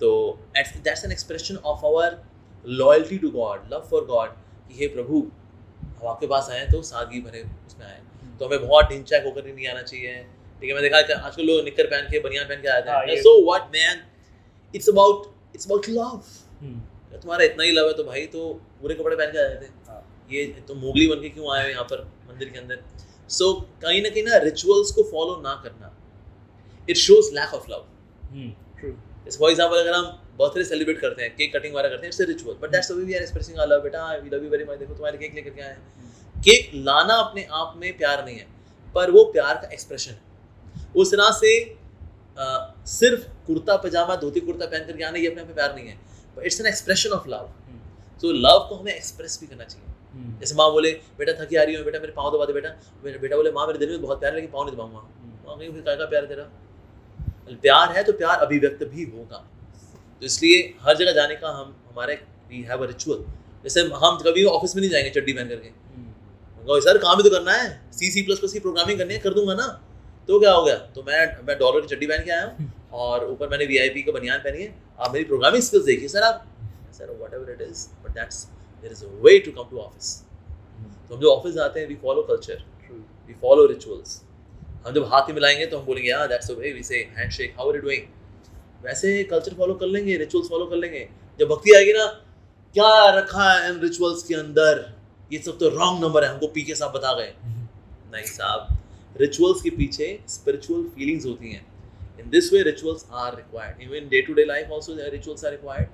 तो 0.00 0.10
that's 0.56 1.04
an 1.04 1.12
expression 1.12 1.56
of 1.64 1.84
our 1.86 2.18
loyalty 2.64 3.18
to 3.18 3.30
God 3.30 3.72
love 3.72 3.86
for 3.90 4.04
God 4.04 4.30
कि 4.68 4.78
हे 4.80 4.88
प्रभु 4.88 5.22
हम 6.04 6.10
आपके 6.10 6.26
पास 6.26 6.48
आए 6.50 6.66
तो 6.70 6.82
सादगी 6.82 7.20
भरे 7.20 7.42
उसमें 7.66 7.86
आए 7.86 8.00
तो 8.40 8.46
हमें 8.46 8.66
बहुत 8.66 8.88
ढिंचैक 8.88 9.24
होकर 9.24 9.44
नहीं 9.46 9.68
आना 9.68 9.82
चाहिए। 9.82 10.14
ठीक 10.62 10.68
है 10.70 10.74
मैं 10.74 10.82
देखा 10.82 11.00
कि 11.02 11.12
आजकल 11.12 11.46
लोग 11.46 11.64
निक्कर 11.64 11.86
पहन 11.92 12.08
के 12.10 12.18
बनियान 12.20 12.46
पहन 12.48 12.60
के 12.62 12.68
आते 12.68 12.90
हाँ, 12.90 13.16
so 13.22 13.32
what 13.46 13.70
man 13.74 14.02
it's 14.74 14.88
about 14.88 15.30
it's 15.54 15.66
about 15.66 15.88
love 15.88 16.20
hmm, 16.62 16.80
तुम्हारा 17.22 17.44
इतना 17.44 17.64
ही 17.64 17.72
लव 17.72 17.88
है 17.88 17.94
तो 17.96 18.04
भाई 18.04 18.26
तो 18.34 18.42
पूरे 18.80 18.94
कपड़े 18.94 19.16
पहन 19.16 19.32
के 19.32 19.38
आ 19.38 19.48
जाते 19.48 19.66
हाँ। 19.90 20.00
ये 20.30 20.44
तो 20.68 20.74
मोगली 20.74 21.06
बन 21.08 21.20
के 21.22 21.28
क्यों 21.36 21.54
आए 21.56 21.62
हो 21.62 21.68
यहाँ 21.70 21.84
पर 21.92 22.02
मंदिर 22.28 22.48
के 22.48 22.58
अंदर? 22.58 22.82
सो 23.30 23.52
कहीं 23.82 24.02
ना 24.02 24.08
कहीं 24.08 24.24
ना 24.24 24.36
रिचुअल्स 24.44 24.90
को 24.92 25.02
फॉलो 25.10 25.40
ना 25.42 25.54
करना 25.64 25.92
it 26.88 26.96
shows 26.96 27.32
lack 27.34 27.54
of 27.54 27.70
love 27.70 27.84
hmm. 28.32 28.50
For 29.38 29.50
example 29.50 29.78
अगर 29.80 29.94
हम 29.94 30.04
बर्थडे 30.38 30.64
सेलिब्रेट 30.64 31.00
करते 31.00 31.22
हैं 31.22 31.34
केक 31.36 31.56
कटिंग 31.56 31.74
वगैरह 31.74 31.88
करते 31.88 32.06
हैं 32.06 32.08
it's 32.08 32.20
a 32.20 32.24
ritual 32.26 32.54
but 32.62 32.70
that's 32.70 32.90
the 32.92 32.94
way 32.94 33.04
we 33.04 33.14
are 33.14 33.22
expressing 33.22 33.58
our 33.58 33.68
love 33.68 33.82
बेटा 33.82 34.06
we 34.14 34.30
love 34.30 34.44
you 34.44 34.50
very 34.50 34.64
much 34.64 34.78
देखो 34.78 34.94
तुम्हारे 34.94 35.18
केक 35.18 35.34
लेकर 35.34 35.50
के 35.50 35.62
आए 35.62 35.68
हैं। 35.68 36.42
केक 36.44 36.70
लाना 36.86 37.14
अपने 37.22 37.46
आप 37.52 37.74
में 37.78 37.96
प्यार 37.98 38.24
नहीं 38.24 38.36
है 38.36 38.46
पर 38.94 39.10
वो 39.10 39.24
प्यार 39.32 39.54
का 39.56 39.68
एक्सप्रेशन 39.72 40.10
है। 40.10 40.20
उस 40.96 41.12
तरह 41.12 41.30
से 41.34 41.52
अ, 42.38 42.44
सिर्फ़ 42.88 43.26
कुर्ता 43.46 43.76
पजामा 43.78 44.14
धोती 44.18 44.40
कुर्ता 44.42 44.66
पहन 44.66 44.86
करके 44.86 45.04
आना 45.04 45.18
ये 45.18 45.26
अपने 45.26 45.42
आप 45.42 45.46
में 45.46 45.54
प्यार 45.56 45.74
नहीं 45.74 45.88
है। 45.88 45.98
But 46.36 46.46
it's 46.46 46.60
an 46.60 46.66
expression 46.66 47.10
of 47.10 47.28
love 47.28 47.50
तो 48.22 48.32
लव 48.34 48.66
को 48.68 48.74
हमें 48.74 48.92
एक्सप्रेस 48.92 49.38
भी 49.40 49.46
करना 49.46 49.64
चाहिए। 49.64 49.88
हम्म, 50.14 50.38
जैसे 50.40 50.54
माँ 50.54 50.70
बोले 50.72 50.90
बेटा 51.18 51.32
थकी 51.34 51.56
आ 51.56 51.62
रही 51.62 51.74
हो 51.74 51.84
बेटा 51.84 51.98
मेरे 52.00 52.12
पाँव 52.12 52.30
दबा 52.32 52.44
दे 52.44 52.52
बेटा। 52.52 52.68
मेरे 53.04 53.18
बेटा 53.18 53.36
बोले 53.36 53.50
माँ 53.52 53.66
मेरे 53.66 53.78
दिल 53.78 53.90
में 53.90 54.02
बहुत 54.02 54.20
प्यार 54.20 54.32
है 54.32 54.36
लेकिन 54.36 54.52
पाँव 54.52 54.64
नहीं 54.64 54.74
दबाऊँगा। 54.76 54.98
हम्म, 54.98 55.32
माँ 55.46 55.58
कहीं 55.58 55.72
फिर 55.72 55.96
का 55.96 56.06
प्यार 56.06 56.24
तेरा? 56.26 56.44
प्यार 57.62 57.96
है 57.96 58.02
तो 58.04 58.12
प्यार 58.14 58.44
अभिव्यक्त 58.46 58.84
भी 58.84 59.04
होगा। 59.06 59.44
तो 60.24 60.26
इसलिए 60.26 60.60
हर 60.82 60.96
जगह 60.96 61.12
जाने 61.12 61.34
का 61.36 61.48
हम 61.50 61.74
हमारे 61.88 62.14
वी 62.50 62.60
हैव 62.68 62.82
अ 62.82 62.86
रिचुअल 62.86 63.18
जैसे 63.64 63.80
हम 64.02 64.18
कभी 64.18 64.44
ऑफ़िस 64.50 64.74
में 64.76 64.80
नहीं 64.80 64.90
जाएँगे 64.90 65.10
चड्डी 65.10 65.32
पहन 65.32 65.48
करके। 65.48 65.68
हम्म, 65.68 66.64
कहो, 66.66 66.80
सर 66.80 66.98
काम 66.98 67.16
ही 67.16 67.22
तो 67.22 67.30
करना 67.30 67.52
है? 67.52 67.66
सी 67.92 68.10
सी 68.10 68.22
प्लस 68.22 68.38
प्लस 68.38 68.52
की 68.52 68.60
प्रोग्रामिंग 68.60 68.98
करनी 68.98 69.14
है 69.14 69.20
कर 69.20 69.34
दूँगा 69.34 69.54
ना। 69.54 69.66
तो 70.28 70.38
क्या 70.40 70.52
हो 70.52 70.64
गया? 70.64 70.76
तो 70.94 71.02
मैं 71.02 71.18
मैं 71.48 71.58
डॉलर 71.58 71.80
की 71.80 71.94
चड्डी 71.94 72.06
पहन 72.06 72.24
के 72.24 72.30
आया 72.30 72.46
हूँ 72.46 72.72
और 73.02 73.26
ऊपर 73.26 73.48
मैंने 73.48 73.66
वी 73.66 73.78
आई 73.78 73.88
पी 73.90 74.02
का 74.02 74.12
बनियान 74.12 74.38
पहनी 74.40 74.62
है। 74.62 74.74
आप 74.98 75.12
मेरी 75.12 75.24
प्रोग्रामिंग 75.24 75.62
स्किल्स 75.62 75.84
देखिए 75.84 76.08
सर 76.08 76.22
आप। 76.22 76.48
Sir 76.94 77.14
whatever 77.34 77.52
it 77.52 77.68
is 77.68 77.86
but 78.04 78.14
that's 78.14 78.42
there 78.84 78.92
is 78.92 79.04
a 79.04 79.12
way 79.22 79.38
to 79.46 79.52
come 79.52 79.70
to 79.70 79.78
office 79.80 80.12
तो 81.08 81.14
हम 81.14 81.20
जो 81.20 81.34
ऑफ़िस 81.34 81.54
जाते 81.54 81.80
हैं 81.80 81.88
we 81.88 82.00
follow 82.02 82.22
culture 82.32 82.64
we 83.28 83.40
follow 83.42 83.66
rituals 83.66 84.20
हम 84.86 84.92
जब 84.94 85.12
हाथ 85.12 85.28
ही 85.28 85.32
मिलाएँगे 85.34 85.66
तो 85.66 85.78
हम 85.78 85.86
बोलेंगे 85.86 86.12
हाँ 86.12 86.28
that's 86.28 86.50
the 86.50 86.58
way 86.58 86.72
we 86.72 86.82
say 86.82 87.08
handshake 87.18 87.54
how 87.58 87.70
are 87.70 87.76
you 87.76 87.82
doing 87.82 88.12
वैसे 88.84 89.22
कल्चर 89.24 89.54
फॉलो 89.54 89.74
कर 89.74 89.86
लेंगे 89.86 90.16
रिचुअल्स 90.16 90.48
फॉलो 90.50 90.66
कर 90.66 90.76
लेंगे। 90.76 91.08
जब 91.40 91.48
भक्ति 91.48 91.74
आएगी 91.76 91.92
ना, 91.92 92.06
क्या 92.74 93.10
रखा 93.10 93.50
है 93.52 93.70
इन 93.70 93.80
रिचुअल्स 93.80 94.22
के 94.22 94.34
अंदर? 94.34 94.84
ये 95.32 95.38
सब 95.38 95.58
तो 95.58 95.68
रॉन्ग 95.68 96.04
नंबर 96.04 96.24
है, 96.24 96.30
हमको 96.30 96.46
पी 96.46 96.62
के 96.62 96.74
साहब 96.74 96.92
बता 96.92 97.12
गए। 97.12 97.32
नहीं 98.12 98.24
साहब 98.24 98.78
रिचुअल्स 99.20 99.62
के 99.62 99.70
पीछे 99.70 100.18
स्पिरिचुअल 100.28 100.82
फीलिंग्स 100.96 101.26
होती 101.26 101.52
हैं। 101.52 101.66
In 102.20 102.30
this 102.30 102.52
way 102.52 102.62
rituals 102.62 103.04
are 103.12 103.36
required 103.36 103.82
even 103.82 104.08
day 104.08 104.20
to 104.22 104.34
day 104.34 104.44
life 104.44 104.72
also 104.72 104.96
rituals 105.10 105.44
are 105.44 105.50
required 105.50 105.86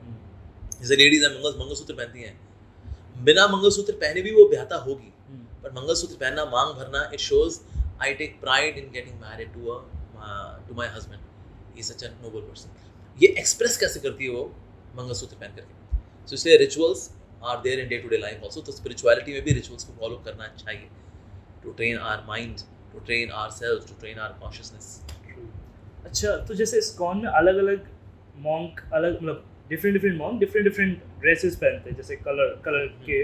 जैसे 0.81 0.97
लेडीज़ 0.97 1.25
हैं, 1.25 1.31
मंगल, 1.31 1.55
मंगलसूत्र 1.59 1.95
पहनती 1.95 2.23
हैं। 2.23 3.25
बिना 3.25 3.47
मंगलसूत्र 3.49 3.93
पहने 3.95 4.23
भी 4.23 4.31
वो 4.33 4.49
ब्याहता 4.49 4.77
होगी। 4.79 5.13
पर 5.63 5.73
मंगलसूत्र 5.73 6.17
पहनना, 6.17 6.45
मांग 6.47 6.75
भरना 6.75 7.11
it 7.15 7.21
shows 7.21 7.59
I 8.03 8.15
take 8.15 8.41
pride 8.41 8.79
in 8.79 8.91
getting 8.93 9.21
married 9.21 9.53
to 9.55 9.67
a 9.67 9.83
to 10.69 10.75
my 10.75 10.89
husband 10.89 11.21
he 11.77 11.83
such 11.83 12.05
a 12.05 12.09
noble 12.23 12.41
person 12.49 12.69
ये 13.19 13.29
एक्सप्रेस 13.39 13.77
कैसे 13.79 14.01
करती 14.01 14.25
है 14.25 14.31
वो? 14.31 14.45
मंगलसूत्र 14.97 15.37
पहन 15.37 15.55
करके। 15.57 16.29
सो 16.29 16.35
इसलिए 16.35 16.57
rituals 16.59 17.09
are 17.45 17.61
there 17.63 17.81
in 17.81 17.89
day 17.89 17.99
to 17.99 18.09
day 18.09 18.19
life 18.19 18.43
also 18.45 18.61
तो 18.63 18.73
स्पिरिचुअलिटी 18.73 19.33
में 19.33 19.43
भी 19.45 19.53
रिचुअल्स 19.55 19.85
को 19.85 19.93
फॉलो 20.01 20.17
करना 20.25 20.47
चाहिए। 20.59 20.89
To 21.63 21.73
train 21.73 21.99
our 22.11 22.25
mind 22.27 22.59
to 22.93 22.99
train 23.07 23.31
our 23.43 23.51
self 23.53 23.89
to 23.89 23.95
train 24.01 24.19
our 24.19 24.33
consciousness 24.41 25.01
अच्छा 26.05 26.37
तो 26.47 26.55
जैसे 26.55 26.79
इस्कॉन 26.79 27.19
में 27.23 27.31
अलग 27.31 27.57
अलग 27.59 27.89
मॉन्क 28.45 28.81
अलग 28.95 29.17
मतलब 29.17 29.45
different 29.71 29.95
different 29.95 30.17
monk 30.19 30.39
different 30.39 30.65
different 30.65 31.03
dresses 31.21 31.57
पहनते 31.57 31.91
हैं 31.91 31.97
जैसे 31.97 32.17
कलर 32.19 32.49
कलर 32.65 32.87
के 33.07 33.19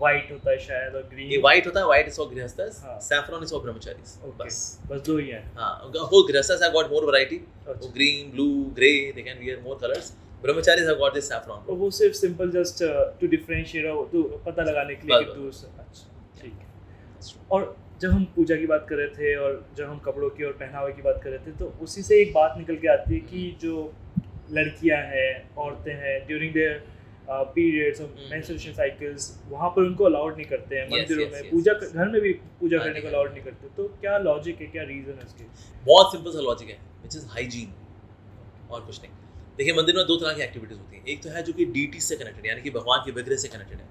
वाइट 0.00 0.30
होता 0.32 0.50
है 0.50 0.58
शायद 0.58 0.94
और 0.96 1.02
ग्रीन 1.10 1.30
ये 1.32 1.38
व्हाइट 1.38 1.66
होता 1.66 1.80
है 1.80 1.86
white 1.86 2.08
is 2.08 2.16
for 2.16 2.28
grihasthas. 2.28 2.82
Saffron 3.02 3.42
is 3.42 3.50
for 3.52 3.62
brahmacharis 3.62 4.16
बस। 4.40 4.56
बस 4.90 5.00
दो 5.06 5.16
ही 5.18 5.28
हैं। 5.28 5.44
हाँ 5.56 5.72
वो 6.12 6.22
grihasthas 6.28 6.62
have 6.62 6.72
got 6.72 6.90
more 6.92 7.04
variety 7.06 7.40
अच्छा। 7.68 7.90
Green 7.90 8.30
blue 8.32 8.48
grey 8.76 8.90
they 9.16 9.22
can 9.22 9.38
wear 9.40 9.60
more 9.64 9.78
colours 9.82 10.12
brahmacharis 10.42 10.86
have 10.86 10.98
got 10.98 11.14
this 11.14 11.28
saffron 11.28 11.76
वो 11.76 11.90
सिर्फ़ 12.00 12.16
सिंपल 12.16 12.50
जस्ट 12.52 12.82
टू 13.20 13.26
डिफरेंशिएट 13.36 13.84
तो 14.12 14.22
पता 14.46 14.62
लगाने 14.70 14.94
के 14.94 15.08
लिए 15.08 15.22
कि 15.24 15.34
तू 15.34 15.48
अच्छा 15.48 16.42
ठीक 16.42 16.52
है। 16.52 17.34
और 17.52 17.74
जब 18.00 18.10
हम 18.10 18.24
पूजा 18.36 18.56
की 18.56 18.66
बात 18.66 18.86
कर 18.88 18.96
रहे 18.96 19.08
थे 19.16 19.34
और 19.38 19.64
जब 19.76 19.84
हम 19.84 19.98
कपड़ों 20.04 20.30
की 20.30 20.44
और 20.44 20.52
पहनावे 20.60 20.92
की 20.92 21.02
बात 21.02 21.20
कर 21.24 21.30
रहे 21.30 21.46
थे 21.46 21.58
तो 21.58 21.72
उसी 21.82 22.02
से 22.02 22.20
एक 22.22 22.32
बात 22.34 22.54
निकल 22.58 22.76
के 22.76 22.88
आती 22.92 23.14
है 23.14 23.20
कि 23.22 23.56
जो 23.62 23.92
लड़कियाँ 24.52 24.98
हैं 25.12 25.30
औरतें 25.56 25.94
हैं 25.94 26.16
during 26.26 26.52
their 26.54 26.82
periods. 27.54 28.00
Menstruation 28.30 28.72
cycles 28.74 29.26
वहाँ 29.48 29.68
पर 29.70 29.82
उनको 29.82 30.04
अलाउड 30.04 30.36
नहीं 30.36 30.46
करते 30.46 30.76
हैं 30.76 30.84
मंदिरों 30.88 31.24
yes, 31.24 31.32
में 31.32 31.40
yes, 31.40 31.50
पूजा 31.50 31.72
yes. 31.74 31.94
घर 31.94 32.08
में 32.08 32.20
भी 32.20 32.32
पूजा 32.60 32.78
करने 32.78 33.00
को 33.00 33.08
अलाउड 33.08 33.32
नहीं 33.32 33.42
करते 33.42 33.68
तो 33.76 33.88
क्या 34.00 34.16
लॉजिक 34.18 34.60
है 34.60 34.66
क्या 34.66 34.82
रीजन 34.84 35.18
है 35.18 35.26
इसके? 35.26 35.44
बहुत 35.86 36.12
सिंपल 36.12 36.32
सा 36.32 36.40
लॉजिक 36.40 36.68
है 36.68 36.78
विच 37.02 37.16
इज़ 37.16 37.26
हाइजीन 37.28 37.72
और 38.70 38.80
कुछ 38.80 39.00
नहीं. 39.00 39.12
देखिए 39.58 39.74
मंदिर 39.74 39.96
में 39.96 40.04
दो 40.06 40.16
तरह 40.16 40.34
की 40.34 40.42
एक्टिविटीज़ 40.42 40.78
होती 40.78 40.96
हैं. 40.96 41.04
एक 41.06 41.22
तो 41.22 41.30
है 41.30 41.42
जो 41.42 41.52
कि 41.52 41.64
डीटी 41.76 42.00
से 42.00 42.16
कनेक्टेड 42.16 42.46
यानी 42.46 42.62
कि 42.62 42.70
भगवान 42.72 43.02
के 43.06 43.12
विग्रह 43.12 43.36
से 43.36 43.48
कनेक्टेड 43.48 43.78
है. 43.78 43.88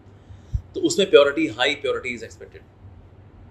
तो 0.75 0.81
उसमें 0.81 1.09
purity 1.09 1.47
high 1.57 1.75
purity 1.81 2.13
is 2.13 2.25
expected 2.25 2.61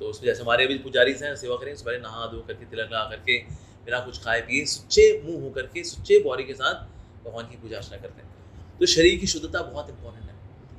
तो 0.01 0.07
उसमें 0.07 0.27
जैसे 0.27 0.43
हमारे 0.43 0.65
अभी 0.65 0.79
पुजारी 0.85 1.13
हैं 1.23 1.35
सेवा 1.37 1.57
करें 1.57 1.75
सुबह 1.77 1.99
नहा 1.99 2.27
धो 2.33 2.45
करके 2.49 2.65
तिलक 2.67 2.87
लगा 2.87 3.05
करके 3.11 3.39
बिना 3.85 3.99
कुछ 4.05 4.23
खाए 4.25 4.41
पिए 4.43 4.65
सुच्चे 4.69 5.11
मुँह 5.25 5.43
हो 5.43 5.51
करके 5.51 5.85
सुच्चे 5.87 6.19
बॉडी 6.25 6.45
के 6.45 6.55
साथ 6.55 6.89
भगवान 7.25 7.47
की 7.47 7.57
पूजा 7.57 7.77
अर्चना 7.77 7.97
करते 7.97 8.23
हैं। 8.23 8.79
तो 8.79 8.87
शरीर 8.87 9.19
की 9.21 9.27
शुद्धता 9.27 9.63
बहुत 9.63 9.91
इंपॉर्टेंट 9.91 10.25
है। 10.25 10.35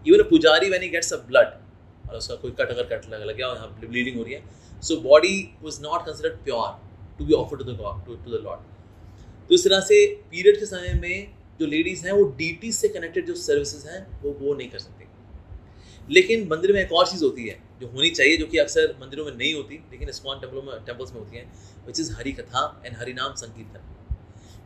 Even 0.05 0.23
pujari 0.29 0.69
when 0.69 0.81
he 0.81 0.89
gets 0.89 1.13
a 1.13 1.17
blood 1.27 2.09
और 2.09 2.17
उसका 2.17 2.35
कोई 2.35 2.51
कट 2.51 2.69
अगर 2.69 2.83
कट 2.85 3.09
लग 3.09 3.35
गया 3.35 3.47
और 3.47 3.55
यहाँ 3.55 3.89
ब्लीडिंग 3.89 4.17
हो 4.17 4.23
रही 4.23 4.33
है 4.33 4.81
so 4.81 4.95
body 5.01 5.35
was 5.61 5.81
not 5.81 6.05
considered 6.05 6.43
pure 6.43 6.69
to 7.17 7.25
be 7.25 7.33
offer 7.33 7.57
to 7.57 7.63
the 7.63 7.77
to 8.05 8.15
to 8.15 8.37
the 8.37 8.41
lord 8.43 8.69
तो 9.49 9.55
इस 9.55 9.63
तरह 9.63 9.79
से 9.81 10.05
पीरियड 10.31 10.59
के 10.59 10.65
समय 10.65 10.93
में 10.93 11.33
जो 11.59 11.67
लेडीज़ 11.67 12.05
हैं, 12.05 12.13
वो 12.13 12.23
डीटी 12.37 12.71
से 12.71 12.87
कनेक्टेड 12.87 13.25
जो 13.25 13.33
सर्विसेज़ 13.35 13.87
हैं, 13.87 14.21
वो 14.21 14.31
वो 14.39 14.53
नहीं 14.53 14.69
कर 14.69 14.79
सकती। 14.79 15.01
लेकिन 16.09 16.47
मंदिर 16.47 16.73
में 16.73 16.79
एक 16.81 16.91
और 16.91 17.07
चीज़ 17.07 17.23
होती 17.23 17.47
है, 17.47 17.57
जो 17.81 17.87
होनी 17.87 18.09
चाहिए, 18.09 18.37
जो 18.37 18.45
कि 18.45 18.57
अक्सर 18.57 18.95
मंदिरों 19.01 19.25
में 19.25 19.31
नहीं 19.33 19.53
होती, 19.53 19.75
लेकिन 19.91 20.09
इस्कॉन 20.09 20.39
टेम्पलों 20.39 20.61
में 20.61 20.85
टेम्पल्स 20.85 21.13
में 21.13 21.19
होती 21.19 21.37
हैं 21.37 21.51
विच 21.85 21.99
इज़ 21.99 22.11
हरी 22.13 22.31
कथा 22.31 22.81
एंड 22.85 22.97
हरि 22.97 23.13
नाम 23.13 23.33
संकीर्तन। 23.33 23.83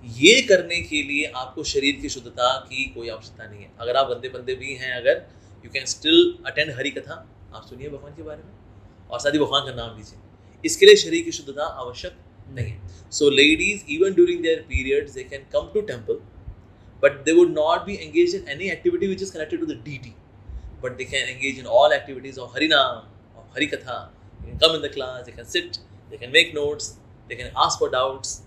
ये 0.06 0.42
करने 0.42 0.80
के 0.82 1.02
लिए 1.04 1.26
आपको 1.36 1.64
शरीर 1.66 1.96
की 2.02 2.10
शुद्धता 2.10 2.48
की 2.70 2.84
कोई 2.96 3.10
आवश्यकता 3.10 3.46
नहीं 3.46 3.62
है। 3.62 3.72
अगर 3.80 3.96
आप 3.98 4.08
बंदे 4.08 4.30
बंदे 4.30 4.56
भी 4.56 4.74
हैं, 4.74 4.92
अगर 4.94 5.26
you 5.66 5.72
can 5.72 5.86
still 5.86 6.18
attend 6.48 6.72
Hari 6.78 6.90
katha 6.92 7.16
आप 7.54 7.66
सुनिए 7.70 7.90
भगवान 7.90 8.16
के 8.16 8.24
बारे 8.24 8.44
में 8.44 9.10
और 9.10 9.20
साथ 9.20 9.34
ही 9.34 9.40
भगवान 9.40 9.66
का 9.66 9.74
नाम 9.76 9.98
लीजिए। 9.98 10.20
इसके 10.64 10.86
लिए 10.86 10.96
शरीर 10.98 11.24
की 11.24 11.32
शुद्धता 11.32 11.64
आवश्यक 11.64 12.18
नहीं 12.50 12.68
है। 12.68 13.10
So 13.12 13.30
ladies 13.32 13.92
even 13.94 14.14
during 14.14 14.42
their 14.44 14.60
period 14.70 15.10
they 15.12 15.24
can 15.24 15.46
come 15.54 15.70
to 15.74 15.82
temple 15.84 16.20
but 17.04 17.24
they 17.26 17.32
would 17.34 17.50
not 17.52 17.86
be 17.86 17.96
engage 18.04 18.36
in 18.36 18.50
any 18.50 18.70
activity 18.72 19.08
which 19.08 19.22
is 19.22 19.34
connected 19.34 19.60
to 19.60 19.66
the 19.66 19.82
deity 20.04 20.14
but 20.84 20.98
they 20.98 21.06
can 21.06 21.30
engage 21.30 21.60
in 21.60 21.66
all 21.80 21.94
activities 21.94 22.40
of 22.40 22.56
Hari 22.56 22.68
naam 22.68 23.40
of 23.40 23.56
Hari 23.56 23.68
katha 23.68 23.98
they 24.42 24.48
can 24.48 24.58
come 24.60 24.76
in 24.76 24.82
the 24.82 24.92
class 24.94 25.26
they 25.26 25.32
can 25.32 25.46
sit 25.54 25.78
they 26.12 26.18
can 26.18 26.32
make 26.34 26.52
notes 26.56 26.92
they 27.30 27.36
can 27.36 27.52
ask 27.66 27.80
for 27.80 27.90
doubts 27.92 28.38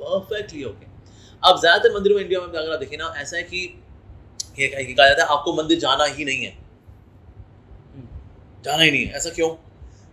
perfectly 0.00 0.64
okay. 0.64 0.94
अब 1.42 1.58
ज़्यादातर 1.60 1.94
मंदिरों 1.94 2.16
में 2.16 2.22
India 2.22 2.40
में 2.40 2.46
अगर 2.48 2.72
आप 2.72 2.78
देखें 2.80 2.96
ना, 2.98 3.12
ऐसा 3.18 3.36
है 3.36 3.42
कि 3.44 3.66
कहा 4.58 5.06
जाता 5.06 5.22
है, 5.22 5.28
आपको 5.28 5.52
मंदिर 5.54 5.78
जाना 5.78 6.04
ही 6.06 6.24
नहीं 6.24 6.44
है। 6.44 6.56
जाना 8.64 8.82
ही 8.82 8.90
नहीं 8.90 9.06
है। 9.06 9.12
ऐसा 9.14 9.30
क्यों? 9.30 9.50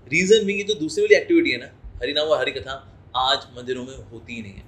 रीज़न 0.07 0.45
भी 0.45 0.53
ये 0.53 0.63
तो 0.63 0.73
दूसरी 0.79 1.03
वाली 1.03 1.15
एक्टिविटी 1.15 1.51
है 1.51 1.57
ना, 1.57 1.69
हरिनाम 2.01 2.27
और 2.27 2.39
हरिकथा 2.39 2.73
आज 3.17 3.45
मंदिरों 3.57 3.85
में 3.85 3.95
होती 4.11 4.35
ही 4.35 4.41
नहीं 4.41 4.53
है। 4.53 4.63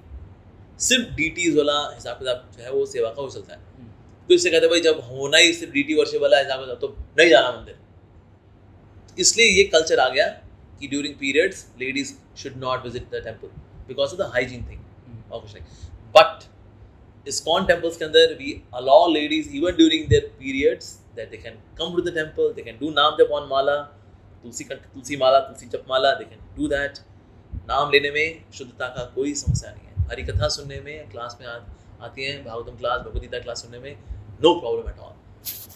सिर्फ़ 0.80 1.14
डी 1.16 1.50
वाला 1.52 1.78
हिसाब 1.94 2.18
किताब 2.18 2.50
जो 2.56 2.62
है 2.64 2.72
वो 2.72 2.84
सेवा 2.86 3.10
का 3.10 3.22
हो 3.22 3.28
सकता 3.30 3.54
है। 3.54 3.60
तो 4.28 4.34
इससे 4.34 4.50
कहते 4.50 4.66
हैं, 4.66 4.70
भाई, 4.70 4.80
जब 4.82 5.00
होना 5.10 5.38
ही 5.38 5.52
सिर्फ़ 5.54 5.72
डी 5.74 5.94
वर्षिप 5.94 6.22
वाला 6.22 6.38
हिसाब 6.38 6.60
किताब 6.60 6.78
तो 6.80 6.88
नहीं 7.18 7.28
जाना 7.30 7.50
मंदिर। 7.50 7.76
इसलिए 9.18 9.46
ये 9.48 9.64
कल्चर 9.74 9.98
आ 9.98 10.08
गया 10.08 10.26
कि 10.80 10.88
during 10.88 11.14
periods 11.16 11.66
ladies 11.80 12.12
should 12.38 12.56
not 12.58 12.84
visit 12.84 13.10
the 13.10 13.22
temple 13.24 13.48
because 13.88 14.10
of 14.10 14.18
the 14.18 14.30
hygiene 14.32 14.64
thing 14.70 15.32
और 15.32 15.40
कुछ 15.40 15.54
नहीं। 15.54 15.64
बट 16.16 16.44
इस्कॉन 17.26 17.66
टेम्पल्स 17.66 17.96
के 17.96 18.04
अंदर 18.04 18.34
we 18.38 18.52
allow 18.74 19.10
ladies 19.12 19.48
even 19.56 19.76
during 19.76 20.08
their 20.08 20.30
periods 20.38 20.92
that 21.16 21.30
they 21.30 21.36
can 21.38 21.58
come 21.78 21.96
to 21.96 22.02
the 22.02 22.14
temple 22.14 22.52
they 22.56 22.62
can 22.62 22.78
do 22.80 22.90
naam 22.92 23.16
jap 23.18 23.32
on 23.34 23.48
mala 23.48 23.76
tulsi 24.44 24.64
tulsi 24.64 25.16
mala 25.16 25.40
tulsi 25.42 25.66
jap 25.68 25.84
mala 25.88 26.12
they 26.14 26.24
can 26.26 26.46
do 26.56 26.68
that 26.68 26.98
naam 27.68 27.90
लेने 27.90 28.10
में 28.10 28.44
शुद्धता 28.54 28.88
का 28.90 29.04
कोई 29.14 29.34
समस्या 29.36 29.70
नहीं 29.70 29.86
है 29.86 30.08
हरी 30.08 30.22
कथा 30.24 30.48
सुनने 30.50 30.80
में 30.80 31.10
क्लास 31.10 31.36
में 31.40 31.46
आ, 31.46 31.58
आती 32.00 32.24
हैं 32.24 32.44
भागवतम 32.44 32.76
क्लास 32.76 33.00
भगवदगीता 33.00 33.38
क्लास 33.40 33.62
सुनने 33.62 33.78
में 33.78 33.92
नो 34.42 34.54
प्रॉब्लम 34.56 34.90
एट 34.90 34.98
ऑल 35.00 35.14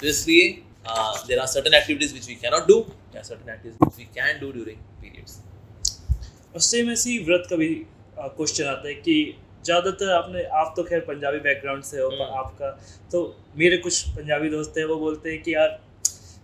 तो 0.00 0.06
इसलिए 0.06 0.48
there 1.26 1.38
are 1.38 1.46
certain 1.48 1.74
activities 1.74 2.14
which 2.14 2.28
we 2.28 2.34
cannot 2.42 2.66
do 2.68 2.80
there 3.12 3.22
certain 3.24 3.52
activities 3.52 3.84
which 3.84 3.98
we 3.98 4.04
can 4.14 4.40
do 4.40 4.52
during 4.52 4.78
periods 5.00 5.38
और 6.54 6.60
सेम 6.62 6.90
ऐसी 6.90 7.18
व्रत 7.24 7.46
का 7.50 7.56
भी 7.56 7.68
क्वेश्चन 8.18 8.64
आता 8.66 8.88
है 8.88 8.94
कि 8.96 9.16
ज़्यादातर 9.64 10.10
आपने 10.12 10.42
आप 10.60 10.72
तो 10.76 10.82
खैर 10.84 11.00
पंजाबी 11.08 11.38
बैकग्राउंड 11.40 11.82
से 11.82 12.00
हो 12.00 12.08
पर 12.10 12.22
हम्म। 12.22 12.38
आपका 12.38 12.70
तो 13.12 13.22
मेरे 13.56 13.76
कुछ 13.78 14.02
पंजाबी 14.16 14.50
दोस्त 14.50 14.78
हैं 14.78 14.84
वो 14.84 14.96
बोलते 14.96 15.30
हैं 15.30 15.42
कि 15.42 15.54
यार 15.54 15.78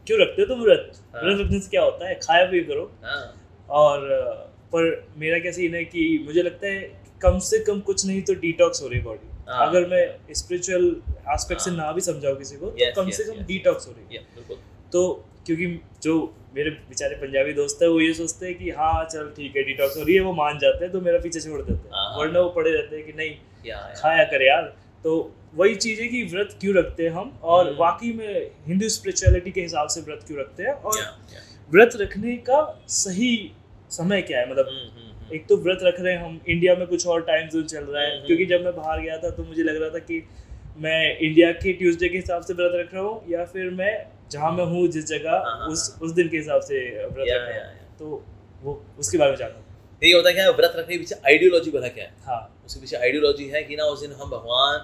क्यों 0.07 0.21
रखते 0.21 0.43
हो 0.43 0.49
तुम 0.49 0.63
व्रत 0.63 0.93
हाँ। 1.15 1.23
व्रत 1.23 1.41
रखने 1.41 1.61
से 1.61 1.71
क्या 1.71 1.83
होता 1.83 2.09
है 2.09 2.15
खाया 2.23 2.45
भी 2.47 2.61
करो 2.65 2.91
हाँ 3.05 3.23
और 3.77 4.09
पर 4.73 4.91
मेरा 5.17 5.39
क्या 5.39 5.53
सीन 5.53 5.75
है 5.75 5.85
कि 5.85 6.03
मुझे 6.27 6.43
लगता 6.43 6.67
है 6.67 6.81
कम 7.23 7.39
से 7.39 7.59
कम 7.65 7.81
कुछ 7.81 8.05
नहीं 8.07 8.23
तो 8.23 8.35
डिटॉक्स 8.41 8.83
हो 8.83 8.89
रही 8.89 9.01
बॉडी 9.01 9.29
हाँ। 9.49 9.69
अगर 9.69 9.87
मैं 9.89 10.35
स्पिरिचुअल 10.35 10.85
एस्पेक्ट 11.35 11.63
से। 11.63 11.71
ना 11.71 11.91
भी 11.93 12.01
समझाऊं 12.01 12.37
किसी 12.37 12.57
को 12.57 12.67
तो 12.67 12.93
कम 12.97 13.11
से 13.11 13.25
कम 13.25 13.43
डिटॉक्स 13.45 13.87
हो 13.89 13.93
रही 13.93 14.17
है 14.17 14.59
तो 14.93 15.03
क्योंकि 15.47 15.67
जो 16.03 16.15
मेरे 16.57 16.71
बेचारे 16.89 17.17
पंजाबी 17.17 17.53
दोस्त 17.53 17.83
है 17.83 17.89
वो 17.89 18.01
ये 18.01 18.13
सोचते 18.15 18.47
हैं 18.47 18.55
कि 18.59 18.71
हाँ 18.73 19.05
चल 19.07 19.33
ठीक 19.37 19.57
है 19.57 19.63
डिटॉक्स 19.63 19.97
हो 19.97 20.03
रही 20.03 20.15
है 20.15 20.21
वो 20.21 20.33
मान 20.35 20.59
जाते 20.59 20.85
हैं 20.85 20.93
तो 20.93 21.01
मेरा 21.01 21.19
पीछे 21.19 21.41
छोड़ 21.41 21.61
देते 21.61 21.73
हैं 21.73 21.91
हाँ। 21.93 22.19
वरना 22.19 22.41
वो 22.41 22.49
पड़े 22.51 22.71
रहते 22.71 22.97
हैं 22.97 23.05
कि 23.07 23.13
नहीं 23.13 23.75
खाया 23.97 24.25
कर 24.25 24.43
यार 24.43 24.73
तो 25.05 25.17
वही 25.55 25.75
चीज़ 25.77 26.01
है 26.01 26.09
कि 26.09 26.23
व्रत 26.33 26.57
क्यों 26.61 26.75
रखते 26.75 27.03
हैं 27.03 27.11
हम 27.11 27.39
और 27.45 27.67
हम्म। 27.67 27.77
वाकई 27.79 28.13
में 28.13 28.51
हिंदू 28.67 28.89
स्पिरिचुअलिटी 28.89 29.51
के 29.51 29.61
हिसाब 29.61 29.89
से 29.89 30.01
व्रत 30.01 30.25
क्यों 30.27 30.41
रखते 30.41 30.63
हैं 30.63 30.73
और 30.73 30.99
व्रत 31.71 31.97
रखने 31.97 32.37
का 32.49 32.59
सही 32.95 33.31
समय 33.91 34.23
क्या 34.23 34.41
है 34.41 34.51
मतलब 34.51 34.67
हम्म, 34.69 34.89
हम्म। 34.97 35.35
एक 35.35 35.47
तो 35.47 35.57
व्रत 35.57 35.79
रख 35.83 36.01
रहे 36.01 36.15
हैं 36.15 36.25
हम 36.25 36.41
इंडिया 36.49 36.75
में 36.75 36.87
कुछ 36.87 37.07
और 37.07 37.23
टाइम 37.23 37.49
जोन 37.49 37.65
चल 37.67 37.85
रहा 37.85 38.03
है। 38.03 38.21
क्योंकि 38.27 38.47
जब 38.47 38.65
मैं 38.65 38.75
बाहर 38.77 39.01
गया 39.01 39.17
था 39.19 39.31
तो 39.31 39.45
मुझे 39.45 39.63
लग 39.63 39.81
रहा 39.83 39.91
था 39.91 39.99
कि 40.01 40.23
मैं 40.79 41.19
इंडिया 41.19 41.51
के 41.55 41.73
ट्यूसडे 41.73 42.09
के 42.09 42.17
हिसाब 42.17 42.43
से 42.43 42.55
व्रत 42.55 42.73
रख 42.75 42.95
रहा 42.95 43.03
हूँ 43.03 43.23
या 43.29 43.45
फिर 43.45 43.71
मैं 43.73 43.95
जहाँ 44.33 44.51
मैं 44.53 44.65
हूँ 44.65 44.87
जिस 44.89 45.11
हाँ, 45.12 45.19
जगह 45.19 45.31
हाँ, 45.31 45.69
उस 45.69 45.91
हाँ। 45.91 46.01
उस 46.07 46.12
दिन 46.12 46.29
के 46.29 46.37
हिसाब 46.37 46.61
से 46.61 46.79
व्रत 47.07 47.29
या 47.29 47.37
या 47.37 47.55
या। 47.57 47.97
तो 47.99 48.25
वो 48.62 48.83
उसके 48.99 49.19
बारे 49.19 49.31
में 49.31 49.39
जानना 49.39 49.57
हूँ 49.57 49.65
ये 50.03 50.12
होता 50.12 50.33
क्या 50.33 50.45
है 50.45 50.53
व्रत 50.53 50.73
रखने 50.77 50.95
के 50.95 50.99
पीछे 50.99 51.15
आइडियोलॉजी 51.15 51.71
भला 51.71 51.89
क्या 51.89 52.05
है? 52.05 52.15
हाँ। 52.27 52.62
उसके 52.67 52.81
पीछे 52.81 52.97
आइडियोलॉजी 52.97 53.49
है 53.49 53.62
कि 53.62 53.77
ना 53.77 53.85
उस 53.85 54.01
दिन 54.01 54.12
हम 54.12 54.31
भगवान 54.31 54.79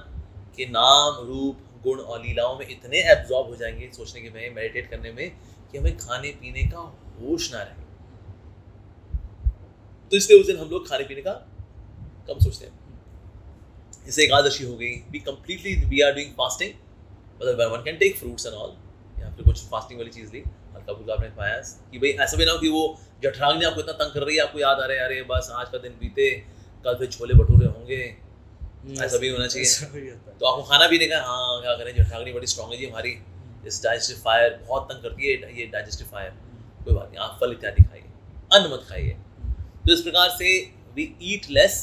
के 0.56 0.66
नाम 0.66 1.26
रूप 1.26 1.58
गुण 1.84 1.98
और 1.98 2.22
लीलाओं 2.22 2.58
में 2.58 2.66
इतने 2.68 2.98
एब्जॉर्ब 3.12 3.48
हो 3.48 3.56
जाएँगे 3.56 3.90
सोचने 3.96 4.20
के 4.20 4.30
में 4.30 4.54
मेडिटेट 4.54 4.90
करने 4.90 5.12
में 5.12 5.30
कि 5.72 5.78
हमें 5.78 5.96
खाने 5.96 6.30
पीने 6.30 6.62
का 6.62 6.78
होश 7.20 7.52
ना 7.52 7.62
रहे। 7.62 7.80
तो 10.12 10.16
इसलिए 10.16 10.40
उस 10.40 10.46
दिन 10.46 10.56
हम 10.56 10.68
लोग 10.70 10.88
खाने 10.88 11.04
पीने 11.04 11.22
का 11.22 11.32
कम 12.28 12.38
सोचते 12.38 12.66
हैं। 12.66 12.80
जैसे 14.06 14.24
एकादशी 14.24 14.64
हो 14.64 14.76
गई 14.76 14.94
we 15.10 15.18
completely 15.20 15.74
we 15.86 16.00
are 16.00 16.12
doing 16.12 16.32
fasting 16.32 16.72
मतलब 17.36 17.72
one 17.72 17.82
can 17.84 17.96
take 17.96 18.16
fruits 18.16 18.46
and 18.46 18.54
all 18.54 18.76
फिर 19.36 19.44
कुछ 19.44 19.64
फास्टिंग 19.66 19.98
वाली 20.00 20.10
चीज़ 20.10 20.32
ली। 20.32 20.42
हल्का 20.74 20.92
फुल्का 20.92 21.12
आपने 21.14 21.28
खाया। 21.30 21.56
कि 21.92 21.98
भाई 21.98 22.10
ऐसा 22.24 22.36
भी 22.36 22.44
ना 22.44 22.52
हो 22.52 22.58
कि 22.58 22.68
वो 22.68 22.82
जठराग्नि 23.22 23.64
आपको 23.64 23.80
इतना 23.80 23.92
तंग 23.94 24.12
कर 24.12 24.22
रही 24.22 24.36
है 24.36 24.42
आपको 24.42 24.58
याद 24.58 24.80
आ 24.80 24.86
रहा 24.86 24.96
है 24.96 25.04
अरे 25.04 25.22
बस 25.30 25.50
आज 25.54 25.68
का 25.72 25.78
दिन 25.78 25.92
बीते 26.00 26.30
कल 26.84 26.94
फिर 26.98 27.08
छोले 27.08 27.34
भटूरे 27.34 27.66
होंगे। 27.66 28.02
ऐसा 29.00 29.18
भी 29.18 29.28
होना 29.28 29.46
चाहिए। 29.46 29.86
भी। 29.92 30.10
तो 30.40 30.46
आपको 30.46 30.62
खाना 30.70 30.86
पीने 30.88 31.06
का 31.06 31.18
हाँ 31.24 31.60
क्या 31.62 31.74
करें 31.76 31.94
जठरागनी 31.96 32.32
बड़ी 32.32 32.46
स्ट्रांग 32.46 32.72
है 32.72 32.78
जी 32.78 32.86
हमारी। 32.86 33.12
इस 33.66 33.82
डाइजेस्टिव 33.84 34.16
फायर 34.24 34.58
बहुत 34.68 34.88
तंग 34.92 35.02
करती 35.02 35.26
है 35.26 35.58
ये 35.58 35.66
डाइजेस्टिव 35.72 36.06
फायर 36.12 36.30
कोई 36.84 36.94
बात 36.94 37.08
नहीं 37.08 37.18
आप 37.18 37.36
फल 37.40 37.52
इत्यादि 37.52 37.82
खाइए 37.82 38.10
अन्न 38.52 38.72
मत 38.72 38.84
खाइए। 38.88 39.16
तो 39.86 39.92
इस 39.92 40.00
प्रकार 40.00 40.30
से 40.30 40.48
we 40.96 41.04
eat 41.32 41.46
less 41.50 41.76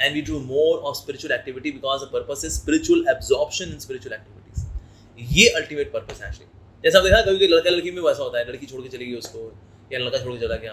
and 0.00 0.14
we 0.14 0.22
do 0.22 0.38
more 0.40 0.78
of 0.80 0.96
spiritual 0.96 1.34
activity 1.34 1.70
because 1.70 2.02
the 2.04 2.08
purpose 2.12 2.44
is 2.44 2.52
spiritual 2.52 3.04
absorption 3.10 3.72
in 3.72 3.78
spiritual 3.78 4.14
activities 4.14 5.34
ये 5.36 5.48
अल्टीमेट 5.56 5.92
पर्पस 5.92 6.22
है 6.22 6.28
एक्चुअली 6.28 6.50
जैसा 6.86 6.98
आपने 6.98 7.10
देखा 7.10 7.20
कभी 7.22 7.36
कभी 7.36 7.46
लड़का 7.46 7.70
लड़की 7.70 7.90
में 7.90 8.00
वैसा 8.02 8.22
होता 8.22 8.38
है 8.38 8.48
लड़की 8.48 8.66
छोड़ 8.66 8.80
के 8.82 8.88
चली 8.88 9.06
गई 9.06 9.16
उसको 9.18 9.40
या 9.92 9.98
लड़का 9.98 10.18
छोड़ 10.18 10.32
के 10.34 10.40
चला 10.40 10.56
गया। 10.56 10.72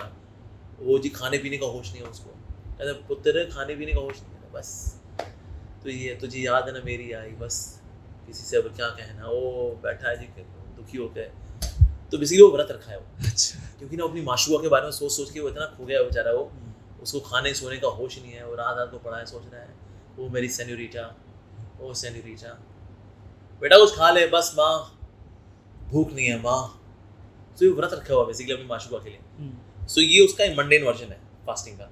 वो 0.80 0.97
जी 0.99 1.09
खाने 1.09 1.38
पीने 1.38 1.57
का 1.57 1.66
होश 1.68 1.91
नहीं 1.91 2.01
है 2.01 2.09
उसको। 2.09 2.30
कहते 2.30 2.93
पुत्र 3.07 3.45
खाने 3.53 3.76
पीने 3.76 3.93
का 3.93 3.99
होश 3.99 4.20
नहीं 4.20 4.36
है 4.36 4.51
बस। 4.53 4.70
तो 5.84 5.89
ये 5.89 6.14
तुझे 6.22 6.39
याद 6.39 6.68
है 6.68 6.74
ना 6.74 6.82
मेरी 6.86 7.11
आई 7.14 7.32
बस। 7.41 7.57
किसी 8.28 8.43
से 8.43 8.57
अब 8.57 8.68
क्या 8.76 8.89
कहना? 8.89 9.28
वो 9.28 9.80
बैठा 9.84 10.09
है 10.09 10.16
जी 10.20 10.28
दुखी 10.78 10.97
हो 10.97 11.09
गए 11.09 11.30
तो 12.11 12.18
बेसिकली 12.18 12.43
वो 12.43 12.51
व्रत 12.51 12.72
रखा 12.72 12.91
है 12.91 12.97
वो। 12.99 13.28
अच्छा। 13.28 13.59
क्योंकि 13.80 13.97
ना 13.97 14.03
अपनी 14.03 14.22
माशुआ 14.22 14.61
के 14.61 14.68
बारे 14.70 14.86
में 14.86 14.91
सोच 14.93 15.11
सोच 15.11 15.32
के 15.32 15.39
वो 15.39 15.49
इतना 15.49 15.66
खो 15.78 15.86
गया 15.86 15.99
है 15.99 16.05
बेचारा 16.05 16.32
वो। 16.32 16.51
उसको 17.01 17.20
खाने 17.22 17.53
सोने 17.53 17.78
का 17.78 17.88
होश 17.99 18.18
नहीं 18.20 18.32
है 18.32 18.45
वो 18.47 18.55
रात 18.55 18.78
रात 18.78 18.91
को 18.91 18.97
पड़ा 18.99 19.18
है 19.18 19.26
सोच 19.26 19.53
रहा 19.53 19.61
है। 19.61 19.70
वो 20.18 20.30
मेरी 20.30 20.49
सेन्यूरिटा 20.49 21.14
ओ 21.82 21.93
सेन्यूरिटा। 22.01 22.59
बेटा 23.61 23.78
कुछ 23.78 23.95
खा 23.95 24.11
ले 24.11 24.28
बस 24.28 24.53
माँ। 24.57 24.76
भूख 25.94 26.14
नहीं 26.14 26.28
है 26.28 26.41
माँ। 26.41 26.62
तो 27.58 27.66
ये 27.66 27.72
व्रत 27.72 27.94
रखा 27.94 28.14
हुआ 28.14 28.26
बेसिकली 28.26 28.54
अपनी 28.54 28.66
माशुका 28.68 28.98
के 29.00 29.10
लिए 29.10 29.88
सो 29.88 30.02
ये 30.02 30.20
उसका 30.26 30.46
मंडेन 30.56 30.84
वर्जन 30.84 31.12
है 31.12 31.20
फास्टिंग 31.48 31.78
का। 31.78 31.89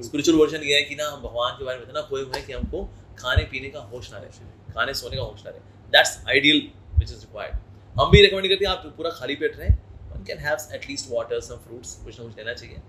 स्पिरिचुअल 0.00 0.38
वर्जन 0.38 0.62
ये 0.64 0.74
है 0.74 0.82
कि 0.82 0.94
ना 0.94 1.06
हम 1.06 1.22
भगवान 1.22 1.52
के 1.58 1.64
बारे 1.64 1.78
में 1.78 1.86
इतना 1.86 2.00
खोए 2.08 2.22
हुए 2.22 2.36
हैं 2.36 2.46
कि 2.46 2.52
हमको 2.52 2.82
खाने 3.18 3.44
पीने 3.52 3.68
का 3.70 3.80
होश 3.92 4.12
ना 4.12 4.18
रहे 4.18 4.72
खाने 4.74 4.94
सोने 4.94 5.16
का 5.16 5.22
होश 5.22 5.44
ना 5.44 5.50
रहे। 5.50 5.60
That's 5.92 6.12
ideal 6.28 6.60
which 6.98 7.10
is 7.10 7.20
required 7.20 7.56
हम 7.96 8.10
भी 8.10 8.20
रिकमेंड 8.22 8.48
करते 8.48 8.64
हैं 8.64 8.72
आप 8.72 8.92
पूरा 8.96 9.10
खाली 9.12 9.34
पेट 9.36 9.56
रहें। 9.58 9.74
One 10.12 10.24
can 10.26 10.38
have 10.38 10.74
at least 10.74 11.10
water 11.12 11.40
some 11.40 11.56
fruits 11.64 11.94
कुछ 12.04 12.18
ना 12.18 12.26
कुछ 12.26 12.36
लेना 12.36 12.54
चाहिए। 12.54 12.82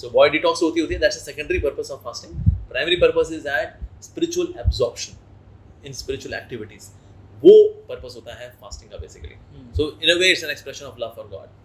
सो 0.00 0.10
बॉडी 0.10 0.38
डिटॉक्स 0.38 0.62
होती 0.62 0.80
होती 0.80 0.94
है 0.94 1.00
that's 1.00 1.16
a 1.16 1.20
secondary 1.22 1.58
purpose 1.60 1.90
of 1.90 2.04
fasting 2.04 2.32
primary 2.70 2.96
purpose 2.98 3.32
is 3.32 3.42
that 3.44 4.02
spiritual 4.04 4.52
absorption 4.60 5.86
in 5.86 5.92
spiritual 5.94 6.34
activities 6.34 6.88
वो 7.42 7.52
पर्पस 7.88 8.14
होता 8.16 8.34
है 8.34 8.48
फास्टिंग 8.60 8.90
का 8.90 8.96
basically. 8.98 9.34
So 9.76 9.88
in 10.02 10.10
a 10.10 10.18
way 10.18 10.30
it's 10.30 10.44
an 10.44 10.50
expression 10.50 10.86
of 10.86 11.00
love 11.00 11.12
for 11.16 11.28
God 11.28 11.62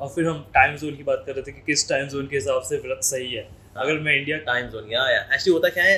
और 0.00 0.08
फिर 0.08 0.26
हम 0.26 0.42
टाइम 0.54 0.76
जोन 0.76 0.96
की 0.96 1.02
बात 1.02 1.22
कर 1.26 1.34
रहे 1.34 1.42
थे 1.42 1.52
कि 1.52 1.60
किस 1.66 1.88
टाइम 1.88 2.08
जोन 2.08 2.26
के 2.26 2.36
हिसाब 2.36 2.62
से 2.62 2.76
व्रत 2.78 3.00
सही 3.04 3.34
है। 3.34 3.42
हाँ। 3.42 3.84
अगर 3.84 3.98
मैं 4.00 4.14
इंडिया 4.16 4.36
टाइम 4.44 4.66
जोन 4.70 4.90
या 4.92 5.06
एक्चुअली 5.08 5.52
होता 5.52 5.68
क्या 5.70 5.84
है? 5.84 5.96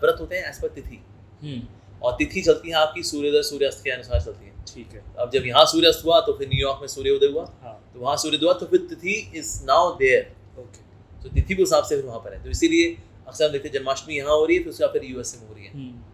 व्रत 0.00 0.20
होते 0.20 0.36
हैं 0.36 0.48
एज 0.48 0.60
पर 0.62 0.68
तिथि। 0.70 0.98
हम्म, 1.42 1.60
और 2.02 2.16
तिथि 2.18 2.42
चलती 2.42 2.68
है 2.68 2.74
आपकी 2.76 3.02
सूर्योदय 3.04 3.42
सूर्यास्त 3.42 3.84
के 3.84 3.90
अनुसार 3.90 4.20
चलती 4.20 4.46
है। 4.46 4.52
ठीक 4.66 4.92
है। 4.94 5.02
अब 5.16 5.30
जब 5.30 5.46
यहाँ 5.46 5.64
सूर्यास्त 5.66 6.04
हुआ 6.04 6.20
तो 6.20 6.32
फिर 6.38 6.48
न्यूयॉर्क 6.48 6.80
में 6.80 6.88
सूर्योदय 6.88 7.26
हुआ। 7.28 7.44
हाँ। 7.62 7.74
तो 7.94 8.00
वहाँ 8.00 8.16
सूर्योदय 8.16 8.46
हुआ 8.46 8.54
तो 8.60 8.66
फिर 8.66 8.86
तिथि 8.90 9.14
इज़ 9.36 9.52
नाउ 9.66 9.94
देयर 9.98 10.60
ओके 10.60 10.86
तो 11.22 11.28
तिथि 11.28 11.54
के 11.54 11.62
हिसाब 11.62 11.84
से 11.84 11.96
फिर 11.96 12.04
वहाँ 12.04 12.20
पर 12.20 12.34
है। 12.34 12.42
तो 12.44 12.50
इसीलिए 12.50 12.96
अक्सर 13.26 13.44
हम 13.44 13.52
देखते 13.52 13.68
हैं 13.68 13.74
जन्माष्टमी 13.74 14.16
यहाँ 14.16 14.36
हो 14.36 14.44
रही 14.44 14.56
है 14.56 14.62
फिर 14.62 14.72
उसके 14.72 14.84
बाद 14.84 14.92
फिर 14.92 15.04
यूएसए 15.04 15.38
में 15.40 15.48
हो 15.48 15.54
रही 15.54 15.64
है। 15.64 15.72
राइट 15.72 16.07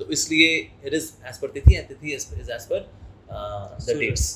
तो 0.00 0.04
इसलिए 0.12 0.56
इट 0.84 0.94
इज़ 0.94 1.10
एज 1.28 1.38
पर 1.38 1.48
tithi 1.50 1.74
and 1.76 1.88
tithi 1.88 2.12
is 2.14 2.26
as 2.52 2.66
per 2.72 2.88
the 3.30 3.96
dates 3.98 4.28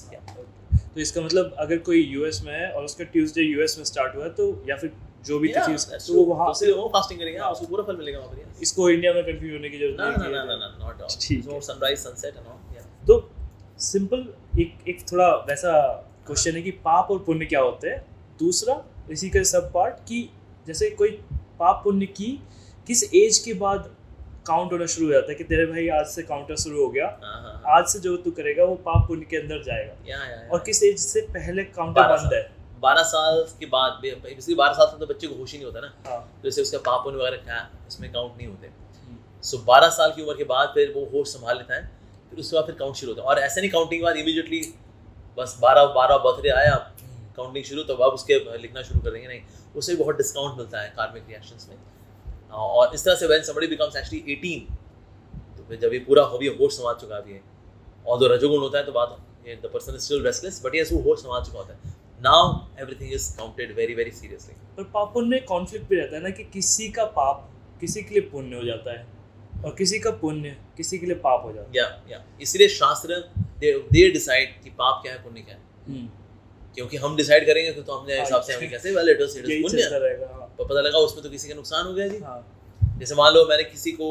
तो 0.95 1.01
इसका 1.01 1.21
मतलब 1.21 1.55
अगर 1.59 1.79
कोई 1.87 2.01
यूएस 2.05 2.41
में 2.45 2.53
है 2.53 2.71
और 2.73 2.85
उसका 2.85 3.05
ट्यूसडे 3.13 3.43
यूएस 3.43 3.77
में 3.79 3.85
स्टार्ट 3.85 4.15
हुआ 4.17 4.25
है 4.25 4.31
तो 4.35 4.47
या 4.69 4.77
फिर 4.77 4.93
जो 5.27 5.39
भी 5.39 5.49
तिथि 5.49 5.75
उस- 5.75 5.91
तो 6.07 6.15
वो 6.15 6.25
वहाँ 6.25 6.53
से 6.55 6.71
वो 6.73 6.89
फास्टिंग 6.95 7.19
करेंगे 7.21 7.39
हाँ। 7.41 7.51
उसको 7.53 7.67
पूरा 7.67 7.83
फल 7.85 7.97
मिलेगा 7.97 8.19
वहाँ 8.19 8.31
पर 8.31 8.63
इसको 8.63 8.89
इंडिया 8.91 9.13
में 9.15 9.23
कंफ्यूज 9.25 9.53
होने 9.53 9.69
की 9.69 9.79
ज़रूरत 9.79 10.01
नहीं 10.01 10.11
ना 10.11 10.25
है। 10.25 10.33
ना 10.33 10.45
ना 10.45 10.57
ना 10.57 10.77
नॉट 10.85 11.03
ऑल 11.03 11.17
ठीक 11.21 11.45
है। 11.47 11.53
No 11.53 11.61
sunrise 11.61 11.99
sunset 11.99 12.37
and 12.37 12.47
all 12.47 12.77
या 12.77 12.83
तो 13.07 13.19
सिंपल 13.81 14.25
एक 14.61 14.89
एक 14.89 15.05
थोड़ा 15.13 15.29
वैसा 15.49 15.73
क्वेश्चन 16.27 16.57
है 16.57 16.63
कि 16.63 16.71
पाप 16.87 17.11
और 17.11 17.19
पुण्य 17.19 17.47
क्या 17.47 17.61
होते 17.61 17.89
हैं? 17.89 18.05
दूसरा 18.41 18.83
इसी 19.11 19.29
का 19.31 19.43
सब 19.43 19.71
पार्ट 19.73 19.95
कि 20.09 20.29
जैसे 20.67 20.91
कोई 20.91 21.11
पाप 21.59 21.81
पुण्य 21.85 22.07
की 22.07 22.31
किस 22.89 23.03
एज 23.15 23.39
के 23.39 23.55
बाद 23.55 23.91
काउंट 24.47 24.73
होना 24.73 24.87
शुरू 24.87 25.07
हो 25.07 25.13
जाता 25.13 25.31
है 25.31 25.35
कि 25.35 25.45
तेरे 25.45 25.65
भाई 25.67 25.89
आज 25.95 26.07
से 26.07 26.23
काउंटर 26.23 26.57
शुरू 26.57 26.83
हो 26.83 26.89
गया। 26.91 27.07
हाँ 27.23 27.41
हाँ 27.43 27.77
आज 27.77 27.87
से 27.89 27.99
जो 27.99 28.17
तू 28.19 28.31
करेगा 28.31 28.65
वो 28.65 28.75
पाप 28.87 29.07
पुण्य 29.09 29.27
के 29.31 29.37
अंदर 29.37 29.63
जाएगा। 29.63 29.95
या 30.07 30.19
या 30.19 30.31
या। 30.33 30.49
और 30.49 30.63
किस 30.67 30.83
एज 30.83 30.99
से 30.99 31.21
पहले 31.31 31.65
काउंटर 31.67 32.09
बंद 32.09 32.35
है? 32.35 32.43
बारह 32.83 33.03
साल 33.05 33.45
के 33.61 33.67
बाद 33.69 33.99
बेसिकली 34.03 34.55
बारह 34.55 34.73
साल 34.73 34.87
तक 34.87 34.99
तो 34.99 35.07
बच्चे 35.07 35.27
को 35.27 35.35
होश 35.35 35.53
ही 35.53 35.59
नहीं 35.59 35.67
होता 35.67 35.81
ना। 35.81 35.93
हाँ। 36.07 36.41
जैसे 36.45 36.63
उसका 36.63 36.79
पापन 36.87 37.17
वगैरह 37.17 37.37
क्या 37.39 37.69
इसमें 37.89 38.11
काउंट 38.13 38.37
नहीं 38.37 38.49
होते। 38.49 38.71
सो 39.45 39.59
बारह 39.67 39.89
साल 39.91 40.13
की 40.13 40.23
उम्र 40.23 40.37
के 40.37 40.45
बाद 40.45 40.73
फिर 40.75 40.93
वो 40.97 41.05
होश 41.13 41.29
संभाल 41.29 41.57
लेता 41.57 41.75
है 41.75 41.83
फिर 42.31 42.41
उसके 42.41 42.57
बाद 42.57 42.67
फिर 42.67 42.75
काउंट 42.75 42.97
शुरू 42.97 43.13
होता 43.13 43.23
है। 43.23 43.29
और 43.29 43.39
ऐसे 43.41 43.61
नहीं 43.61 43.71
काउंटिंग 43.71 44.01
के 44.01 44.05
बाद 44.05 44.17
इमीजिएटली 44.17 44.61
बस 45.39 45.59
बारह 45.63 45.85
बारह 45.95 46.17
बर्थडे 46.25 46.51
आया 46.57 46.75
काउंटिंग 47.37 47.65
शुरू 47.65 47.83
तो 47.83 47.95
अब 47.95 48.13
उसके 48.13 48.39
लिखना 48.59 48.83
शुरू 48.83 49.01
कर 49.01 49.11
देंगे 49.11 49.29
नहीं। 49.29 49.41
उससे 49.77 49.95
भी 49.95 50.03
बहुत 50.03 50.17
डिस्काउंट 50.17 50.59
मिलता 50.59 50.81
है 50.81 50.93
कार्मिक 50.97 51.25
रिएक्शंस 51.29 51.67
में। 51.69 51.77
हाँ, 51.77 51.85
और 52.53 52.95
इस 52.95 53.05
तरह 53.05 53.15
से 53.15 53.27
व्हेन 53.27 53.43
समबडी 53.43 53.67
बिकम्स 53.67 53.97
एक्चुअली 53.97 54.35
18 54.35 54.77
तो 55.57 55.65
फिर 55.69 55.79
जब 55.79 55.93
ये 55.93 55.99
पूरा 56.01 56.23
हॉबी 56.25 56.47
होश 56.61 56.77
संभाल 56.77 56.95
चुका 57.01 57.21
भी 57.21 57.33
है 57.33 57.43
और 58.07 58.19
जो 58.21 58.27
रजोगुण 58.27 58.61
होता 58.61 58.79
है 58.79 58.85
तो 58.85 58.93
बात 58.93 59.17
the 59.63 59.71
person 59.75 59.95
is 59.95 60.03
still 60.03 60.23
restless 60.25 60.61
but 60.65 60.75
yes 60.75 60.93
वो 60.93 61.01
होश 61.03 61.19
संभाल 61.19 61.43
चुका 61.45 61.59
होता 61.59 61.75
है। 61.75 61.95
Now 62.21 62.81
everything 62.81 63.13
is 63.13 63.37
counted 63.37 63.75
very 63.77 63.95
very 63.95 64.11
seriously 64.11 64.55
पर 64.77 64.91
पाप 64.95 65.13
पुण्य 65.15 65.29
में 65.29 65.45
कॉन्फ्लिक्ट 65.45 65.89
भी 65.89 65.97
रहता 65.97 66.17
है 66.17 66.23
ना 66.23 66.31
कि 66.31 66.45
किसी 66.45 66.89
का 66.89 67.05
पाप 67.17 67.49
किसी 67.81 68.03
के 68.03 68.15
लिए 68.15 68.29
पुण्य 68.31 68.57
हो 68.57 68.65
जाता 68.65 68.99
है 68.99 69.07
और 69.65 69.75
किसी 69.75 69.99
का 69.99 70.11
पुण्य 70.21 70.57
किसी 70.77 70.99
के 70.99 71.07
लिए 71.07 71.15
पाप 71.17 71.45
हो 71.45 71.53
जाता 71.53 71.71
है। 71.71 71.77
या 71.77 72.03
या 72.11 72.25
इसलिए 72.43 72.69
शास्त्र 72.69 73.17
दे 73.61 73.73
दे 73.93 74.11
डिसाइड 74.11 74.63
कि 74.65 74.71
पाप 74.71 75.01
क्या 75.03 75.13
है 75.13 75.23
पुण्य 75.23 75.41
क्या 75.41 75.55
है। 75.55 75.63
है 75.89 76.09
क्योंकि 76.75 76.97
हम 76.97 77.17
डिसाइड 77.17 77.47
करेंगे 77.47 77.83
तो 77.83 77.93
हमने 77.93 78.15
हाँ, 78.17 78.25
हिसाब 78.25 78.43
से 78.43 78.53
हमें 78.53 78.71
कैसे 78.71 78.95
वेल 78.95 79.09
इट 79.09 79.19
पुण्य 79.19 79.83
चलता 79.83 79.97
रहेगा 79.97 80.27
हाँ। 80.33 80.55
पता 80.61 80.81
लगा 80.81 80.99
उसमें 80.99 81.23
तो 81.25 81.31
किसी 81.31 81.49
का 81.49 81.55
नुकसान 81.55 81.87
हो 81.87 81.95
गया 81.95 82.09
जी। 82.09 82.19
हाँ। 82.19 82.41
जैसे 82.99 83.15
मान 83.15 83.33
लो 83.35 83.45
मैंने 83.45 83.63
किसी 83.63 83.93
को 83.93 84.09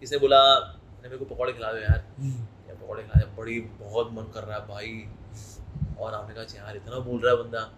किसी 0.00 0.14
ने 0.14 0.18
बोला 0.18 0.58
"ने 1.02 1.08
मेरे 1.08 1.18
को 1.18 1.24
पकौड़े 1.24 1.52
खिला 1.52 1.72
दो 1.72 1.78
यार। 1.78 2.04
या 2.68 2.74
पकौड़े 2.74 3.02
खिला 3.02 3.20
दो 3.20 3.36
बड़ी 3.36 3.60
बहुत 3.60 4.10
मन 4.12 4.22
कर 4.34 4.42
रहा 4.42 4.58
है 4.58 4.66
भाई। 4.66 5.04
और 5.98 6.14
आपने 6.14 6.34
कहा 6.34 6.66
यार 6.66 6.76
इतना 6.76 6.98
बोल 6.98 7.20
रहा 7.20 7.34
है 7.34 7.42
बंदा। 7.42 7.72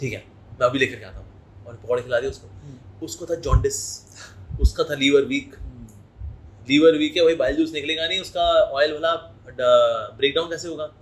ठीक 0.00 0.12
है 0.12 0.24
मैं 0.60 0.66
अभी 0.66 0.78
लेकर 0.78 0.98
के 0.98 1.04
आता 1.04 1.18
हूँ। 1.18 1.64
और 1.66 1.74
पकौड़े 1.74 2.02
खिला 2.02 2.20
दिए 2.20 2.30
उसको। 2.30 3.06
उसको 3.06 3.26
था 3.26 3.34
जॉन्डिस 3.34 3.76
उसका 4.60 4.84
था 4.84 4.94
लीवर 4.94 5.22
वीक 5.22 5.56
लीवर 6.70 6.96
वीक 6.96 7.16
है 7.16 7.24
वही 7.24 7.34
बाइल 7.34 7.56
जूस 7.56 7.72
निकलेगा 7.72 8.06
नहीं 8.08 8.20
उसका 8.20 8.42
ऑयल 8.52 8.92
वाला 8.92 9.14
ब्रेक 10.18 10.34
डाउन 10.34 10.50
कैसे 10.50 10.68
होगा? 10.68 10.92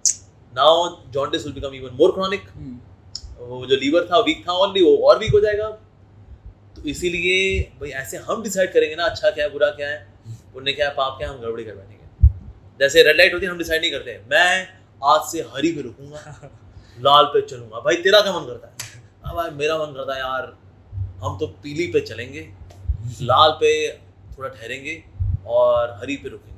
Now 0.57 0.85
jaundice 1.13 1.45
will 1.45 1.55
become 1.55 1.75
even 1.75 1.97
more 1.97 2.13
chronic 2.13 2.45
वो 3.41 3.65
जो 3.67 3.77
लीवर 3.77 4.07
था 4.13 4.19
वीक 4.27 4.47
था 4.47 4.53
ऑलरेडी 4.55 4.85
वो 4.85 4.97
और 5.09 5.19
वीक 5.19 5.33
हो 5.33 5.41
जाएगा। 5.41 5.69
तो 6.77 6.83
इसीलिए 6.89 7.61
भाई 7.81 7.91
ऐसे 8.01 8.17
हम 8.29 8.43
डिसाइड 8.43 8.73
करेंगे 8.73 8.97
ना 8.97 9.05
अच्छा 9.05 9.31
क्या 9.31 9.45
है 9.45 9.51
बुरा 9.53 9.69
क्या 9.73 9.89
है 9.89 9.99
पुण्य 10.55 10.73
क्या 10.73 10.89
है 10.89 10.95
पाप 10.95 11.19
क्या 11.19 11.29
है 11.29 11.35
हम 11.35 11.41
गड़बड़ी 11.41 11.65
कर 11.65 11.75
बैठेंगे 11.75 12.29
जैसे 12.81 13.03
रेड 13.03 13.17
लाइट 13.17 13.35
होती 13.35 13.47
है 13.47 13.53
हम 13.53 13.59
डिसाइड 13.59 13.81
नहीं 13.81 13.91
करते। 13.93 14.19
मैं 14.31 14.69
आज 15.03 15.21
से 15.31 15.41
हरी 15.55 15.73
पे 15.73 15.83
रुकूँगा 15.83 16.51
लाल 17.07 17.25
पे 17.35 17.41
चलूँगा। 17.43 17.81
भाई 17.81 17.97
तेरा 18.03 18.21
क्या 18.21 18.33
मन 18.33 18.47
करता 18.47 18.67
है? 18.67 18.73
अब 19.25 19.37
भाई 19.37 19.51
मेरा 19.53 19.79
मन 19.79 19.93
करता 19.95 20.15
है 20.15 20.21
यार 20.21 20.57
हम 21.23 21.39
तो 21.39 21.47
पीली 21.63 21.87
पे 21.93 22.01
चलेंगे 22.03 22.49
लाल 23.23 23.51
पे 23.61 23.73
थोड़ा 24.39 24.49
ठहरेंगे 24.49 25.03
और 25.47 25.97
हरी 26.01 26.17
पे 26.17 26.29
रुकेंगे। 26.29 26.55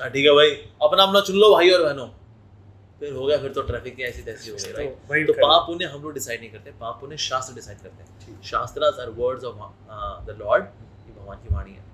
हाँ, 0.00 0.10
ठीक 0.10 0.24
है 0.26 0.34
भाई 0.34 0.50
अपना 0.82 1.02
अपना 1.02 1.20
चुन 1.20 1.36
लो 1.36 1.52
भाई 1.54 1.70
और 1.70 1.84
बहनों। 1.84 2.08
फिर 3.00 3.12
हो 3.12 3.26
गया 3.26 3.36
फिर 3.38 3.52
तो 3.52 3.62
ट्रैफ़िक 3.62 3.94
की 3.96 4.02
ऐसी 4.02 4.22
तैसी 4.22 4.50
हो 4.50 4.56
गई 4.56 4.72
तो 4.72 5.12
राइट 5.12 5.26
तो 5.26 5.32
पाप 5.32 5.66
पुण्य 5.66 5.84
हम 5.84 6.02
लोग 6.02 6.14
डिसाइड 6.14 6.40
नहीं 6.40 6.50
करते 6.50 6.70
पाप 6.80 6.98
पुण्य 7.00 7.16
शास्त्र 7.24 7.54
डिसाइड 7.54 7.78
करते 7.78 8.30
हैं। 8.30 8.40
Shastra 8.44 8.84
are 9.00 9.10
words 9.18 9.44
of 9.44 9.56
the 10.26 10.36
lord 10.40 10.64
ये 10.64 11.14
भगवान 11.20 11.38
की 11.42 11.54
वाणी 11.54 11.72
है। 11.72 11.86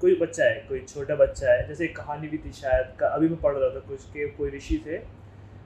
कोई 0.00 0.14
बच्चा 0.16 0.44
है 0.44 0.54
कोई 0.68 0.80
छोटा 0.88 1.14
बच्चा 1.14 1.52
है 1.52 1.66
जैसे 1.68 1.84
एक 1.84 1.96
कहानी 1.96 2.28
भी 2.28 2.38
थी 2.38 2.52
शायद 2.52 2.92
का 3.00 3.08
अभी 3.08 3.28
मैं 3.28 3.40
पढ़ 3.40 3.56
रहा 3.56 3.70
था 3.74 3.80
कुछ 3.88 4.04
के 4.12 4.26
कोई 4.36 4.50
ऋषि 4.50 4.82
थे 4.86 4.98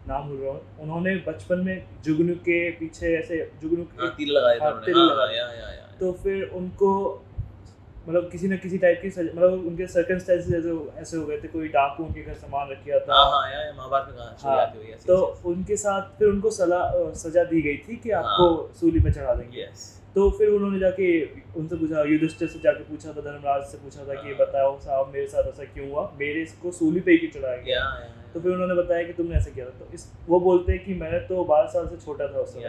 नाम 0.08 0.28
भूल 0.28 0.38
रहा 0.38 0.52
हूँ 0.52 0.60
उन्होंने 0.80 1.14
बचपन 1.26 1.58
में 1.66 1.76
जुगनू 2.04 2.34
के 2.48 2.58
पीछे 2.80 3.14
ऐसे 3.18 3.36
जुगनू 3.62 3.82
हाँ, 3.82 4.08
के 4.08 4.16
तिल 4.16 4.32
लगाए 4.32 4.58
थे 4.58 4.64
हाँ, 4.64 4.70
उन्होंने। 4.70 4.86
तिल 4.86 4.98
हाँ, 4.98 5.06
लगाए। 5.06 5.38
हाँ, 5.38 5.52
या, 5.54 5.60
या, 5.60 5.70
या, 5.74 5.86
तो 6.00 6.12
फिर 6.22 6.42
उनको 6.60 6.90
मतलब 8.08 8.28
किसी 8.30 8.48
न 8.48 8.56
किसी 8.56 8.78
टाइप 8.78 9.00
की 9.02 9.08
मतलब 9.08 9.66
उनके 9.66 9.86
सर्कमस्टेंसेस 9.86 10.54
ऐसे 10.54 11.00
ऐसे 11.00 11.16
हो 11.16 11.26
गए 11.26 11.36
थे 11.36 11.48
कोई 11.48 11.68
डाकू 11.68 12.04
उनके 12.04 12.22
घर 12.22 12.34
सामान 12.34 12.70
रख 12.70 12.84
किया 12.84 12.98
था। 12.98 13.14
हाँ 13.14 13.30
हाँ 13.30 13.52
या, 13.52 13.60
या, 13.60 13.72
महाभारत 13.72 14.06
में 14.08 14.16
कहा 14.16 14.50
हाँ, 14.50 14.60
आती 14.60 14.78
हुई 14.78 14.92
तो 15.06 15.16
उनके 15.44 15.76
साथ 15.76 16.02
फिर 16.18 16.28
उनको 16.28 16.50
सला 16.50 16.78
अ, 16.78 17.12
सजा 17.12 17.44
दी 17.44 17.62
गई 17.62 17.76
थी 17.76 17.96
कि 17.96 18.10
आपको 18.10 18.70
सूली 18.80 19.00
पे 19.00 19.10
चढ़ा 19.10 19.34
देंगे। 19.34 19.68
तो 20.14 20.30
फिर 20.30 20.48
उन्होंने 20.48 20.78
जाके 20.78 21.06
उनसे 21.60 21.76
पूछा 21.76 22.02
युधिष्ठिर 22.02 22.48
से 22.48 22.58
जाके 22.58 22.84
पूछा 22.84 23.12
था 23.12 23.20
धर्मराज 23.20 23.62
से 23.62 23.78
पूछा 23.78 24.00
था 24.00 24.14
कि 24.14 24.28
ये 24.28 24.34
हाँ। 24.34 24.46
बताओ 24.46 24.78
साहब 24.80 25.10
मेरे 25.14 25.26
साथ 25.26 25.48
ऐसा 25.48 25.64
क्यों 25.64 25.90
हुआ? 25.90 26.12
मेरे 26.20 26.42
इसको 26.42 26.70
सूली 26.70 27.00
पे 27.00 27.12
ही 27.12 27.18
क्यों 27.18 27.30
चढ़ाया 27.30 27.56
गया? 27.56 27.80
तो 28.34 28.40
फिर 28.40 28.52
उन्होंने 28.52 28.74
बताया 28.74 29.02
कि 29.02 29.12
तुमने 29.12 29.36
ऐसा 29.36 29.50
किया 29.50 29.66
था। 29.66 29.70
तो 29.70 29.88
इस 29.94 30.12
वो 30.28 30.40
बोलते 30.40 30.72
हैं 30.72 30.84
कि 30.84 30.94
मैं 30.94 31.26
तो 31.26 31.44
बारह 31.44 31.66
साल 31.66 31.86
से 31.86 31.96
छोटा 31.96 32.26
था 32.28 32.38
उस 32.38 32.54
समय। 32.54 32.62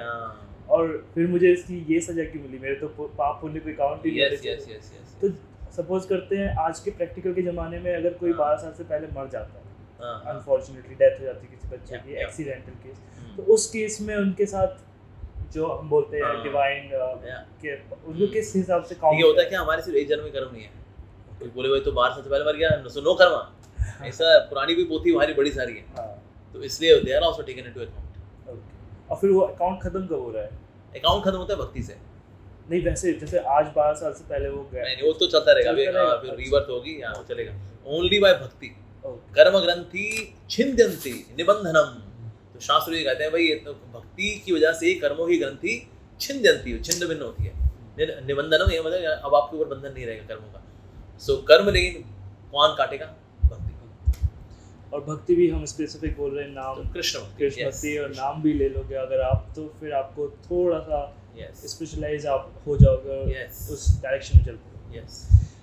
और 0.69 0.87
फिर 1.15 1.27
मुझे 1.27 1.51
इसकी 1.51 1.75
ये 1.89 1.99
सजा 2.01 2.23
क्यों 2.23 2.41
मिली? 2.43 2.59
मेरे 2.59 2.75
तो 2.75 2.87
पाप 3.17 3.37
पुण्य 3.41 3.59
कोई 3.59 3.73
काउंट 3.73 4.05
ही 4.05 4.19
यस 4.21 4.45
यस 4.45 4.67
यस 4.69 4.91
यस 4.93 5.15
तो 5.21 5.29
सपोज़ 5.75 6.07
करते 6.07 6.37
हैं 6.37 6.55
आज 6.59 6.79
के 6.79 6.91
प्रैक्टिकल 6.91 7.33
के 7.33 7.41
ज़माने 7.41 7.79
में 7.79 7.93
अगर 7.95 8.13
कोई 8.13 8.29
हाँ। 8.29 8.39
बारह 8.39 8.57
साल 8.57 8.73
से 8.77 8.83
पहले 8.83 9.07
मर 9.19 9.29
जाता 9.29 9.59
है 9.59 9.63
हाँ 10.01 10.13
हाँ। 10.23 10.33
अनफॉर्चुनेटली 10.33 10.95
डेथ 10.95 11.19
हो 11.19 11.25
जाती 11.25 11.47
है 11.47 11.51
किसी 11.51 11.75
बच्चे 11.75 11.97
की 11.97 12.15
एक्सीडेंटल 12.23 12.71
केस 12.83 12.97
हम्म, 13.19 13.35
तो 13.35 13.53
उस 13.53 13.69
केस 13.71 13.97
में 14.01 14.15
उनके 14.15 14.45
साथ 14.45 15.53
जो 15.53 15.67
हम 15.67 15.89
बोलते 15.89 16.17
हैं 16.17 16.23
हाँ। 16.25 16.43
डिवाइन 16.43 16.89
के 17.61 17.75
उनको 17.75 18.27
किस 18.33 18.55
हिसाब 18.55 18.83
से 18.83 18.95
काउंट 18.95 19.17
है 19.17 19.23
होता 19.23 19.41
है 19.41 19.49
क्या 19.49 19.61
हमारे 19.61 19.81
सिर्फ़ 19.81 19.97
एक 19.99 20.07
जन्म 20.09 20.23
में 20.23 20.31
कर्म 20.33 20.51
नहीं 20.53 20.63
है। 20.63 20.83
कोई 21.39 21.49
बोले 21.55 21.69
भाई 21.69 21.79
तो 21.81 21.91
बारह 21.91 22.13
साल 22.15 22.23
से 22.23 22.29
पहले 22.29 22.45
मर 22.45 22.57
गया 22.57 22.69
सो 22.87 23.01
नो 23.01 23.13
कर्मा। 23.21 24.05
ऐसा 24.07 24.37
पुरानी 24.49 24.75
भी 24.75 24.83
पोथी 24.85 25.13
हमारी 25.13 25.33
बड़ी 25.33 25.51
सारी 25.51 25.73
है। 25.73 25.85
हाँ। 25.97 26.07
तो 26.55 26.63
इसलिए 26.63 26.99
they 27.01 27.13
are 27.13 27.23
also 27.23 27.43
taken 27.43 27.67
into 27.67 27.81
account 27.81 28.04
और 29.09 29.17
फिर 29.17 29.29
वो 29.29 29.41
अकाउंट 29.41 29.81
खत्म 29.81 30.05
कब 30.07 30.19
हो 30.19 30.31
रहा 30.31 30.43
है? 30.43 30.49
अकाउंट 30.95 31.23
खत्म 31.25 31.37
होता 31.37 31.53
है 31.53 31.59
भक्ति 31.59 31.83
से। 31.83 31.97
नहीं 32.69 32.81
वैसे 32.83 33.13
जैसे 33.13 33.39
आज 33.55 33.65
बारह 33.75 33.93
साल 33.95 34.13
से 34.13 34.23
पहले 34.29 34.49
वो 34.49 34.63
गया। 34.71 34.83
नहीं 34.83 35.03
वो 35.03 35.11
तो 35.13 35.27
चलता 35.27 35.51
रहेगा। 35.51 35.71
अभी 35.71 35.85
फिर 35.85 36.35
रीबर्थ 36.35 36.69
होगी 36.69 36.99
हाँ 37.01 37.13
वो 37.13 37.23
चलेगा। 37.25 37.53
ओनली 37.87 38.19
बाय 38.19 38.33
भक्ति 38.35 38.75
कर्म 39.35 39.59
ग्रंथि 39.59 40.07
छिंद्यंति 40.49 41.11
निबंधनम। 41.37 41.91
तो 42.53 42.59
शास्त्र 42.59 42.93
ये 42.93 43.03
कहते 43.03 43.23
हैं 43.23 43.31
भाई 43.31 43.43
ये 43.43 43.55
तो 43.65 43.73
भक्ति 43.93 44.29
की 44.45 44.51
वजह 44.51 44.71
से 44.73 44.93
कर्मों 44.99 45.27
की 45.27 45.37
ग्रंथि 45.37 45.75
छिंद्यंति 46.19 46.77
छिन्न 46.79 47.07
भिन्न 47.07 47.21
होती 47.21 47.43
है। 47.43 47.53
निबंधनम 48.27 48.71
ये 48.71 48.79
मतलब 48.81 49.21
अब 49.25 49.35
आपके 49.35 49.57
ऊपर 49.57 49.75
बंधन 49.75 49.93
नहीं 49.93 50.05
रहेगा 50.05 50.25
कर्मों 50.27 50.51
का। 50.53 50.63
सो 51.19 51.35
कर्म 51.47 51.69
लेकिन 51.69 52.01
कौन 52.51 52.75
काटेगा? 52.77 53.13
और 54.93 55.01
भक्ति 55.01 55.35
भी 55.35 55.49
हम 55.49 55.65
स्पेसिफिक 55.65 56.17
बोल 56.17 56.35
रहे 56.35 56.45
हैं 56.45 56.53
नाम 56.53 56.83
तो 56.83 56.93
कृष्ण 56.93 57.19
कृष्ण 57.37 57.65
भक्ति 57.65 57.97
और 57.97 58.09
नाम 58.09 58.41
भी 58.41 58.53
ले 58.53 58.69
लोगे 58.69 58.95
अगर 58.95 59.21
आप 59.21 59.47
तो 59.55 59.67
फिर 59.79 59.93
आपको 59.93 60.27
थोड़ा 60.45 60.79
सा 60.79 60.99
स्पेशलाइज 61.65 62.25
आप 62.25 62.53
हो 62.67 62.77
जाओगे 62.77 63.45
उस 63.73 63.87
डायरेक्शन 64.03 64.37
में 64.37 64.45
चल 64.45 64.55
पाओगे। 64.55 65.01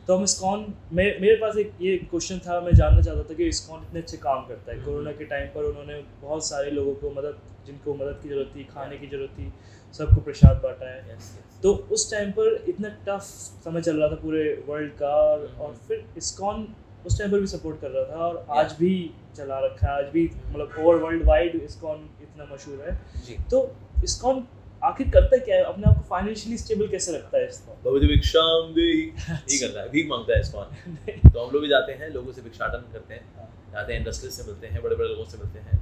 तो 0.07 0.17
हम 0.17 0.25
इस्कॉन 0.25 0.67
मे, 0.93 1.05
मेरे 1.21 1.35
पास 1.37 1.57
एक 1.57 1.73
ये 1.83 1.97
क्वेश्चन 2.11 2.39
था 2.39 2.61
मैं 2.61 2.73
जानना 2.73 3.01
चाहता 3.01 3.23
था 3.23 3.35
कि 3.35 3.45
इस्कॉन 3.49 3.83
इतने 3.83 4.01
अच्छे 4.01 4.17
काम 4.17 4.47
करता 4.47 4.73
है। 4.73 4.79
Mm-hmm. 4.79 4.93
कोरोना 4.93 5.13
के 5.13 5.25
टाइम 5.25 5.47
पर 5.49 5.65
उन्होंने 5.65 6.03
बहुत 6.23 6.47
सारे 6.47 6.71
लोगों 6.71 6.95
को 6.95 7.11
मदद 7.11 7.39
जिनको 7.67 7.95
मदद 7.95 8.19
की 8.23 8.29
ज़रूरत 8.29 8.53
थी 8.57 8.65
खाने 8.65 8.97
की 8.99 9.07
ज़रूरत 9.07 9.31
थी 9.31 9.53
सबको 9.95 10.21
प्रसाद 10.21 10.61
बांटा 10.65 10.89
है। 10.91 11.01
Yes, 11.09 11.29
yes. 11.29 11.63
तो 11.63 11.73
उस 11.93 12.11
टाइम 12.11 12.31
पर 12.31 12.65
इतना 12.69 12.89
टफ 13.09 13.23
समय 13.65 13.83
चल 13.83 13.97
रहा 13.97 14.09
था 14.09 14.15
पूरे 14.15 14.45
वर्ल्ड 14.69 14.93
का 14.93 15.15
और 15.17 15.47
mm-hmm. 15.47 15.89
फिर 15.89 16.05
इस्कॉन 16.17 16.67
उस 17.07 17.19
टाइम 17.19 17.31
पर 17.33 17.41
भी 17.41 17.47
सपोर्ट 17.47 17.81
कर 17.81 17.91
रहा 17.91 18.05
था 18.11 18.27
और 18.27 18.47
आज 18.59 18.73
भी 18.79 18.93
चला 19.37 19.59
रखा 19.65 19.87
है 19.87 19.93
आज 19.99 20.11
भी 20.13 20.25
मतलब 20.49 20.75
ओवर 20.81 20.97
वर्ल्ड 21.03 21.25
वाइड 21.29 21.55
इसकॉन 21.63 22.09
इतना 22.23 22.45
मशहूर 22.53 22.85
है। 22.89 23.39
तो 23.51 23.61
इस्कॉन 24.05 24.45
आखिर 24.85 25.09
करता 25.11 25.37
क्या 25.45 25.57
है? 25.57 25.63
अपने 25.65 25.85
आप 25.91 25.97
को 25.97 26.03
फाइनेंशियली 26.09 26.59
स्टेबल 26.59 26.89
कैसे 26.89 27.13
रखता 27.13 27.39
है 27.39 27.49
इसको 27.49 27.73
भगवती 27.85 28.07
भिक्षाम 28.07 28.73
दे 28.75 28.87
ही। 28.93 29.59
करता 29.59 29.81
है 29.81 29.89
भीख 29.91 30.09
माँगता 30.09 30.35
है 30.35 30.41
इसको 30.41 30.63
तो 31.33 31.45
हम 31.45 31.53
लोग 31.53 31.61
भी 31.63 31.69
जाते 31.69 31.93
हैं 32.01 32.09
लोगों 32.15 32.33
से 32.33 32.43
भिक्षाटन 32.43 32.93
करते 32.93 33.15
हैं 33.15 33.25
हाँ। 33.37 33.49
जाते 33.73 33.93
हैं 33.93 34.01
इंडस्ट्री 34.01 34.31
से 34.31 34.43
मिलते 34.47 34.67
हैं 34.67 34.83
बड़े 34.83 34.97
बड़े 34.97 35.09
लोगों 35.09 35.25
से 35.25 35.39
मिलते 35.39 35.59
हैं 35.59 35.81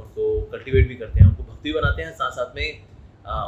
उनको 0.00 0.28
कल्टीवेट 0.52 0.88
भी 0.88 0.94
करते 0.94 1.20
हैं 1.20 1.28
उनको 1.28 1.42
भक्ति 1.42 1.68
भी 1.68 1.78
बनाते 1.78 2.02
हैं 2.02 2.12
साथ 2.14 2.30
साथ 2.38 2.54
में 2.56 2.68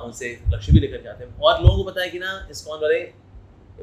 उनसे 0.07 0.29
लक्ष्य 0.49 0.73
भी 0.73 0.81
लेकर 0.81 1.03
जाते 1.03 1.25
हैं। 1.25 1.35
और 1.41 1.63
लोगों 1.63 1.83
को 1.85 1.91
पता 1.91 2.03
है 2.03 2.09
कि 2.11 2.19
ना 2.19 2.33
इसकॉन 2.51 2.81
वाले 2.83 2.99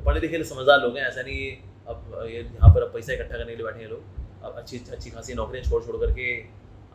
पढ़े 0.06 0.20
लिखे 0.20 0.44
समझदार 0.44 0.82
लोग 0.82 0.98
हैं 0.98 1.08
ऐसा 1.08 1.22
नहीं 1.22 1.46
अब 1.90 2.28
ये 2.28 2.40
यहाँ 2.40 2.74
पर 2.76 2.84
अब 2.84 2.94
पैसा 2.94 3.14
इकट्ठा 3.14 3.38
करने 3.38 3.52
के 3.52 3.56
लिए 3.56 3.66
बैठे 3.66 3.80
हैं 3.80 3.90
लोग। 3.90 4.44
अब 4.44 4.56
अच्छी 4.58 4.82
अच्छी 4.92 5.10
खासी 5.10 5.34
नौकरियाँ 5.34 5.66
छोड़ 5.66 5.84
छोड़ 5.84 5.98
करके 5.98 6.26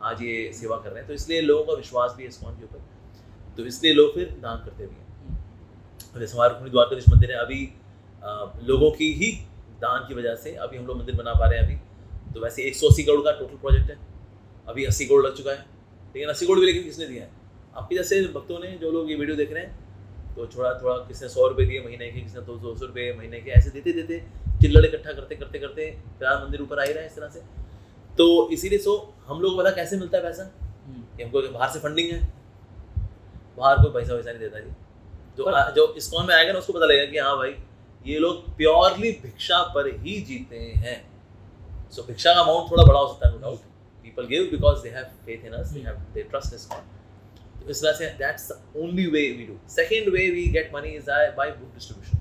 आज 0.03 0.21
ये 0.23 0.51
सेवा 0.53 0.77
कर 0.77 0.89
रहे 0.89 0.99
हैं। 0.99 1.07
तो 1.07 1.13
इसलिए 1.13 1.41
लोगों 1.41 1.63
का 1.65 1.73
विश्वास 1.73 2.13
भी 2.17 2.23
है 2.23 2.29
इस्कॉन 2.29 2.55
के 2.55 2.63
ऊपर। 2.63 2.79
तो 3.57 3.65
इसलिए 3.65 3.93
लोग 3.93 4.13
फिर 4.15 4.29
दान 4.41 4.63
करते 4.65 4.85
भी 4.85 4.95
हैं। 4.95 6.19
जैसे 6.19 6.33
हमारे 6.33 6.53
खुनी 6.53 6.69
द्वारकाधीश 6.69 7.09
मंदिर 7.09 7.31
है 7.31 7.37
अभी 7.37 7.69
आ, 8.23 8.45
लोगों 8.63 8.89
की 8.91 9.11
ही 9.13 9.31
दान 9.81 10.07
की 10.07 10.15
वजह 10.15 10.35
से 10.37 10.53
अभी 10.55 10.77
हम 10.77 10.85
लोग 10.87 10.97
मंदिर 10.97 11.15
बना 11.15 11.33
पा 11.33 11.45
रहे 11.45 11.59
हैं 11.59 11.65
अभी। 11.65 12.33
तो 12.33 12.41
वैसे 12.41 12.63
एक 12.63 12.75
सौ 12.75 12.87
अस्सी 12.87 13.03
करोड़ 13.03 13.21
का 13.21 13.31
टोटल 13.31 13.55
प्रोजेक्ट 13.57 13.89
है। 13.91 13.97
अभी 14.67 14.85
अस्सी 14.85 15.05
करोड़ 15.05 15.25
लग 15.25 15.35
चुका 15.37 15.51
है। 15.51 15.65
लेकिन 16.15 16.29
अस्सी 16.29 16.45
करोड़ 16.45 16.59
भी 16.59 16.65
लेकिन 16.65 16.83
किसने 16.83 17.07
दिया 17.07 17.23
है? 17.23 17.29
आपके 17.75 17.95
जैसे 17.95 18.21
भक्तों 18.33 18.59
ने 18.59 18.71
जो 18.77 18.91
लोग 18.91 19.09
ये 19.09 19.15
वीडियो 19.15 19.35
देख 19.37 19.51
रहे 19.53 19.63
हैं 19.63 20.35
तो 20.35 20.45
थोड़ा 20.47 20.73
थोड़ा 20.73 20.95
किसने 20.97 21.29
सौ 21.29 21.47
रुपये 21.47 21.65
दिए 21.65 21.81
महीने 21.81 22.11
के 22.11 22.21
किसने 22.21 22.41
दो 22.41 22.57
सौ 22.57 22.85
रुपये 22.85 23.13
महीने 23.13 23.39
के 23.39 23.51
ऐसे 23.51 23.69
देते 23.69 23.91
देते 23.93 24.19
चिल्लड़ 24.61 24.85
इकट्ठा 24.85 25.11
करते 25.11 25.35
करते 25.35 25.59
करते 25.59 25.89
फ़िलहाल 26.19 26.43
मंदिर 26.43 26.61
ऊपर 26.61 26.79
आ 26.79 26.83
ही 26.83 26.93
रहा 26.93 27.01
है 27.01 27.09
इस 27.09 27.15
तरह 27.15 27.29
से। 27.29 27.39
तो 28.17 28.49
इसीलिए 28.53 28.79
सो 28.79 28.93
हम 29.27 29.41
लोग 29.41 29.57
पता 29.57 29.71
कैसे 29.71 29.97
मिलता 29.97 30.17
है 30.17 30.23
पैसा? 30.23 30.43
हम्म। 30.85 31.17
कि 31.17 31.23
हमको 31.23 31.41
बाहर 31.51 31.69
से 31.69 31.79
फंडिंग 31.79 32.11
है। 32.11 32.19
बाहर 33.57 33.77
कोई 33.77 33.91
पैसा 33.93 34.13
वैसा 34.13 34.31
नहीं 34.31 34.39
देता 34.39 34.59
जी। 34.59 34.71
जो 35.37 35.71
जो 35.75 35.93
इस्कॉन 35.97 36.27
में 36.27 36.33
आएगा 36.35 36.53
ना 36.53 36.59
उसको 36.59 36.73
पता 36.73 36.85
लगेगा 36.85 37.11
कि 37.11 37.17
हाँ 37.17 37.35
भाई 37.37 37.55
ये 38.05 38.19
लोग 38.19 38.55
प्योरली 38.57 39.11
भिक्षा 39.23 39.61
पर 39.75 39.87
ही 39.97 40.19
जीते 40.21 40.59
हैं। 40.77 40.99
सो 41.91 42.03
भिक्षा 42.03 42.33
का 42.33 42.39
अमाउंट 42.39 42.71
थोड़ा 42.71 42.83
बड़ा 42.83 42.99
हो 42.99 43.07
सकता 43.07 43.27
है 43.27 43.33
no 43.33 43.39
doubt 43.39 43.59
people 44.03 44.27
give 44.27 44.43
because 44.51 44.81
they 44.83 44.89
have 44.89 45.03
faith 45.25 45.45
in 45.45 45.53
us 45.53 45.69
they 45.69 45.79
have 45.79 45.95
they 46.13 46.23
trust 46.31 46.53
ISKCON 46.55 46.89
तो 47.61 47.69
इस 47.69 47.81
तरह 47.81 47.93
से 47.93 48.09
that's 48.19 48.51
the 48.51 48.61
only 48.77 49.05
way 49.07 49.21
we 49.31 49.45
do 49.45 49.57
second 49.69 50.13
way 50.13 50.29
we 50.31 50.45
get 50.51 50.71
money 50.75 50.89
is 50.97 51.11
by 51.37 51.51
book 51.51 51.73
distribution 51.73 52.20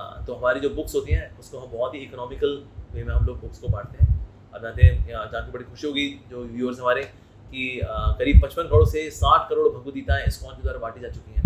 हाँ 0.00 0.24
तो 0.26 0.34
हमारी 0.34 0.60
जो 0.60 0.68
बुक्स 0.74 0.94
होती 0.94 1.12
हैं 1.12 1.38
उसको 1.38 1.58
हम 1.58 1.70
बहुत 1.72 1.94
ही 1.94 1.98
इकोनॉमिकल 2.00 2.52
वे 2.92 3.02
में 3.04 3.12
हम 3.14 3.26
लोग 3.26 3.40
बुक्स 3.40 3.58
को 3.58 3.68
बांटते 3.68 4.04
हैं। 4.04 4.08
अब 4.54 4.62
जानते 4.62 4.82
हैं 4.82 5.06
जान 5.06 5.42
के 5.42 5.52
बड़ी 5.52 5.64
खुशी 5.64 5.86
होगी 5.86 6.06
जो 6.30 6.44
व्यूअर्स 6.44 6.80
हमारे 6.80 7.02
कि 7.50 7.64
करीब 7.84 8.40
पचपन 8.44 8.68
करोड़ 8.68 8.86
से 8.88 9.10
साठ 9.18 9.48
करोड़ 9.48 9.68
भगवदगीताएँ 9.68 10.24
इस्कॉन 10.26 10.54
के 10.54 10.62
द्वारा 10.62 10.78
बांटी 10.78 11.00
जा 11.00 11.08
चुकी 11.08 11.34
हैं 11.34 11.44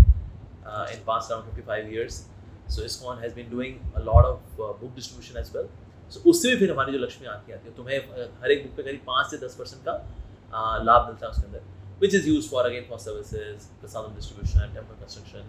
in 0.93 1.03
past 1.07 1.29
around 1.31 1.49
fifty 1.49 1.67
five 1.69 1.93
years 1.95 2.21
so 2.77 2.85
ISKCON 2.85 3.19
has 3.19 3.35
been 3.35 3.51
doing 3.51 3.99
lot 4.07 4.25
of 4.25 4.63
book 4.63 4.95
distribution 4.95 5.41
as 5.41 5.51
well 5.57 5.69
so 6.15 6.31
उससे 6.31 6.49
भी 6.49 6.57
फिर 6.57 6.73
हमारी 6.73 6.93
जो 6.93 6.99
लक्ष्मी 6.99 7.27
आती 7.35 7.53
आती 7.53 7.69
है 7.69 7.75
तुम्हें 7.77 7.99
हर 8.43 8.51
एक 8.51 8.67
बुक 8.67 8.77
पे 8.77 8.83
करीब 8.83 9.01
पाँच 9.07 9.31
से 9.31 9.45
दस 9.47 9.57
परसेंट 9.59 9.83
का 9.85 10.81
लाभ 10.91 11.07
मिलता 11.07 11.27
है 11.27 11.31
उसके 11.33 11.47
अंदर 11.47 11.63
which 12.01 12.15
is 12.15 12.29
use 12.29 12.51
for 12.51 12.71
again 12.71 12.99
services, 13.05 13.69
prasadam 13.83 14.17
distribution, 14.17 14.75
temple 14.75 14.97
construction, 14.99 15.43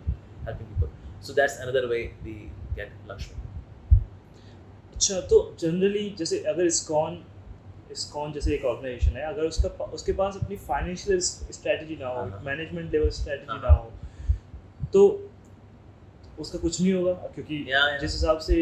helping 0.45 0.67
people. 0.67 0.89
So 1.21 1.33
that's 1.33 1.59
another 1.59 1.87
way 1.87 2.03
we 2.23 2.35
get 2.77 2.89
Lakshmi. 3.09 3.37
अच्छा 4.95 5.19
तो 5.29 5.37
जनरली 5.59 6.09
जैसे 6.19 6.39
अगर 6.49 6.65
इस्कॉन 6.65 7.23
इस्कॉन 7.91 8.31
जैसे 8.33 8.53
एक 8.55 8.65
ऑर्गेनाइजेशन 8.65 9.17
है 9.17 9.23
अगर 9.25 9.43
उसका 9.45 9.85
उसके 9.97 10.13
पास 10.19 10.37
अपनी 10.43 10.55
फाइनेंशियल 10.67 11.19
स्ट्रेटजी 11.19 11.95
ना 11.95 12.07
हो 12.07 12.25
मैनेजमेंट 12.45 12.91
लेवल 12.93 13.09
स्ट्रेटजी 13.17 13.57
ना 13.63 13.73
हो। 13.73 13.91
तो 14.93 15.01
उसका 16.39 16.59
कुछ 16.59 16.81
नहीं 16.81 16.93
होगा? 16.93 17.13
क्योंकि 17.35 17.57
जिस 18.01 18.13
हिसाब 18.13 18.39
से 18.47 18.55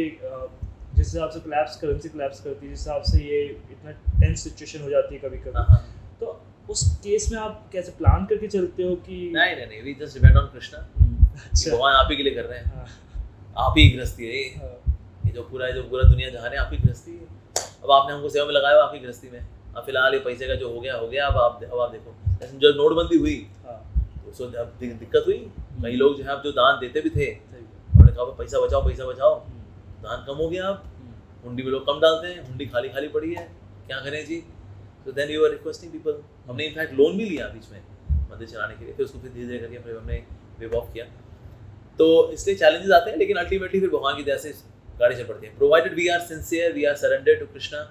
जिस 0.95 1.05
हिसाब 1.07 1.29
से 1.29 1.39
क्लैप्स 1.39 1.75
करेंसी 1.81 2.09
क्लैप्स 2.09 2.39
करती 2.41 2.65
है 2.65 2.71
जिस 2.71 2.79
हिसाब 2.79 3.01
से 3.03 3.21
ये 3.23 3.39
इतना 3.45 3.91
टेंस 4.19 4.43
सिचुएशन 4.43 4.81
हो 4.81 4.89
जाती 4.89 5.15
है 5.15 5.21
कभी 5.21 5.37
कभी 5.45 5.63
तो 6.19 6.41
उस 6.69 6.83
केस 7.03 7.31
में 7.31 7.39
आप 7.39 7.69
कैसे 7.71 7.91
प्लान 7.97 8.25
करके 8.25 8.47
चलते 8.47 8.83
हो 8.83 8.95
कि 9.07 9.17
नहीं 9.35 9.55
नहीं 9.55 9.67
नहीं 9.67 9.81
we 9.83 9.93
just 10.01 10.17
depend 10.17 10.37
on 10.37 10.45
Krishna 10.53 10.79
भगवान 10.97 11.95
आप 11.95 12.07
ही 12.11 12.17
के 12.17 12.23
लिए 12.23 12.35
कर 12.35 12.45
रहे 12.45 12.59
हैं। 12.59 12.75
हाँ। 12.75 12.87
आप 13.57 13.75
ही 13.77 13.89
गृहस्थी 13.89 14.25
है। 14.25 14.43
हाँ। 14.59 14.95
ये 15.25 15.31
जो 15.31 15.41
पूरा 15.41 15.69
जो 15.69 15.83
पूरा 15.83 16.03
दुनिया 16.03 16.29
जहाँ 16.29 16.49
है 16.49 16.57
आप 16.57 16.69
ही 16.71 16.77
गृहस्थी 16.77 17.11
है। 17.11 17.25
अब 17.83 17.91
आपने 17.91 18.13
हमको 18.13 18.29
सेवा 18.29 18.45
में 18.45 18.53
लगाया 18.53 18.83
आपकी 18.83 18.99
गृहस्थी 18.99 19.29
में। 19.29 19.39
अब 19.39 19.83
फ़िलहाल 19.85 20.13
ये 20.13 20.19
पैसे 20.19 20.47
का 20.47 20.55
जो 20.55 20.69
हो 20.69 20.79
गया 20.79 20.95
हो 20.97 21.07
गया 21.07 21.27
अब 21.27 21.37
आप 21.37 21.63
अब 21.63 21.79
आप 21.79 21.91
देखो। 21.91 22.59
जो 22.59 22.73
नोटबंदी 22.73 23.17
हुई 23.17 23.35
हाँ। 23.65 23.77
तो 23.97 24.31
उसको 24.31 24.45
अब 24.59 24.73
दिक्कत 24.79 25.23
हुई। 25.27 25.37
कई 25.83 25.95
लोग 25.95 26.17
जो 26.17 26.23
है 26.23 26.29
अब 26.29 26.41
जो 26.43 26.51
दान 26.51 26.79
देते 26.79 27.01
भी 27.01 27.09
थे 27.09 27.31
उन्होंने 27.33 28.11
कहा 28.11 28.25
पैसा 28.39 28.65
बचाओ 28.65 28.85
पैसा 28.87 29.05
बचाओ। 29.05 29.33
हम्म। 29.39 30.03
दान 30.03 30.23
कम 30.27 30.33
हो 30.33 30.49
गया 30.49 30.67
अब। 30.67 30.83
हम्म। 30.97 31.45
हुंडी 31.45 31.63
में 31.63 31.71
लोग 31.71 31.85
कम 31.87 31.99
डालते 31.99 32.27
हैं 32.27 32.47
हुंडी 32.47 32.65
खाली 32.65 32.89
खाली 32.89 33.07
पड़ी 33.07 33.33
है। 33.33 33.43
क्या 33.87 33.99
करें 33.99 34.25
जी? 34.25 34.35
तो 35.05 35.11
then 35.11 35.29
you 35.29 35.45
are 35.45 35.51
requesting 35.51 35.91
people 35.91 36.21
हमने 36.49 36.65
इनफैक्ट 36.65 36.93
लोन 36.93 37.17
भी 37.17 37.25
लिया 37.25 37.47
बीच 37.47 37.71
में 37.71 37.81
मंदिर 38.29 38.47
चलाने 38.47 38.75
के 38.75 38.85
लिए। 38.85 38.93
फिर 38.93 39.05
उसको 39.05 39.19
फिर 39.19 39.31
धीरे 39.31 39.47
धीरे 39.47 39.59
करके 39.59 39.77
फिर 39.77 39.97
हमने 39.97 40.23
वेव 40.59 40.75
ऑफ़ 40.75 40.93
किया। 40.93 41.05
तो 41.99 42.05
इसलिए 42.33 42.55
चैलेंजेस 42.57 42.91
आते 42.91 43.11
हैं 43.11 43.17
लेकिन 43.17 43.37
अल्टीमेटली 43.37 43.79
फिर 43.79 43.89
भगवान 43.89 44.15
की 44.17 44.23
दया 44.23 44.37
से 44.37 44.53
गाड़ी 44.99 45.15
चल 45.15 45.23
पड़ती 45.23 45.47
है। 45.47 45.55
Provided 45.57 45.93
we 45.95 46.07
are 46.07 46.19
sincere 46.21 46.73
we 46.73 46.83
are 46.85 46.95
surrender 46.97 47.35
to 47.35 47.45
Krishna 47.53 47.83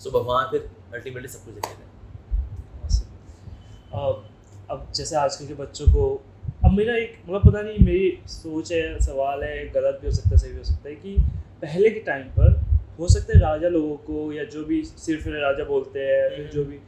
so 0.00 0.10
भगवान 0.10 0.46
फिर 0.50 0.68
अल्टीमेटली 0.94 1.28
सब 1.28 1.44
कुछ 1.44 1.54
हैं। 1.66 1.84
अब 4.70 4.86
जैसे 4.94 5.16
आजकल 5.16 5.46
के 5.46 5.54
बच्चों 5.54 5.86
को 5.92 6.04
अब 6.64 6.72
मेरा 6.72 6.94
एक 6.96 7.16
मतलब 7.28 7.40
पता 7.42 7.60
नहीं 7.62 7.84
मेरी 7.86 8.18
सोच 8.28 8.72
है 8.72 8.98
सवाल 9.00 9.42
है 9.44 9.66
गलत 9.72 9.98
भी 10.00 10.06
हो 10.06 10.12
सकता 10.14 10.30
है 10.30 10.36
सही 10.36 10.50
भी 10.50 10.58
हो 10.58 10.64
सकता 10.64 10.88
है 10.88 10.94
कि 10.94 11.14
पहले 11.62 11.90
के 11.90 12.00
टाइम 12.06 12.24
पर 12.38 12.48
हो 12.98 13.08
सकता 13.08 13.32
है 13.34 13.40
राजा 13.40 13.68
लोगों 13.68 13.96
को 14.06 14.32
या 14.32 14.44
जो 14.52 14.64
भी 14.64 14.82
सिर्फ़ 14.84 15.28
राजा 15.30 15.64
बोलते 15.64 16.00
हैं 16.00 16.28
फिर 16.36 16.50
जो 16.54 16.64
भी 16.64 16.78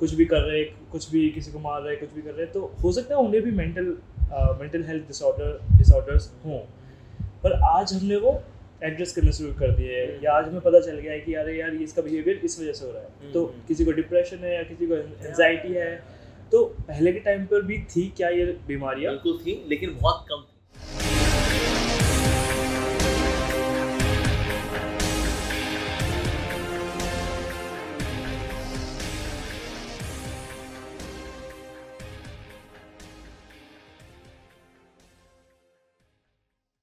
कुछ 0.00 0.14
भी 0.14 0.24
कर 0.24 0.40
रहे 0.42 0.62
कुछ 0.92 1.10
भी 1.10 1.28
किसी 1.30 1.52
को 1.52 1.58
मार 1.58 1.82
रहे 1.82 1.96
कुछ 1.96 2.12
भी 2.14 2.22
कर 2.22 2.34
रहे 2.34 2.46
तो 2.54 2.60
हो 2.82 2.92
सकता 2.92 3.14
है 3.14 3.20
उन्हें 3.20 3.42
भी 3.44 3.50
mental 3.52 3.94
mental 4.32 4.84
health 4.84 5.06
disorder 5.06 5.78
disorders 5.78 6.32
हों। 6.46 6.58
पर 7.44 7.52
आज 7.52 7.92
हमने 7.92 8.16
वो 8.16 8.42
एड्रेस 8.82 9.12
करना 9.12 9.30
शुरू 9.30 9.52
कर 9.52 9.70
दिए 9.70 10.00
है। 10.00 10.24
या 10.24 10.32
आज 10.32 10.48
हमें 10.48 10.60
पता 10.60 10.80
चल 10.80 10.98
गया 10.98 11.12
है 11.12 11.20
कि 11.20 11.34
यार 11.34 11.48
यार 11.50 11.74
ये 11.74 11.84
इसका 11.84 12.02
बिहेवियर 12.02 12.40
इस 12.44 12.60
वजह 12.60 12.72
से 12.72 12.86
हो 12.86 12.92
रहा 12.92 13.02
है। 13.02 13.08
हम्म, 13.08 13.32
तो 13.32 13.44
हम्म। 13.46 13.66
किसी 13.68 13.84
को 13.84 13.92
डिप्रेशन 13.92 14.36
है 14.36 14.56
या 14.56 14.62
किसी 14.62 14.86
को 14.86 14.94
एनजाइटी 14.94 15.72
है। 15.72 16.02
तो 16.52 16.64
पहले 16.64 17.12
के 17.12 17.18
टाइम 17.18 17.44
पर 17.44 17.62
भी 17.62 17.78
थी 17.78 18.12
क्या 18.16 18.28
ये 18.28 18.46
बीमारियाँ? 18.66 19.12
बिल्कुल 19.12 19.38
थी 19.46 19.64
लेकिन 19.68 19.98
बहुत 20.02 20.24